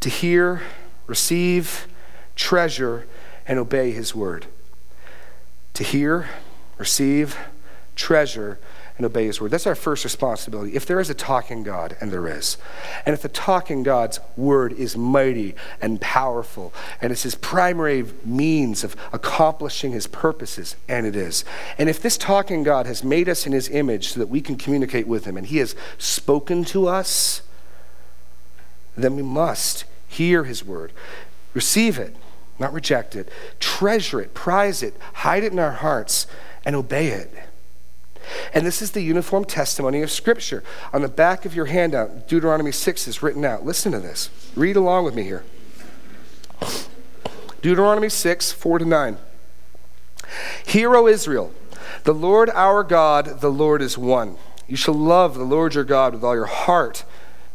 to 0.00 0.08
hear 0.08 0.62
receive, 1.08 1.88
treasure, 2.36 3.06
and 3.48 3.58
obey 3.58 3.90
his 3.90 4.14
word. 4.14 4.46
To 5.74 5.82
hear, 5.82 6.28
receive, 6.76 7.36
treasure, 7.96 8.60
and 8.98 9.06
obey 9.06 9.24
his 9.24 9.40
word. 9.40 9.50
That's 9.50 9.66
our 9.66 9.74
first 9.74 10.04
responsibility. 10.04 10.76
If 10.76 10.84
there 10.84 11.00
is 11.00 11.08
a 11.08 11.14
talking 11.14 11.62
God, 11.62 11.96
and 12.00 12.12
there 12.12 12.28
is, 12.28 12.58
and 13.06 13.14
if 13.14 13.22
the 13.22 13.30
talking 13.30 13.82
God's 13.82 14.20
word 14.36 14.74
is 14.74 14.94
mighty 14.96 15.54
and 15.80 15.98
powerful, 15.98 16.74
and 17.00 17.10
it's 17.10 17.22
his 17.22 17.34
primary 17.34 18.04
means 18.24 18.84
of 18.84 18.94
accomplishing 19.12 19.92
his 19.92 20.06
purposes, 20.06 20.76
and 20.88 21.06
it 21.06 21.16
is, 21.16 21.44
and 21.78 21.88
if 21.88 22.02
this 22.02 22.18
talking 22.18 22.62
God 22.62 22.84
has 22.84 23.02
made 23.02 23.28
us 23.28 23.46
in 23.46 23.52
his 23.52 23.70
image 23.70 24.08
so 24.08 24.20
that 24.20 24.28
we 24.28 24.42
can 24.42 24.56
communicate 24.56 25.06
with 25.06 25.24
him, 25.24 25.38
and 25.38 25.46
he 25.46 25.56
has 25.58 25.74
spoken 25.96 26.64
to 26.64 26.86
us, 26.86 27.40
then 28.96 29.16
we 29.16 29.22
must 29.22 29.84
Hear 30.08 30.44
his 30.44 30.64
word. 30.64 30.92
Receive 31.54 31.98
it, 31.98 32.16
not 32.58 32.72
reject 32.72 33.14
it. 33.14 33.28
Treasure 33.60 34.20
it, 34.20 34.34
prize 34.34 34.82
it, 34.82 34.96
hide 35.12 35.44
it 35.44 35.52
in 35.52 35.58
our 35.58 35.72
hearts, 35.72 36.26
and 36.64 36.74
obey 36.74 37.08
it. 37.08 37.30
And 38.52 38.66
this 38.66 38.82
is 38.82 38.92
the 38.92 39.00
uniform 39.00 39.44
testimony 39.44 40.02
of 40.02 40.10
Scripture. 40.10 40.62
On 40.92 41.02
the 41.02 41.08
back 41.08 41.44
of 41.44 41.54
your 41.54 41.66
handout, 41.66 42.28
Deuteronomy 42.28 42.72
6 42.72 43.08
is 43.08 43.22
written 43.22 43.44
out. 43.44 43.64
Listen 43.64 43.92
to 43.92 44.00
this. 44.00 44.30
Read 44.54 44.76
along 44.76 45.04
with 45.04 45.14
me 45.14 45.22
here. 45.24 45.44
Deuteronomy 47.62 48.08
6, 48.08 48.52
4 48.52 48.78
to 48.80 48.84
9. 48.84 49.16
Hear, 50.66 50.94
O 50.94 51.06
Israel, 51.06 51.52
the 52.04 52.14
Lord 52.14 52.50
our 52.50 52.84
God, 52.84 53.40
the 53.40 53.50
Lord 53.50 53.82
is 53.82 53.96
one. 53.96 54.36
You 54.66 54.76
shall 54.76 54.94
love 54.94 55.34
the 55.34 55.44
Lord 55.44 55.74
your 55.74 55.84
God 55.84 56.12
with 56.12 56.22
all 56.22 56.34
your 56.34 56.46
heart 56.46 57.04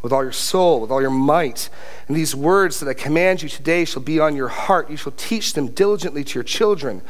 with 0.03 0.11
all 0.11 0.21
your 0.21 0.33
soul, 0.33 0.81
with 0.81 0.91
all 0.91 1.01
your 1.01 1.09
might. 1.09 1.69
And 2.07 2.17
these 2.17 2.35
words 2.35 2.81
that 2.81 2.89
I 2.89 2.93
command 2.93 3.41
you 3.41 3.47
today 3.47 3.85
shall 3.85 4.01
be 4.01 4.19
on 4.19 4.35
your 4.35 4.49
heart. 4.49 4.89
You 4.89 4.97
shall 4.97 5.13
teach 5.13 5.53
them 5.53 5.69
diligently 5.69 6.25
to 6.25 6.35
your 6.35 6.43
children, 6.43 7.01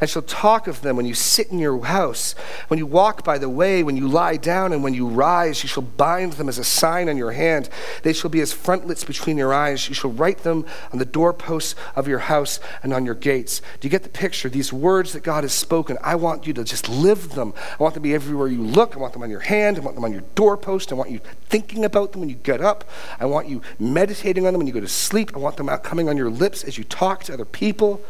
and 0.00 0.08
shall 0.08 0.22
talk 0.22 0.68
of 0.68 0.82
them 0.82 0.96
when 0.96 1.06
you 1.06 1.14
sit 1.14 1.48
in 1.48 1.58
your 1.58 1.82
house, 1.82 2.34
when 2.68 2.78
you 2.78 2.84
walk 2.84 3.24
by 3.24 3.38
the 3.38 3.48
way, 3.48 3.82
when 3.82 3.96
you 3.96 4.06
lie 4.06 4.36
down, 4.36 4.74
and 4.74 4.84
when 4.84 4.92
you 4.92 5.08
rise. 5.08 5.62
You 5.62 5.68
shall 5.68 5.82
bind 5.82 6.34
them 6.34 6.48
as 6.48 6.58
a 6.58 6.64
sign 6.64 7.08
on 7.08 7.16
your 7.16 7.32
hand. 7.32 7.70
They 8.02 8.12
shall 8.12 8.30
be 8.30 8.42
as 8.42 8.52
frontlets 8.52 9.02
between 9.02 9.38
your 9.38 9.54
eyes. 9.54 9.88
You 9.88 9.94
shall 9.94 10.12
write 10.12 10.38
them 10.38 10.66
on 10.92 10.98
the 10.98 11.06
doorposts 11.06 11.74
of 11.96 12.06
your 12.06 12.18
house 12.18 12.60
and 12.82 12.92
on 12.92 13.06
your 13.06 13.14
gates. 13.14 13.62
Do 13.80 13.86
you 13.86 13.90
get 13.90 14.02
the 14.02 14.10
picture? 14.10 14.50
These 14.50 14.74
words 14.74 15.14
that 15.14 15.22
God 15.22 15.44
has 15.44 15.54
spoken, 15.54 15.96
I 16.02 16.16
want 16.16 16.46
you 16.46 16.52
to 16.52 16.64
just 16.64 16.90
live 16.90 17.30
them. 17.30 17.54
I 17.56 17.82
want 17.82 17.94
them 17.94 18.02
to 18.02 18.08
be 18.08 18.14
everywhere 18.14 18.48
you 18.48 18.62
look. 18.62 18.94
I 18.94 18.98
want 19.00 19.14
them 19.14 19.22
on 19.22 19.30
your 19.30 19.40
hand. 19.40 19.78
I 19.78 19.80
want 19.80 19.94
them 19.94 20.04
on 20.04 20.12
your 20.12 20.24
doorpost. 20.34 20.92
I 20.92 20.96
want 20.96 21.10
you 21.10 21.20
thinking 21.48 21.86
about 21.86 22.12
them 22.12 22.20
when 22.20 22.28
you 22.28 22.41
get 22.42 22.60
up. 22.60 22.88
I 23.18 23.26
want 23.26 23.48
you 23.48 23.62
meditating 23.78 24.46
on 24.46 24.52
them 24.52 24.60
when 24.60 24.66
you 24.66 24.72
go 24.72 24.80
to 24.80 24.88
sleep. 24.88 25.32
I 25.34 25.38
want 25.38 25.56
them 25.56 25.68
out 25.68 25.82
coming 25.82 26.08
on 26.08 26.16
your 26.16 26.30
lips 26.30 26.64
as 26.64 26.78
you 26.78 26.84
talk 26.84 27.24
to 27.24 27.34
other 27.34 27.44
people. 27.44 28.00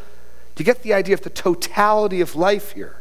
To 0.56 0.64
get 0.64 0.82
the 0.82 0.92
idea 0.92 1.14
of 1.14 1.22
the 1.22 1.30
totality 1.30 2.20
of 2.20 2.36
life 2.36 2.72
here, 2.72 3.00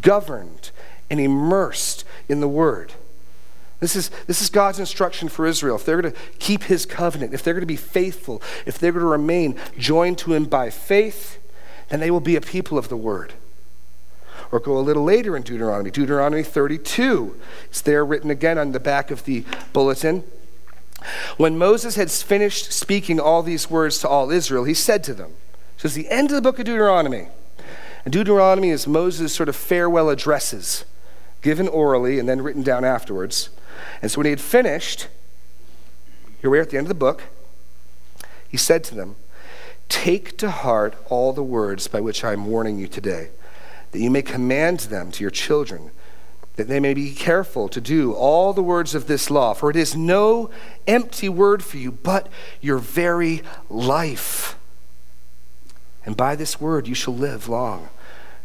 governed 0.00 0.70
and 1.08 1.20
immersed 1.20 2.04
in 2.28 2.40
the 2.40 2.48
Word. 2.48 2.92
This 3.80 3.96
is, 3.96 4.10
this 4.26 4.42
is 4.42 4.50
God's 4.50 4.78
instruction 4.78 5.28
for 5.28 5.46
Israel. 5.46 5.76
If 5.76 5.84
they're 5.84 6.00
going 6.00 6.12
to 6.12 6.20
keep 6.38 6.64
His 6.64 6.84
covenant, 6.84 7.32
if 7.32 7.42
they're 7.42 7.54
going 7.54 7.62
to 7.62 7.66
be 7.66 7.76
faithful, 7.76 8.42
if 8.66 8.78
they're 8.78 8.92
going 8.92 9.04
to 9.04 9.10
remain 9.10 9.58
joined 9.78 10.18
to 10.18 10.34
Him 10.34 10.44
by 10.44 10.70
faith, 10.70 11.38
then 11.88 12.00
they 12.00 12.10
will 12.10 12.20
be 12.20 12.36
a 12.36 12.40
people 12.40 12.78
of 12.78 12.88
the 12.88 12.96
Word. 12.96 13.32
Or 14.52 14.58
go 14.58 14.76
a 14.76 14.80
little 14.80 15.04
later 15.04 15.36
in 15.36 15.42
Deuteronomy, 15.42 15.90
Deuteronomy 15.90 16.42
32. 16.42 17.40
It's 17.66 17.80
there 17.80 18.04
written 18.04 18.30
again 18.30 18.58
on 18.58 18.72
the 18.72 18.80
back 18.80 19.10
of 19.10 19.24
the 19.24 19.44
bulletin. 19.72 20.24
When 21.36 21.56
Moses 21.56 21.94
had 21.94 22.10
finished 22.10 22.72
speaking 22.72 23.20
all 23.20 23.42
these 23.42 23.70
words 23.70 23.98
to 24.00 24.08
all 24.08 24.30
Israel, 24.30 24.64
he 24.64 24.74
said 24.74 25.04
to 25.04 25.14
them, 25.14 25.34
So 25.76 25.86
it's 25.86 25.94
the 25.94 26.10
end 26.10 26.30
of 26.30 26.34
the 26.34 26.42
book 26.42 26.58
of 26.58 26.64
Deuteronomy. 26.64 27.28
And 28.04 28.12
Deuteronomy 28.12 28.70
is 28.70 28.86
Moses' 28.86 29.32
sort 29.32 29.48
of 29.48 29.56
farewell 29.56 30.10
addresses, 30.10 30.84
given 31.42 31.68
orally 31.68 32.18
and 32.18 32.28
then 32.28 32.42
written 32.42 32.62
down 32.62 32.84
afterwards. 32.84 33.50
And 34.02 34.10
so 34.10 34.18
when 34.18 34.26
he 34.26 34.30
had 34.30 34.40
finished, 34.40 35.08
here 36.40 36.50
we 36.50 36.58
are 36.58 36.62
at 36.62 36.70
the 36.70 36.76
end 36.76 36.86
of 36.86 36.88
the 36.88 36.94
book, 36.94 37.24
he 38.48 38.56
said 38.56 38.82
to 38.84 38.94
them, 38.94 39.16
Take 39.88 40.36
to 40.38 40.50
heart 40.50 40.94
all 41.08 41.32
the 41.32 41.42
words 41.42 41.88
by 41.88 42.00
which 42.00 42.24
I 42.24 42.32
am 42.32 42.46
warning 42.46 42.78
you 42.78 42.88
today 42.88 43.30
that 43.92 44.00
you 44.00 44.10
may 44.10 44.22
command 44.22 44.80
them 44.80 45.10
to 45.12 45.24
your 45.24 45.30
children, 45.30 45.90
that 46.56 46.68
they 46.68 46.80
may 46.80 46.94
be 46.94 47.12
careful 47.12 47.68
to 47.68 47.80
do 47.80 48.12
all 48.12 48.52
the 48.52 48.62
words 48.62 48.94
of 48.94 49.06
this 49.06 49.30
law. 49.30 49.54
For 49.54 49.70
it 49.70 49.76
is 49.76 49.96
no 49.96 50.50
empty 50.86 51.28
word 51.28 51.64
for 51.64 51.78
you, 51.78 51.90
but 51.90 52.28
your 52.60 52.78
very 52.78 53.42
life. 53.68 54.56
And 56.04 56.16
by 56.16 56.36
this 56.36 56.60
word 56.60 56.86
you 56.86 56.94
shall 56.94 57.14
live 57.14 57.48
long 57.48 57.88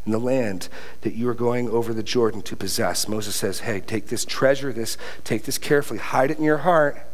in 0.05 0.12
the 0.12 0.19
land 0.19 0.69
that 1.01 1.15
you 1.15 1.27
are 1.27 1.34
going 1.34 1.69
over 1.69 1.93
the 1.93 2.03
Jordan 2.03 2.41
to 2.43 2.55
possess. 2.55 3.08
Moses 3.08 3.36
says, 3.36 3.61
Hey, 3.61 3.80
take 3.80 4.07
this, 4.07 4.24
treasure 4.24 4.72
this, 4.72 4.97
take 5.24 5.43
this 5.43 5.57
carefully, 5.57 5.99
hide 5.99 6.32
it 6.32 6.38
in 6.38 6.43
your 6.43 6.59
heart. 6.59 7.05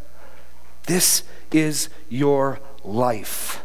This 0.87 1.23
is 1.51 1.89
your 2.09 2.59
life. 2.83 3.63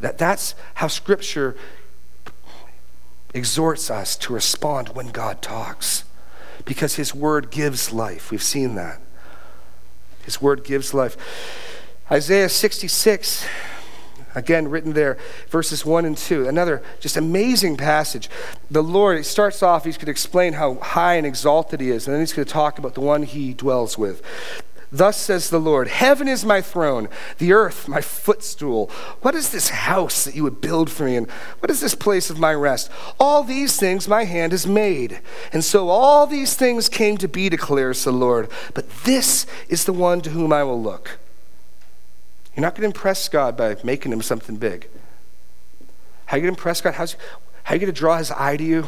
That, 0.00 0.18
that's 0.18 0.54
how 0.74 0.88
Scripture 0.88 1.56
exhorts 3.36 3.90
us 3.90 4.16
to 4.16 4.32
respond 4.32 4.90
when 4.90 5.08
God 5.08 5.42
talks 5.42 6.04
because 6.64 6.96
His 6.96 7.14
Word 7.14 7.50
gives 7.50 7.92
life. 7.92 8.30
We've 8.30 8.42
seen 8.42 8.74
that. 8.76 9.00
His 10.24 10.40
Word 10.40 10.64
gives 10.64 10.92
life. 10.94 11.16
Isaiah 12.10 12.48
66, 12.48 13.46
again 14.34 14.68
written 14.68 14.92
there, 14.92 15.18
verses 15.48 15.84
1 15.84 16.04
and 16.04 16.16
2. 16.16 16.48
Another 16.48 16.82
just 17.00 17.16
amazing 17.16 17.76
passage. 17.76 18.30
The 18.70 18.82
Lord, 18.82 19.18
he 19.18 19.22
starts 19.22 19.62
off, 19.62 19.84
he's 19.84 19.96
going 19.96 20.06
to 20.06 20.12
explain 20.12 20.54
how 20.54 20.74
high 20.74 21.14
and 21.14 21.26
exalted 21.26 21.80
He 21.80 21.90
is, 21.90 22.06
and 22.06 22.14
then 22.14 22.20
he's 22.20 22.32
going 22.32 22.46
to 22.46 22.52
talk 22.52 22.78
about 22.78 22.94
the 22.94 23.00
one 23.00 23.22
He 23.24 23.54
dwells 23.54 23.98
with. 23.98 24.22
Thus 24.92 25.16
says 25.16 25.50
the 25.50 25.58
Lord 25.58 25.88
Heaven 25.88 26.28
is 26.28 26.44
my 26.44 26.60
throne, 26.60 27.08
the 27.38 27.52
earth 27.52 27.88
my 27.88 28.00
footstool. 28.00 28.90
What 29.22 29.34
is 29.34 29.50
this 29.50 29.70
house 29.70 30.24
that 30.24 30.34
you 30.34 30.44
would 30.44 30.60
build 30.60 30.90
for 30.90 31.04
me? 31.04 31.16
And 31.16 31.30
what 31.60 31.70
is 31.70 31.80
this 31.80 31.94
place 31.94 32.30
of 32.30 32.38
my 32.38 32.54
rest? 32.54 32.90
All 33.18 33.42
these 33.42 33.76
things 33.76 34.08
my 34.08 34.24
hand 34.24 34.52
has 34.52 34.66
made. 34.66 35.20
And 35.52 35.64
so 35.64 35.88
all 35.88 36.26
these 36.26 36.54
things 36.54 36.88
came 36.88 37.16
to 37.18 37.28
be, 37.28 37.48
declares 37.48 38.04
the 38.04 38.12
Lord. 38.12 38.48
But 38.74 38.88
this 39.04 39.46
is 39.68 39.84
the 39.84 39.92
one 39.92 40.20
to 40.22 40.30
whom 40.30 40.52
I 40.52 40.62
will 40.62 40.80
look. 40.80 41.18
You're 42.54 42.62
not 42.62 42.74
going 42.74 42.90
to 42.90 42.96
impress 42.96 43.28
God 43.28 43.56
by 43.56 43.76
making 43.84 44.12
him 44.12 44.22
something 44.22 44.56
big. 44.56 44.88
How 46.26 46.36
are 46.36 46.38
you 46.38 46.42
going 46.42 46.54
to 46.54 46.58
impress 46.58 46.80
God? 46.80 46.94
How's, 46.94 47.16
how 47.64 47.72
are 47.72 47.76
you 47.76 47.80
going 47.80 47.92
to 47.92 47.98
draw 47.98 48.16
his 48.16 48.30
eye 48.30 48.56
to 48.56 48.64
you? 48.64 48.86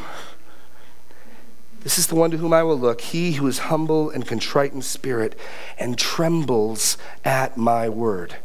This 1.80 1.98
is 1.98 2.08
the 2.08 2.16
one 2.16 2.30
to 2.32 2.36
whom 2.36 2.52
I 2.52 2.62
will 2.62 2.78
look, 2.78 3.00
he 3.00 3.32
who 3.32 3.46
is 3.46 3.58
humble 3.58 4.10
and 4.10 4.26
contrite 4.26 4.72
in 4.72 4.82
spirit 4.82 5.38
and 5.78 5.96
trembles 5.96 6.98
at 7.24 7.56
my 7.56 7.88
word. 7.88 8.36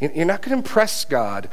You're 0.00 0.24
not 0.24 0.42
going 0.42 0.50
to 0.50 0.66
impress 0.66 1.04
God 1.04 1.48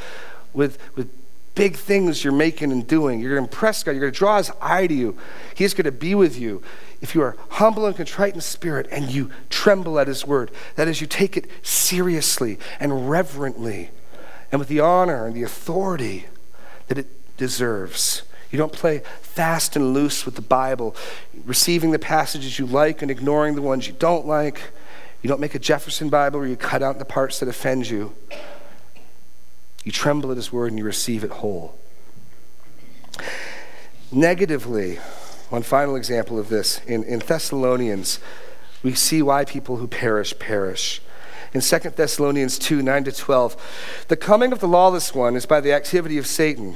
with, 0.54 0.80
with 0.96 1.12
big 1.54 1.76
things 1.76 2.24
you're 2.24 2.34
making 2.34 2.72
and 2.72 2.88
doing. 2.88 3.20
You're 3.20 3.36
going 3.36 3.46
to 3.46 3.52
impress 3.52 3.84
God. 3.84 3.92
You're 3.92 4.02
going 4.02 4.14
to 4.14 4.18
draw 4.18 4.38
his 4.38 4.52
eye 4.62 4.88
to 4.88 4.94
you. 4.94 5.18
He's 5.54 5.74
going 5.74 5.86
to 5.86 5.92
be 5.92 6.16
with 6.16 6.40
you. 6.40 6.64
If 7.02 7.14
you 7.14 7.22
are 7.22 7.36
humble 7.50 7.86
and 7.86 7.96
contrite 7.96 8.34
in 8.34 8.42
spirit 8.42 8.88
and 8.92 9.12
you 9.12 9.30
tremble 9.50 10.00
at 10.00 10.08
his 10.08 10.26
word, 10.26 10.52
that 10.76 10.88
is, 10.88 11.02
you 11.02 11.08
take 11.08 11.38
it 11.38 11.48
seriously 11.62 12.58
and 12.80 13.10
reverently 13.10 13.92
and 14.52 14.60
with 14.60 14.68
the 14.68 14.80
honor 14.80 15.28
and 15.28 15.36
the 15.36 15.44
authority 15.44 16.26
that 16.88 16.98
it 16.98 17.38
deserves. 17.38 18.24
You 18.52 18.58
don't 18.58 18.74
play 18.74 19.04
fast 19.22 19.76
and 19.76 19.94
loose 19.94 20.26
with 20.26 20.36
the 20.36 20.42
Bible, 20.42 20.96
receiving 21.46 21.92
the 21.92 22.00
passages 22.00 22.58
you 22.58 22.66
like 22.66 23.02
and 23.02 23.12
ignoring 23.12 23.56
the 23.56 23.62
ones 23.62 23.88
you 23.88 23.94
don't 23.94 24.26
like. 24.26 24.62
You 25.22 25.28
don't 25.28 25.40
make 25.40 25.54
a 25.54 25.60
Jefferson 25.60 26.10
Bible 26.10 26.40
where 26.40 26.48
you 26.48 26.56
cut 26.56 26.82
out 26.82 26.98
the 26.98 27.06
parts 27.06 27.40
that 27.40 27.50
offend 27.50 27.90
you. 27.90 28.14
You 29.84 29.92
tremble 29.92 30.32
at 30.32 30.38
His 30.38 30.52
word 30.52 30.72
and 30.72 30.80
you 30.80 30.86
receive 30.86 31.24
it 31.24 31.32
whole. 31.32 31.78
Negatively, 34.12 34.96
one 35.50 35.62
final 35.62 35.96
example 35.96 36.40
of 36.40 36.50
this 36.50 36.82
in, 36.88 37.04
in 37.04 37.20
Thessalonians, 37.20 38.20
we 38.82 38.94
see 38.94 39.22
why 39.22 39.46
people 39.46 39.78
who 39.78 39.88
perish 39.88 40.38
perish. 40.40 41.02
In 41.54 41.62
2 41.62 41.78
Thessalonians 41.92 42.58
2 42.60 42.82
9 42.82 43.04
to 43.06 43.12
12, 43.12 44.06
the 44.08 44.16
coming 44.16 44.52
of 44.52 44.60
the 44.60 44.68
lawless 44.68 45.14
one 45.14 45.36
is 45.36 45.46
by 45.46 45.60
the 45.60 45.74
activity 45.74 46.18
of 46.18 46.28
Satan 46.28 46.76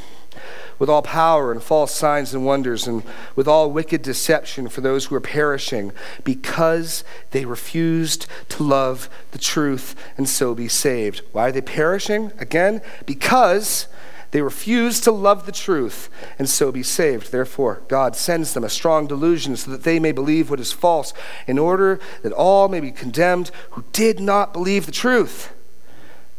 with 0.79 0.89
all 0.89 1.01
power 1.01 1.51
and 1.51 1.61
false 1.61 1.93
signs 1.93 2.33
and 2.33 2.45
wonders, 2.45 2.87
and 2.87 3.03
with 3.35 3.47
all 3.47 3.71
wicked 3.71 4.01
deception 4.01 4.67
for 4.67 4.81
those 4.81 5.05
who 5.05 5.15
are 5.15 5.21
perishing, 5.21 5.91
because 6.23 7.03
they 7.31 7.45
refused 7.45 8.25
to 8.49 8.63
love 8.63 9.09
the 9.31 9.39
truth 9.39 9.95
and 10.17 10.27
so 10.27 10.53
be 10.53 10.67
saved. 10.67 11.21
Why 11.31 11.49
are 11.49 11.51
they 11.51 11.61
perishing? 11.61 12.31
Again, 12.39 12.81
because 13.05 13.87
they 14.31 14.41
refuse 14.41 14.99
to 15.01 15.11
love 15.11 15.45
the 15.45 15.51
truth 15.51 16.09
and 16.39 16.49
so 16.49 16.71
be 16.71 16.81
saved. 16.81 17.31
Therefore, 17.31 17.83
God 17.87 18.15
sends 18.15 18.55
them 18.55 18.63
a 18.63 18.69
strong 18.69 19.05
delusion 19.05 19.55
so 19.55 19.69
that 19.69 19.83
they 19.83 19.99
may 19.99 20.11
believe 20.11 20.49
what 20.49 20.59
is 20.59 20.71
false, 20.71 21.13
in 21.45 21.59
order 21.59 21.99
that 22.23 22.33
all 22.33 22.67
may 22.67 22.79
be 22.79 22.91
condemned 22.91 23.51
who 23.71 23.83
did 23.91 24.19
not 24.19 24.51
believe 24.51 24.87
the 24.87 24.91
truth, 24.91 25.53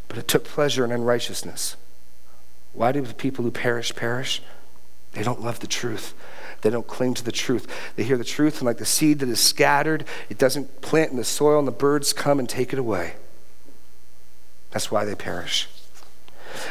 but 0.09 0.19
it 0.19 0.27
took 0.27 0.43
pleasure 0.43 0.85
in 0.85 0.91
unrighteousness. 0.91 1.77
Why 2.75 2.93
do 2.93 3.01
the 3.01 3.15
people 3.15 3.45
who 3.45 3.51
perish 3.51 3.95
perish? 3.95 4.43
They 5.13 5.23
don't 5.23 5.41
love 5.41 5.61
the 5.61 5.67
truth. 5.67 6.13
They 6.63 6.71
don't 6.71 6.87
cling 6.87 7.15
to 7.15 7.25
the 7.25 7.33
truth. 7.33 7.67
They 7.97 8.03
hear 8.03 8.17
the 8.17 8.25
truth, 8.25 8.59
and 8.59 8.67
like 8.67 8.79
the 8.79 8.85
seed 8.85 9.21
that 9.21 9.29
is 9.29 9.41
scattered, 9.41 10.05
it 10.29 10.39
doesn't 10.39 10.81
plant 10.81 11.11
in 11.11 11.17
the 11.17 11.25
soil, 11.25 11.59
and 11.59 11.69
the 11.69 11.73
birds 11.73 12.13
come 12.13 12.39
and 12.39 12.49
take 12.49 12.73
it 12.73 12.79
away. 12.79 13.15
That's 14.71 14.91
why 14.91 15.05
they 15.05 15.15
perish. 15.15 15.69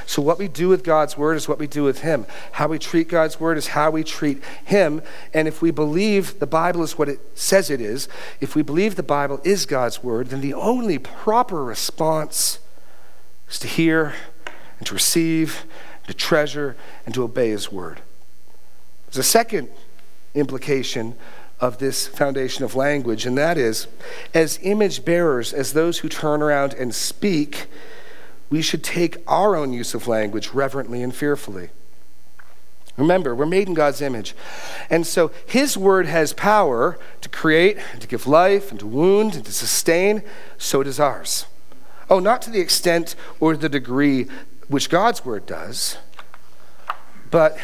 So, 0.05 0.21
what 0.21 0.39
we 0.39 0.47
do 0.47 0.69
with 0.69 0.83
God's 0.83 1.17
word 1.17 1.35
is 1.35 1.47
what 1.47 1.59
we 1.59 1.67
do 1.67 1.83
with 1.83 1.99
Him. 1.99 2.25
How 2.53 2.67
we 2.67 2.79
treat 2.79 3.07
God's 3.07 3.39
word 3.39 3.57
is 3.57 3.67
how 3.67 3.91
we 3.91 4.03
treat 4.03 4.43
Him. 4.65 5.01
And 5.33 5.47
if 5.47 5.61
we 5.61 5.71
believe 5.71 6.39
the 6.39 6.47
Bible 6.47 6.83
is 6.83 6.97
what 6.97 7.09
it 7.09 7.19
says 7.35 7.69
it 7.69 7.81
is, 7.81 8.07
if 8.39 8.55
we 8.55 8.61
believe 8.61 8.95
the 8.95 9.03
Bible 9.03 9.41
is 9.43 9.65
God's 9.65 10.03
word, 10.03 10.27
then 10.27 10.41
the 10.41 10.53
only 10.53 10.97
proper 10.97 11.63
response 11.63 12.59
is 13.49 13.59
to 13.59 13.67
hear 13.67 14.13
and 14.79 14.87
to 14.87 14.93
receive 14.93 15.65
to 16.07 16.13
treasure, 16.13 16.75
and 17.05 17.13
to 17.15 17.23
obey 17.23 17.49
his 17.49 17.71
word. 17.71 18.01
There's 19.05 19.17
a 19.17 19.23
second 19.23 19.69
implication 20.33 21.15
of 21.59 21.77
this 21.77 22.07
foundation 22.07 22.65
of 22.65 22.75
language, 22.75 23.25
and 23.25 23.37
that 23.37 23.57
is 23.57 23.87
as 24.33 24.59
image 24.63 25.05
bearers, 25.05 25.53
as 25.53 25.73
those 25.73 25.99
who 25.99 26.09
turn 26.09 26.41
around 26.41 26.73
and 26.73 26.93
speak, 26.93 27.67
we 28.49 28.61
should 28.61 28.83
take 28.83 29.17
our 29.27 29.55
own 29.55 29.71
use 29.71 29.93
of 29.93 30.07
language 30.07 30.49
reverently 30.49 31.01
and 31.01 31.15
fearfully. 31.15 31.69
Remember, 32.97 33.33
we're 33.33 33.45
made 33.45 33.67
in 33.67 33.73
God's 33.73 34.01
image. 34.01 34.35
And 34.89 35.07
so 35.07 35.31
his 35.47 35.75
word 35.77 36.05
has 36.05 36.33
power 36.33 36.99
to 37.21 37.29
create, 37.29 37.77
and 37.93 38.01
to 38.01 38.07
give 38.07 38.27
life, 38.27 38.69
and 38.69 38.79
to 38.79 38.85
wound, 38.85 39.35
and 39.35 39.45
to 39.45 39.51
sustain. 39.51 40.21
So 40.57 40.83
does 40.83 40.99
ours. 40.99 41.45
Oh, 42.09 42.19
not 42.19 42.41
to 42.43 42.51
the 42.51 42.59
extent 42.59 43.15
or 43.39 43.55
the 43.55 43.69
degree 43.69 44.27
which 44.67 44.89
God's 44.89 45.25
word 45.25 45.45
does. 45.45 45.97
But 47.31 47.57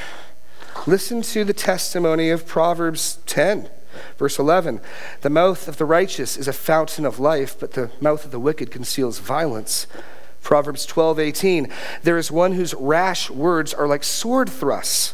listen 0.87 1.21
to 1.21 1.43
the 1.43 1.53
testimony 1.53 2.29
of 2.29 2.47
Proverbs 2.47 3.19
10, 3.25 3.69
verse 4.17 4.39
11. 4.39 4.81
The 5.21 5.29
mouth 5.29 5.67
of 5.67 5.77
the 5.77 5.85
righteous 5.85 6.37
is 6.37 6.47
a 6.47 6.53
fountain 6.53 7.05
of 7.05 7.19
life, 7.19 7.59
but 7.59 7.73
the 7.73 7.91
mouth 8.01 8.25
of 8.25 8.31
the 8.31 8.39
wicked 8.39 8.71
conceals 8.71 9.19
violence. 9.19 9.87
Proverbs 10.41 10.85
12, 10.85 11.19
18. 11.19 11.67
There 12.03 12.17
is 12.17 12.31
one 12.31 12.53
whose 12.53 12.73
rash 12.73 13.29
words 13.29 13.73
are 13.73 13.87
like 13.87 14.03
sword 14.03 14.49
thrusts, 14.49 15.13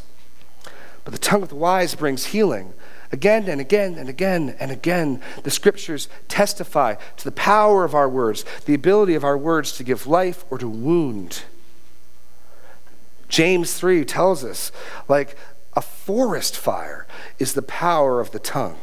but 1.04 1.12
the 1.12 1.20
tongue 1.20 1.44
of 1.44 1.50
the 1.50 1.56
wise 1.56 1.96
brings 1.96 2.28
healing. 2.28 2.74
Again 3.12 3.48
and 3.48 3.62
again 3.62 3.96
and 3.96 4.10
again 4.10 4.56
and 4.60 4.72
again, 4.72 5.22
the 5.44 5.52
scriptures 5.52 6.10
testify 6.28 6.96
to 7.18 7.24
the 7.24 7.32
power 7.32 7.84
of 7.84 7.94
our 7.94 8.10
words, 8.10 8.44
the 8.66 8.74
ability 8.74 9.16
of 9.16 9.24
our 9.24 9.38
words 9.38 9.74
to 9.74 9.84
give 9.84 10.08
life 10.08 10.44
or 10.50 10.58
to 10.58 10.68
wound. 10.68 11.44
James 13.30 13.74
3 13.74 14.06
tells 14.06 14.44
us, 14.44 14.72
like 15.08 15.38
a 15.74 15.82
forest 15.82 16.58
fire 16.58 17.06
is 17.40 17.54
the 17.54 17.62
power 17.62 18.20
of 18.20 18.32
the 18.32 18.40
tongue. 18.40 18.78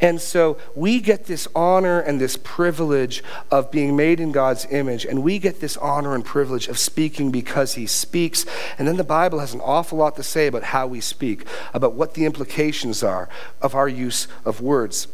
And 0.00 0.20
so 0.20 0.58
we 0.76 1.00
get 1.00 1.24
this 1.24 1.48
honor 1.56 1.98
and 1.98 2.20
this 2.20 2.36
privilege 2.36 3.24
of 3.50 3.72
being 3.72 3.96
made 3.96 4.20
in 4.20 4.30
God's 4.30 4.64
image, 4.70 5.04
and 5.04 5.24
we 5.24 5.40
get 5.40 5.60
this 5.60 5.76
honor 5.76 6.14
and 6.14 6.24
privilege 6.24 6.68
of 6.68 6.78
speaking 6.78 7.32
because 7.32 7.74
He 7.74 7.86
speaks. 7.86 8.46
And 8.78 8.86
then 8.86 8.96
the 8.96 9.04
Bible 9.04 9.40
has 9.40 9.54
an 9.54 9.60
awful 9.60 9.98
lot 9.98 10.14
to 10.16 10.22
say 10.22 10.46
about 10.46 10.62
how 10.62 10.86
we 10.86 11.00
speak, 11.00 11.46
about 11.74 11.94
what 11.94 12.14
the 12.14 12.26
implications 12.26 13.02
are 13.02 13.28
of 13.60 13.74
our 13.74 13.88
use 13.88 14.28
of 14.44 14.60
words. 14.60 15.08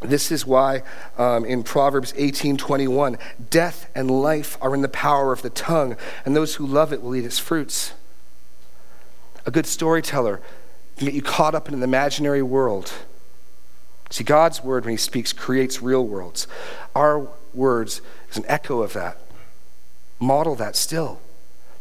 This 0.00 0.32
is 0.32 0.46
why 0.46 0.82
um, 1.18 1.44
in 1.44 1.62
Proverbs 1.62 2.12
18:21, 2.14 3.18
death 3.50 3.90
and 3.94 4.10
life 4.10 4.56
are 4.60 4.74
in 4.74 4.80
the 4.80 4.88
power 4.88 5.32
of 5.32 5.42
the 5.42 5.50
tongue, 5.50 5.96
and 6.24 6.34
those 6.34 6.54
who 6.54 6.66
love 6.66 6.92
it 6.92 7.02
will 7.02 7.14
eat 7.14 7.24
its 7.24 7.38
fruits. 7.38 7.92
A 9.44 9.50
good 9.50 9.66
storyteller 9.66 10.40
can 10.96 11.06
get 11.06 11.14
you 11.14 11.22
caught 11.22 11.54
up 11.54 11.68
in 11.68 11.74
an 11.74 11.82
imaginary 11.82 12.42
world. 12.42 12.92
See, 14.10 14.24
God's 14.24 14.64
word, 14.64 14.84
when 14.84 14.92
He 14.92 14.98
speaks, 14.98 15.32
creates 15.32 15.82
real 15.82 16.06
worlds. 16.06 16.46
Our 16.94 17.28
words 17.52 18.00
is 18.30 18.38
an 18.38 18.44
echo 18.48 18.82
of 18.82 18.94
that. 18.94 19.18
Model 20.18 20.54
that 20.56 20.76
still 20.76 21.20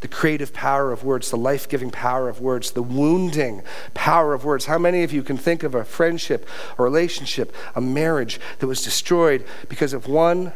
the 0.01 0.07
creative 0.07 0.53
power 0.53 0.91
of 0.91 1.03
words, 1.03 1.29
the 1.29 1.37
life 1.37 1.67
giving 1.67 1.91
power 1.91 2.29
of 2.29 2.39
words, 2.39 2.71
the 2.71 2.83
wounding 2.83 3.61
power 3.93 4.33
of 4.33 4.45
words. 4.45 4.65
How 4.65 4.77
many 4.77 5.03
of 5.03 5.11
you 5.11 5.23
can 5.23 5.37
think 5.37 5.63
of 5.63 5.75
a 5.75 5.83
friendship, 5.83 6.47
a 6.77 6.83
relationship, 6.83 7.53
a 7.75 7.81
marriage 7.81 8.39
that 8.59 8.67
was 8.67 8.81
destroyed 8.81 9.45
because 9.67 9.93
of 9.93 10.07
one 10.07 10.53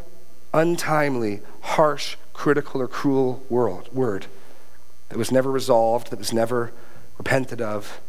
untimely, 0.54 1.42
harsh, 1.62 2.16
critical, 2.32 2.82
or 2.82 2.88
cruel 2.88 3.44
word 3.50 4.28
that 5.10 5.18
was 5.18 5.32
never 5.32 5.52
resolved, 5.52 6.10
that 6.12 6.20
was 6.20 6.32
never 6.32 6.72
repented 7.18 7.62
of, 7.62 8.00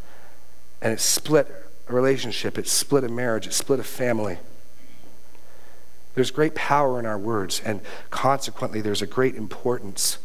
and 0.80 0.92
it 0.92 1.00
split 1.00 1.48
a 1.88 1.92
relationship, 1.92 2.58
it 2.58 2.68
split 2.68 3.02
a 3.02 3.08
marriage, 3.08 3.46
it 3.46 3.54
split 3.54 3.80
a 3.80 3.84
family? 3.84 4.38
There's 6.14 6.30
great 6.30 6.54
power 6.54 7.00
in 7.00 7.06
our 7.06 7.18
words, 7.18 7.60
and 7.64 7.80
consequently, 8.10 8.80
there's 8.80 9.02
a 9.02 9.06
great 9.06 9.34
importance 9.34 10.18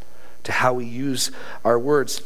to 0.43 0.51
how 0.51 0.73
we 0.73 0.85
use 0.85 1.31
our 1.63 1.77
words. 1.77 2.21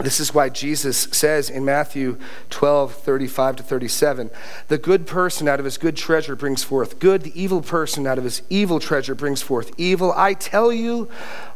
This 0.00 0.20
is 0.20 0.32
why 0.32 0.48
Jesus 0.48 0.96
says 1.12 1.50
in 1.50 1.64
Matthew 1.64 2.18
12, 2.48 2.94
35 2.94 3.56
to 3.56 3.62
37, 3.62 4.30
the 4.68 4.78
good 4.78 5.06
person 5.06 5.46
out 5.46 5.58
of 5.58 5.66
his 5.66 5.76
good 5.76 5.96
treasure 5.96 6.34
brings 6.34 6.64
forth 6.64 6.98
good, 6.98 7.22
the 7.22 7.40
evil 7.40 7.60
person 7.60 8.06
out 8.06 8.16
of 8.16 8.24
his 8.24 8.42
evil 8.48 8.80
treasure 8.80 9.14
brings 9.14 9.42
forth 9.42 9.70
evil. 9.76 10.12
I 10.16 10.32
tell 10.32 10.72
you, 10.72 11.10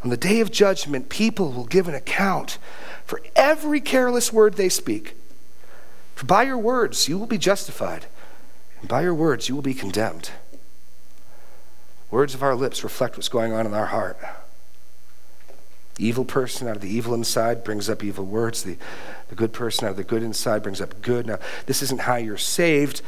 on 0.04 0.10
the 0.10 0.18
day 0.18 0.40
of 0.40 0.52
judgment, 0.52 1.08
people 1.08 1.50
will 1.50 1.64
give 1.64 1.88
an 1.88 1.94
account 1.94 2.58
for 3.04 3.22
every 3.34 3.80
careless 3.80 4.32
word 4.32 4.54
they 4.54 4.68
speak. 4.68 5.16
For 6.14 6.26
by 6.26 6.42
your 6.42 6.58
words 6.58 7.08
you 7.08 7.18
will 7.18 7.26
be 7.26 7.38
justified, 7.38 8.06
And 8.80 8.88
by 8.88 9.02
your 9.02 9.14
words, 9.14 9.48
you 9.48 9.54
will 9.54 9.62
be 9.62 9.74
condemned. 9.74 10.30
Words 12.10 12.34
of 12.34 12.42
our 12.42 12.54
lips 12.54 12.84
reflect 12.84 13.16
what's 13.16 13.28
going 13.28 13.52
on 13.52 13.66
in 13.66 13.74
our 13.74 13.86
heart. 13.86 14.18
Evil 15.98 16.24
person 16.24 16.68
out 16.68 16.76
of 16.76 16.82
the 16.82 16.94
evil 16.94 17.14
inside 17.14 17.64
brings 17.64 17.88
up 17.88 18.04
evil 18.04 18.24
words. 18.24 18.62
The, 18.62 18.76
the 19.28 19.34
good 19.34 19.52
person 19.52 19.86
out 19.86 19.92
of 19.92 19.96
the 19.96 20.04
good 20.04 20.22
inside 20.22 20.62
brings 20.62 20.80
up 20.80 21.00
good. 21.00 21.26
Now, 21.26 21.38
this 21.64 21.80
isn't 21.82 22.02
how 22.02 22.16
you're 22.16 22.36
saved. 22.36 23.00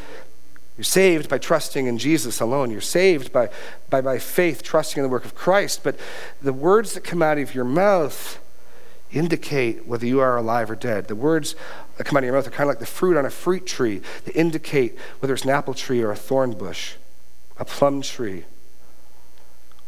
You're 0.78 0.84
saved 0.84 1.28
by 1.28 1.38
trusting 1.38 1.86
in 1.86 1.98
Jesus 1.98 2.40
alone. 2.40 2.70
You're 2.70 2.80
saved 2.80 3.32
by, 3.32 3.50
by, 3.90 4.00
by 4.00 4.18
faith, 4.18 4.62
trusting 4.62 4.98
in 4.98 5.02
the 5.02 5.12
work 5.12 5.24
of 5.24 5.34
Christ. 5.34 5.82
But 5.82 5.98
the 6.40 6.52
words 6.52 6.94
that 6.94 7.04
come 7.04 7.20
out 7.20 7.36
of 7.36 7.54
your 7.54 7.64
mouth 7.64 8.38
indicate 9.10 9.86
whether 9.86 10.06
you 10.06 10.20
are 10.20 10.36
alive 10.36 10.70
or 10.70 10.76
dead. 10.76 11.08
The 11.08 11.16
words 11.16 11.56
that 11.96 12.04
come 12.04 12.16
out 12.16 12.20
of 12.22 12.26
your 12.26 12.34
mouth 12.34 12.46
are 12.46 12.50
kind 12.50 12.62
of 12.62 12.68
like 12.68 12.78
the 12.78 12.86
fruit 12.86 13.16
on 13.16 13.26
a 13.26 13.30
fruit 13.30 13.66
tree. 13.66 14.00
They 14.24 14.32
indicate 14.32 14.96
whether 15.18 15.34
it's 15.34 15.44
an 15.44 15.50
apple 15.50 15.74
tree 15.74 16.02
or 16.02 16.10
a 16.10 16.16
thorn 16.16 16.52
bush, 16.52 16.94
a 17.58 17.64
plum 17.64 18.00
tree, 18.00 18.44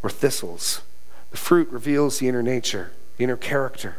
or 0.03 0.11
thistles. 0.11 0.83
The 1.31 1.37
fruit 1.37 1.69
reveals 1.71 2.19
the 2.19 2.29
inner 2.29 2.43
nature, 2.43 2.93
the 3.17 3.25
inner 3.25 3.37
character. 3.37 3.97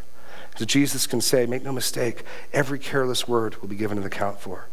So 0.57 0.65
Jesus 0.65 1.07
can 1.07 1.21
say, 1.21 1.45
make 1.45 1.63
no 1.63 1.71
mistake, 1.71 2.23
every 2.51 2.77
careless 2.77 3.27
word 3.27 3.55
will 3.61 3.69
be 3.69 3.75
given 3.75 3.97
an 3.97 4.03
account 4.03 4.39
for. 4.39 4.67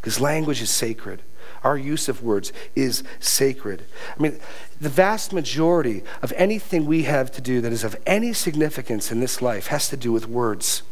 Because 0.00 0.20
language 0.20 0.60
is 0.60 0.70
sacred. 0.70 1.22
Our 1.62 1.78
use 1.78 2.08
of 2.08 2.22
words 2.22 2.52
is 2.74 3.04
sacred. 3.20 3.84
I 4.18 4.22
mean, 4.22 4.38
the 4.80 4.88
vast 4.88 5.32
majority 5.32 6.02
of 6.20 6.32
anything 6.36 6.84
we 6.84 7.04
have 7.04 7.30
to 7.32 7.40
do 7.40 7.60
that 7.60 7.72
is 7.72 7.84
of 7.84 7.96
any 8.06 8.32
significance 8.32 9.10
in 9.10 9.20
this 9.20 9.40
life 9.40 9.68
has 9.68 9.88
to 9.88 9.96
do 9.96 10.12
with 10.12 10.26
words. 10.26 10.82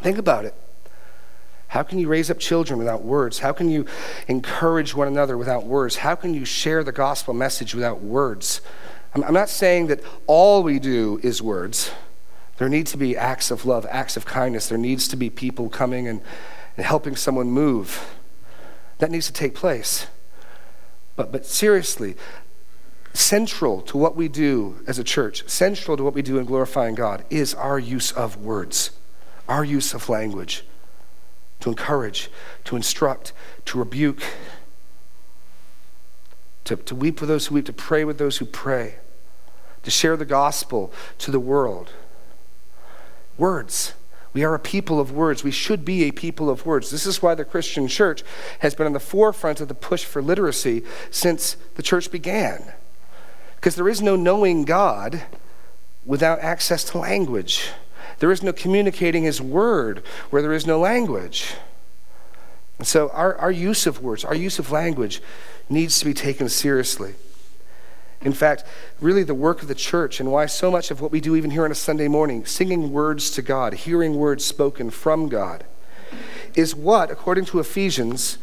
Think 0.00 0.18
about 0.18 0.44
it. 0.44 0.54
How 1.68 1.82
can 1.82 1.98
you 1.98 2.08
raise 2.08 2.30
up 2.30 2.38
children 2.38 2.78
without 2.78 3.04
words? 3.04 3.40
How 3.40 3.52
can 3.52 3.68
you 3.68 3.84
encourage 4.26 4.94
one 4.94 5.06
another 5.06 5.36
without 5.36 5.64
words? 5.64 5.96
How 5.96 6.14
can 6.14 6.32
you 6.32 6.44
share 6.44 6.82
the 6.82 6.92
gospel 6.92 7.34
message 7.34 7.74
without 7.74 8.00
words? 8.00 8.62
I'm 9.24 9.34
not 9.34 9.48
saying 9.48 9.88
that 9.88 10.00
all 10.26 10.62
we 10.62 10.78
do 10.78 11.20
is 11.22 11.40
words. 11.42 11.90
There 12.58 12.68
need 12.68 12.86
to 12.88 12.96
be 12.96 13.16
acts 13.16 13.50
of 13.50 13.64
love, 13.64 13.86
acts 13.90 14.16
of 14.16 14.26
kindness. 14.26 14.68
There 14.68 14.78
needs 14.78 15.08
to 15.08 15.16
be 15.16 15.30
people 15.30 15.68
coming 15.68 16.08
and, 16.08 16.20
and 16.76 16.84
helping 16.84 17.16
someone 17.16 17.50
move. 17.50 18.16
That 18.98 19.10
needs 19.10 19.26
to 19.26 19.32
take 19.32 19.54
place. 19.54 20.06
But, 21.16 21.32
but 21.32 21.46
seriously, 21.46 22.16
central 23.14 23.80
to 23.82 23.96
what 23.96 24.16
we 24.16 24.28
do 24.28 24.82
as 24.86 24.98
a 24.98 25.04
church, 25.04 25.48
central 25.48 25.96
to 25.96 26.04
what 26.04 26.14
we 26.14 26.22
do 26.22 26.38
in 26.38 26.46
glorifying 26.46 26.94
God, 26.94 27.24
is 27.30 27.54
our 27.54 27.78
use 27.78 28.12
of 28.12 28.36
words, 28.36 28.90
our 29.48 29.64
use 29.64 29.94
of 29.94 30.08
language 30.08 30.64
to 31.60 31.70
encourage, 31.70 32.30
to 32.64 32.76
instruct, 32.76 33.32
to 33.66 33.78
rebuke, 33.78 34.22
to, 36.64 36.76
to 36.76 36.94
weep 36.94 37.20
with 37.20 37.28
those 37.28 37.46
who 37.46 37.56
weep, 37.56 37.66
to 37.66 37.72
pray 37.72 38.04
with 38.04 38.18
those 38.18 38.38
who 38.38 38.44
pray, 38.44 38.96
to 39.82 39.90
share 39.90 40.16
the 40.16 40.24
gospel 40.24 40.92
to 41.18 41.30
the 41.30 41.40
world. 41.40 41.92
Words. 43.36 43.94
We 44.32 44.44
are 44.44 44.54
a 44.54 44.58
people 44.58 45.00
of 45.00 45.10
words. 45.10 45.42
We 45.42 45.50
should 45.50 45.84
be 45.84 46.04
a 46.04 46.12
people 46.12 46.50
of 46.50 46.66
words. 46.66 46.90
This 46.90 47.06
is 47.06 47.22
why 47.22 47.34
the 47.34 47.44
Christian 47.44 47.88
church 47.88 48.22
has 48.60 48.74
been 48.74 48.86
on 48.86 48.92
the 48.92 49.00
forefront 49.00 49.60
of 49.60 49.68
the 49.68 49.74
push 49.74 50.04
for 50.04 50.22
literacy 50.22 50.84
since 51.10 51.56
the 51.74 51.82
church 51.82 52.10
began. 52.10 52.72
Because 53.56 53.74
there 53.74 53.88
is 53.88 54.02
no 54.02 54.16
knowing 54.16 54.64
God 54.64 55.22
without 56.04 56.40
access 56.40 56.84
to 56.84 56.98
language. 56.98 57.70
There 58.18 58.30
is 58.30 58.42
no 58.42 58.52
communicating 58.52 59.24
His 59.24 59.40
word 59.40 60.02
where 60.30 60.42
there 60.42 60.52
is 60.52 60.66
no 60.66 60.78
language. 60.78 61.54
And 62.78 62.86
so, 62.86 63.08
our, 63.10 63.34
our 63.36 63.50
use 63.50 63.86
of 63.86 64.02
words, 64.02 64.24
our 64.24 64.34
use 64.34 64.58
of 64.58 64.70
language 64.70 65.20
needs 65.68 65.98
to 65.98 66.04
be 66.04 66.14
taken 66.14 66.48
seriously. 66.48 67.14
In 68.20 68.32
fact, 68.32 68.64
really, 69.00 69.22
the 69.22 69.34
work 69.34 69.62
of 69.62 69.68
the 69.68 69.74
church 69.74 70.18
and 70.18 70.32
why 70.32 70.46
so 70.46 70.70
much 70.70 70.90
of 70.90 71.00
what 71.00 71.12
we 71.12 71.20
do, 71.20 71.36
even 71.36 71.52
here 71.52 71.64
on 71.64 71.70
a 71.70 71.76
Sunday 71.76 72.08
morning, 72.08 72.44
singing 72.44 72.92
words 72.92 73.30
to 73.32 73.42
God, 73.42 73.74
hearing 73.74 74.16
words 74.16 74.44
spoken 74.44 74.90
from 74.90 75.28
God, 75.28 75.64
is 76.54 76.74
what, 76.74 77.10
according 77.10 77.44
to 77.46 77.60
Ephesians, 77.60 78.38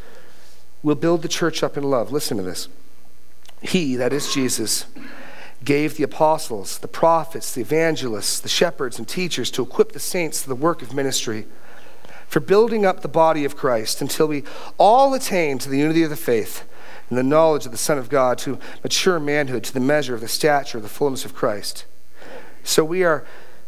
will 0.81 0.95
build 0.95 1.21
the 1.21 1.27
church 1.27 1.61
up 1.61 1.75
in 1.75 1.83
love. 1.83 2.11
Listen 2.11 2.37
to 2.37 2.43
this. 2.43 2.69
He, 3.61 3.95
that 3.95 4.13
is 4.13 4.33
Jesus, 4.33 4.85
gave 5.63 5.97
the 5.97 6.03
apostles, 6.03 6.77
the 6.77 6.87
prophets, 6.87 7.53
the 7.53 7.61
evangelists, 7.61 8.39
the 8.39 8.49
shepherds, 8.49 8.97
and 8.97 9.07
teachers 9.07 9.49
to 9.51 9.63
equip 9.63 9.91
the 9.91 9.99
saints 9.99 10.43
to 10.43 10.49
the 10.49 10.55
work 10.55 10.81
of 10.81 10.93
ministry 10.93 11.47
for 12.27 12.39
building 12.39 12.85
up 12.85 13.01
the 13.01 13.07
body 13.07 13.45
of 13.45 13.55
Christ 13.55 14.01
until 14.01 14.27
we 14.27 14.43
all 14.77 15.13
attain 15.13 15.57
to 15.59 15.69
the 15.69 15.77
unity 15.77 16.03
of 16.03 16.09
the 16.09 16.15
faith 16.15 16.63
and 17.09 17.17
the 17.17 17.23
knowledge 17.23 17.65
of 17.65 17.71
the 17.71 17.77
Son 17.77 17.97
of 17.97 18.09
God, 18.09 18.37
to 18.39 18.59
mature 18.83 19.19
manhood, 19.19 19.63
to 19.65 19.73
the 19.73 19.79
measure 19.79 20.15
of 20.15 20.21
the 20.21 20.27
stature 20.27 20.77
of 20.77 20.83
the 20.83 20.89
fullness 20.89 21.25
of 21.25 21.35
Christ. 21.35 21.85
So 22.63 22.83
we 22.83 23.03
are 23.03 23.25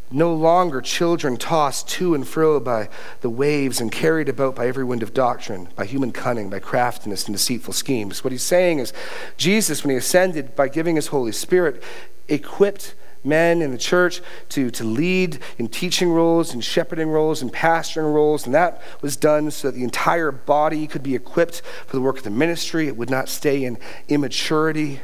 no 0.09 0.33
longer 0.33 0.81
children 0.81 1.37
tossed 1.37 1.89
to 1.89 2.15
and 2.15 2.27
fro 2.27 2.59
by 2.59 2.89
the 3.21 3.29
waves 3.29 3.81
and 3.81 3.91
carried 3.91 4.29
about 4.29 4.55
by 4.55 4.67
every 4.67 4.83
wind 4.83 5.03
of 5.03 5.13
doctrine, 5.13 5.67
by 5.75 5.85
human 5.85 6.11
cunning, 6.11 6.49
by 6.49 6.59
craftiness 6.59 7.25
and 7.25 7.35
deceitful 7.35 7.73
schemes. 7.73 8.23
What 8.23 8.31
he's 8.31 8.43
saying 8.43 8.79
is, 8.79 8.93
Jesus, 9.35 9.83
when 9.83 9.91
he 9.91 9.97
ascended 9.97 10.55
by 10.55 10.69
giving 10.69 10.95
his 10.95 11.07
Holy 11.07 11.33
Spirit, 11.33 11.83
equipped 12.29 12.95
men 13.27 13.61
in 13.61 13.71
the 13.71 13.77
church 13.77 14.21
to, 14.49 14.71
to 14.71 14.83
lead 14.83 15.39
in 15.57 15.67
teaching 15.67 16.11
roles 16.11 16.53
and 16.53 16.63
shepherding 16.63 17.09
roles 17.09 17.41
and 17.41 17.53
pastoring 17.53 18.13
roles. 18.13 18.45
And 18.45 18.55
that 18.55 18.81
was 19.01 19.15
done 19.17 19.51
so 19.51 19.67
that 19.67 19.77
the 19.77 19.83
entire 19.83 20.31
body 20.31 20.87
could 20.87 21.03
be 21.03 21.15
equipped 21.15 21.61
for 21.85 21.95
the 21.95 22.01
work 22.01 22.17
of 22.17 22.23
the 22.23 22.29
ministry. 22.29 22.87
It 22.87 22.97
would 22.97 23.09
not 23.09 23.29
stay 23.29 23.63
in 23.63 23.77
immaturity 24.07 25.01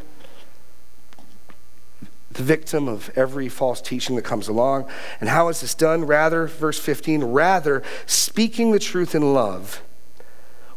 the 2.33 2.43
victim 2.43 2.87
of 2.87 3.11
every 3.15 3.47
false 3.47 3.81
teaching 3.81 4.15
that 4.15 4.23
comes 4.23 4.47
along. 4.47 4.89
And 5.19 5.29
how 5.29 5.47
is 5.49 5.61
this 5.61 5.73
done? 5.75 6.05
Rather, 6.05 6.47
verse 6.47 6.79
15, 6.79 7.23
rather, 7.23 7.83
speaking 8.05 8.71
the 8.71 8.79
truth 8.79 9.15
in 9.15 9.33
love, 9.33 9.81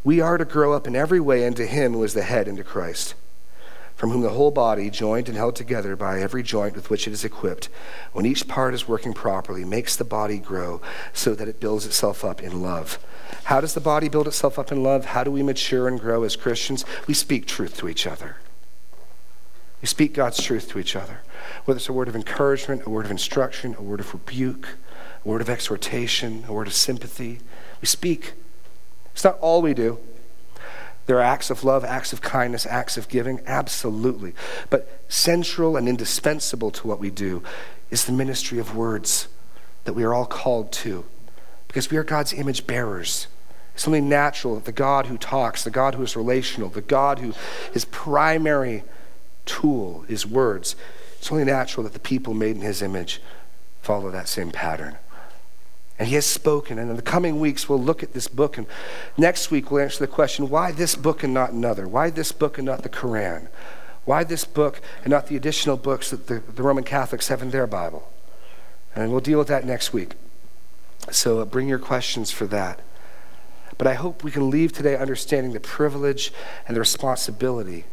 we 0.04 0.20
are 0.20 0.38
to 0.38 0.44
grow 0.44 0.72
up 0.72 0.86
in 0.86 0.94
every 0.94 1.20
way 1.20 1.44
into 1.44 1.66
Him 1.66 1.94
who 1.94 2.04
is 2.04 2.14
the 2.14 2.22
head, 2.22 2.46
into 2.46 2.62
Christ, 2.62 3.14
from 3.96 4.10
whom 4.10 4.20
the 4.20 4.30
whole 4.30 4.50
body, 4.50 4.90
joined 4.90 5.28
and 5.28 5.36
held 5.36 5.56
together 5.56 5.96
by 5.96 6.20
every 6.20 6.42
joint 6.42 6.76
with 6.76 6.90
which 6.90 7.08
it 7.08 7.12
is 7.12 7.24
equipped, 7.24 7.70
when 8.12 8.26
each 8.26 8.46
part 8.46 8.74
is 8.74 8.86
working 8.86 9.14
properly, 9.14 9.64
makes 9.64 9.96
the 9.96 10.04
body 10.04 10.38
grow 10.38 10.80
so 11.14 11.34
that 11.34 11.48
it 11.48 11.60
builds 11.60 11.86
itself 11.86 12.24
up 12.24 12.42
in 12.42 12.62
love. 12.62 12.98
How 13.44 13.60
does 13.60 13.74
the 13.74 13.80
body 13.80 14.08
build 14.08 14.28
itself 14.28 14.58
up 14.58 14.70
in 14.70 14.82
love? 14.82 15.06
How 15.06 15.24
do 15.24 15.30
we 15.30 15.42
mature 15.42 15.88
and 15.88 15.98
grow 15.98 16.24
as 16.24 16.36
Christians? 16.36 16.84
We 17.06 17.14
speak 17.14 17.46
truth 17.46 17.76
to 17.78 17.88
each 17.88 18.06
other. 18.06 18.36
We 19.80 19.86
speak 19.88 20.14
God's 20.14 20.42
truth 20.42 20.68
to 20.70 20.78
each 20.78 20.94
other. 20.94 21.20
Whether 21.64 21.78
it's 21.78 21.88
a 21.88 21.92
word 21.92 22.08
of 22.08 22.16
encouragement, 22.16 22.86
a 22.86 22.90
word 22.90 23.06
of 23.06 23.10
instruction, 23.10 23.74
a 23.78 23.82
word 23.82 24.00
of 24.00 24.12
rebuke, 24.12 24.68
a 25.24 25.28
word 25.28 25.40
of 25.40 25.48
exhortation, 25.48 26.44
a 26.48 26.52
word 26.52 26.66
of 26.66 26.74
sympathy, 26.74 27.40
we 27.80 27.86
speak. 27.86 28.34
It's 29.12 29.24
not 29.24 29.38
all 29.38 29.62
we 29.62 29.74
do. 29.74 29.98
There 31.06 31.18
are 31.18 31.22
acts 31.22 31.50
of 31.50 31.64
love, 31.64 31.84
acts 31.84 32.12
of 32.12 32.20
kindness, 32.20 32.66
acts 32.66 32.96
of 32.96 33.08
giving, 33.08 33.40
absolutely. 33.46 34.34
But 34.70 35.00
central 35.08 35.76
and 35.76 35.88
indispensable 35.88 36.70
to 36.72 36.86
what 36.86 36.98
we 36.98 37.10
do 37.10 37.42
is 37.90 38.04
the 38.04 38.12
ministry 38.12 38.58
of 38.58 38.76
words 38.76 39.28
that 39.84 39.92
we 39.92 40.02
are 40.02 40.12
all 40.12 40.26
called 40.26 40.72
to 40.72 41.04
because 41.68 41.90
we 41.90 41.96
are 41.96 42.04
God's 42.04 42.32
image 42.32 42.66
bearers. 42.66 43.28
It's 43.74 43.86
only 43.86 44.00
natural 44.00 44.54
that 44.54 44.64
the 44.64 44.72
God 44.72 45.06
who 45.06 45.18
talks, 45.18 45.62
the 45.62 45.70
God 45.70 45.94
who 45.94 46.02
is 46.02 46.16
relational, 46.16 46.70
the 46.70 46.80
God 46.80 47.18
who 47.18 47.34
his 47.72 47.84
primary 47.84 48.82
tool, 49.44 50.04
is 50.08 50.26
words. 50.26 50.74
It's 51.18 51.30
only 51.30 51.44
natural 51.44 51.84
that 51.84 51.92
the 51.92 52.00
people 52.00 52.34
made 52.34 52.56
in 52.56 52.62
his 52.62 52.82
image 52.82 53.20
follow 53.82 54.10
that 54.10 54.28
same 54.28 54.50
pattern. 54.50 54.96
And 55.98 56.08
he 56.08 56.14
has 56.14 56.26
spoken. 56.26 56.78
And 56.78 56.90
in 56.90 56.96
the 56.96 57.02
coming 57.02 57.40
weeks, 57.40 57.68
we'll 57.68 57.82
look 57.82 58.02
at 58.02 58.12
this 58.12 58.28
book. 58.28 58.58
And 58.58 58.66
next 59.16 59.50
week, 59.50 59.70
we'll 59.70 59.82
answer 59.82 60.00
the 60.00 60.12
question 60.12 60.50
why 60.50 60.72
this 60.72 60.94
book 60.94 61.22
and 61.22 61.32
not 61.32 61.52
another? 61.52 61.88
Why 61.88 62.10
this 62.10 62.32
book 62.32 62.58
and 62.58 62.66
not 62.66 62.82
the 62.82 62.88
Quran? 62.88 63.48
Why 64.04 64.22
this 64.22 64.44
book 64.44 64.80
and 65.02 65.10
not 65.10 65.26
the 65.26 65.36
additional 65.36 65.76
books 65.76 66.10
that 66.10 66.26
the, 66.26 66.40
the 66.40 66.62
Roman 66.62 66.84
Catholics 66.84 67.28
have 67.28 67.42
in 67.42 67.50
their 67.50 67.66
Bible? 67.66 68.10
And 68.94 69.10
we'll 69.10 69.20
deal 69.20 69.38
with 69.38 69.48
that 69.48 69.64
next 69.64 69.92
week. 69.92 70.14
So 71.10 71.40
uh, 71.40 71.44
bring 71.44 71.68
your 71.68 71.78
questions 71.78 72.30
for 72.30 72.46
that. 72.46 72.80
But 73.78 73.86
I 73.86 73.94
hope 73.94 74.24
we 74.24 74.30
can 74.30 74.50
leave 74.50 74.72
today 74.72 74.96
understanding 74.96 75.52
the 75.52 75.60
privilege 75.60 76.32
and 76.66 76.74
the 76.74 76.80
responsibility 76.80 77.84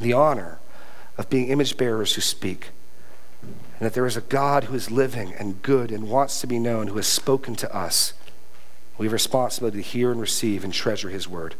the 0.00 0.12
honor 0.12 0.58
of 1.16 1.30
being 1.30 1.48
image 1.48 1.76
bearers 1.76 2.14
who 2.14 2.20
speak. 2.20 2.70
And 3.82 3.88
that 3.88 3.94
there 3.94 4.06
is 4.06 4.16
a 4.16 4.20
God 4.20 4.62
who 4.62 4.76
is 4.76 4.92
living 4.92 5.34
and 5.34 5.60
good 5.60 5.90
and 5.90 6.08
wants 6.08 6.40
to 6.40 6.46
be 6.46 6.60
known, 6.60 6.86
who 6.86 6.94
has 6.98 7.06
spoken 7.08 7.56
to 7.56 7.76
us. 7.76 8.12
We 8.96 9.06
have 9.06 9.12
responsibility 9.12 9.78
to 9.78 9.82
hear 9.82 10.12
and 10.12 10.20
receive 10.20 10.62
and 10.62 10.72
treasure 10.72 11.10
his 11.10 11.26
word. 11.26 11.56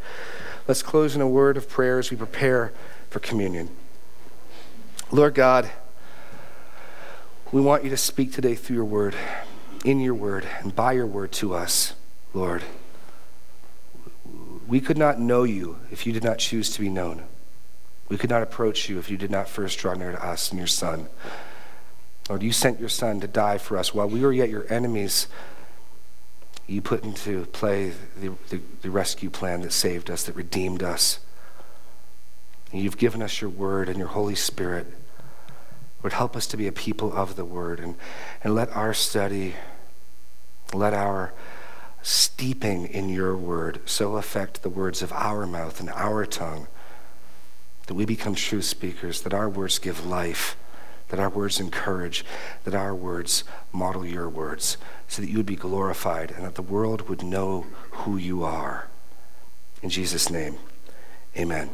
Let's 0.69 0.85
close 0.85 1.17
in 1.17 1.21
a 1.21 1.27
word 1.27 1.57
of 1.57 1.69
prayer 1.69 1.99
as 1.99 2.13
we 2.13 2.17
prepare 2.17 2.73
for 3.11 3.19
communion. 3.19 3.71
Lord 5.11 5.35
God, 5.35 5.69
we 7.51 7.61
want 7.61 7.83
you 7.83 7.91
to 7.91 7.97
speak 7.97 8.33
today 8.33 8.55
through 8.55 8.77
your 8.77 8.85
word, 8.85 9.17
in 9.85 9.99
your 9.99 10.15
word, 10.15 10.47
and 10.61 10.77
by 10.77 10.93
your 10.93 11.09
word 11.09 11.33
to 11.33 11.55
us, 11.55 11.95
Lord. 12.33 12.63
we 14.69 14.81
could 14.81 14.97
not 14.97 15.19
know 15.19 15.43
you 15.43 15.79
if 15.91 16.07
you 16.07 16.13
did 16.13 16.23
not 16.23 16.39
choose 16.39 16.71
to 16.71 16.81
be 16.81 16.89
known. 16.89 17.25
We 18.09 18.17
could 18.17 18.31
not 18.31 18.45
approach 18.45 18.89
you 18.89 19.01
if 19.01 19.11
you 19.11 19.17
did 19.17 19.33
not 19.33 19.49
first 19.49 19.81
draw 19.81 19.95
near 19.95 20.13
to 20.13 20.25
us 20.25 20.51
and 20.51 20.59
your 20.61 20.69
Son. 20.69 21.09
Lord, 22.33 22.43
you 22.43 22.53
sent 22.53 22.81
your 22.81 22.89
Son 22.89 23.21
to 23.21 23.29
die 23.29 23.59
for 23.59 23.77
us 23.77 23.93
while 23.93 24.09
we 24.09 24.23
were 24.23 24.33
yet 24.33 24.49
your 24.49 24.65
enemies. 24.73 25.27
You 26.67 26.81
put 26.81 27.05
into 27.05 27.45
play 27.45 27.93
the, 28.17 28.33
the, 28.49 28.59
the 28.81 28.91
rescue 28.91 29.29
plan 29.29 29.61
that 29.61 29.73
saved 29.75 30.11
us, 30.11 30.23
that 30.23 30.35
redeemed 30.35 30.83
us. 30.83 31.19
And 32.73 32.81
you've 32.81 32.97
given 32.97 33.21
us 33.21 33.43
your 33.43 33.51
word 33.51 33.91
and 33.91 33.99
your 33.99 34.09
Holy 34.09 34.35
Spirit. 34.35 34.87
Lord, 36.03 36.15
help 36.15 36.35
us 36.35 36.47
to 36.47 36.57
be 36.57 36.67
a 36.67 36.73
people 36.73 37.13
of 37.13 37.37
the 37.37 37.45
word 37.45 37.79
and, 37.79 37.97
and 38.43 38.55
let 38.55 38.75
our 38.75 38.95
study, 38.95 39.53
let 40.73 40.95
our 40.95 41.35
steeping 42.01 42.87
in 42.87 43.11
your 43.11 43.37
word 43.37 43.83
so 43.85 44.17
affect 44.17 44.63
the 44.63 44.71
words 44.71 45.03
of 45.03 45.13
our 45.13 45.47
mouth 45.47 45.81
and 45.81 45.91
our 45.91 46.25
tongue 46.25 46.67
that 47.89 47.95
we 47.95 48.07
become 48.07 48.35
true 48.35 48.63
speakers, 48.63 49.21
that 49.21 49.35
our 49.35 49.51
words 49.51 49.79
give 49.79 50.07
life, 50.07 50.57
that 51.13 51.21
our 51.21 51.29
words 51.29 51.61
encourage, 51.61 52.25
that 52.65 52.75
our 52.75 52.95
words 52.95 53.45
model 53.71 54.07
your 54.07 54.31
words, 54.31 54.79
so 55.09 55.21
that 55.21 55.29
you 55.29 55.37
would 55.37 55.45
be 55.45 55.55
glorified 55.55 56.31
and 56.31 56.43
that 56.43 56.55
the 56.55 56.63
world 56.63 57.07
would 57.07 57.23
know 57.23 57.67
who 57.91 58.17
you 58.17 58.43
are. 58.43 58.89
In 59.83 59.91
Jesus' 59.91 60.31
name, 60.31 60.57
amen. 61.37 61.69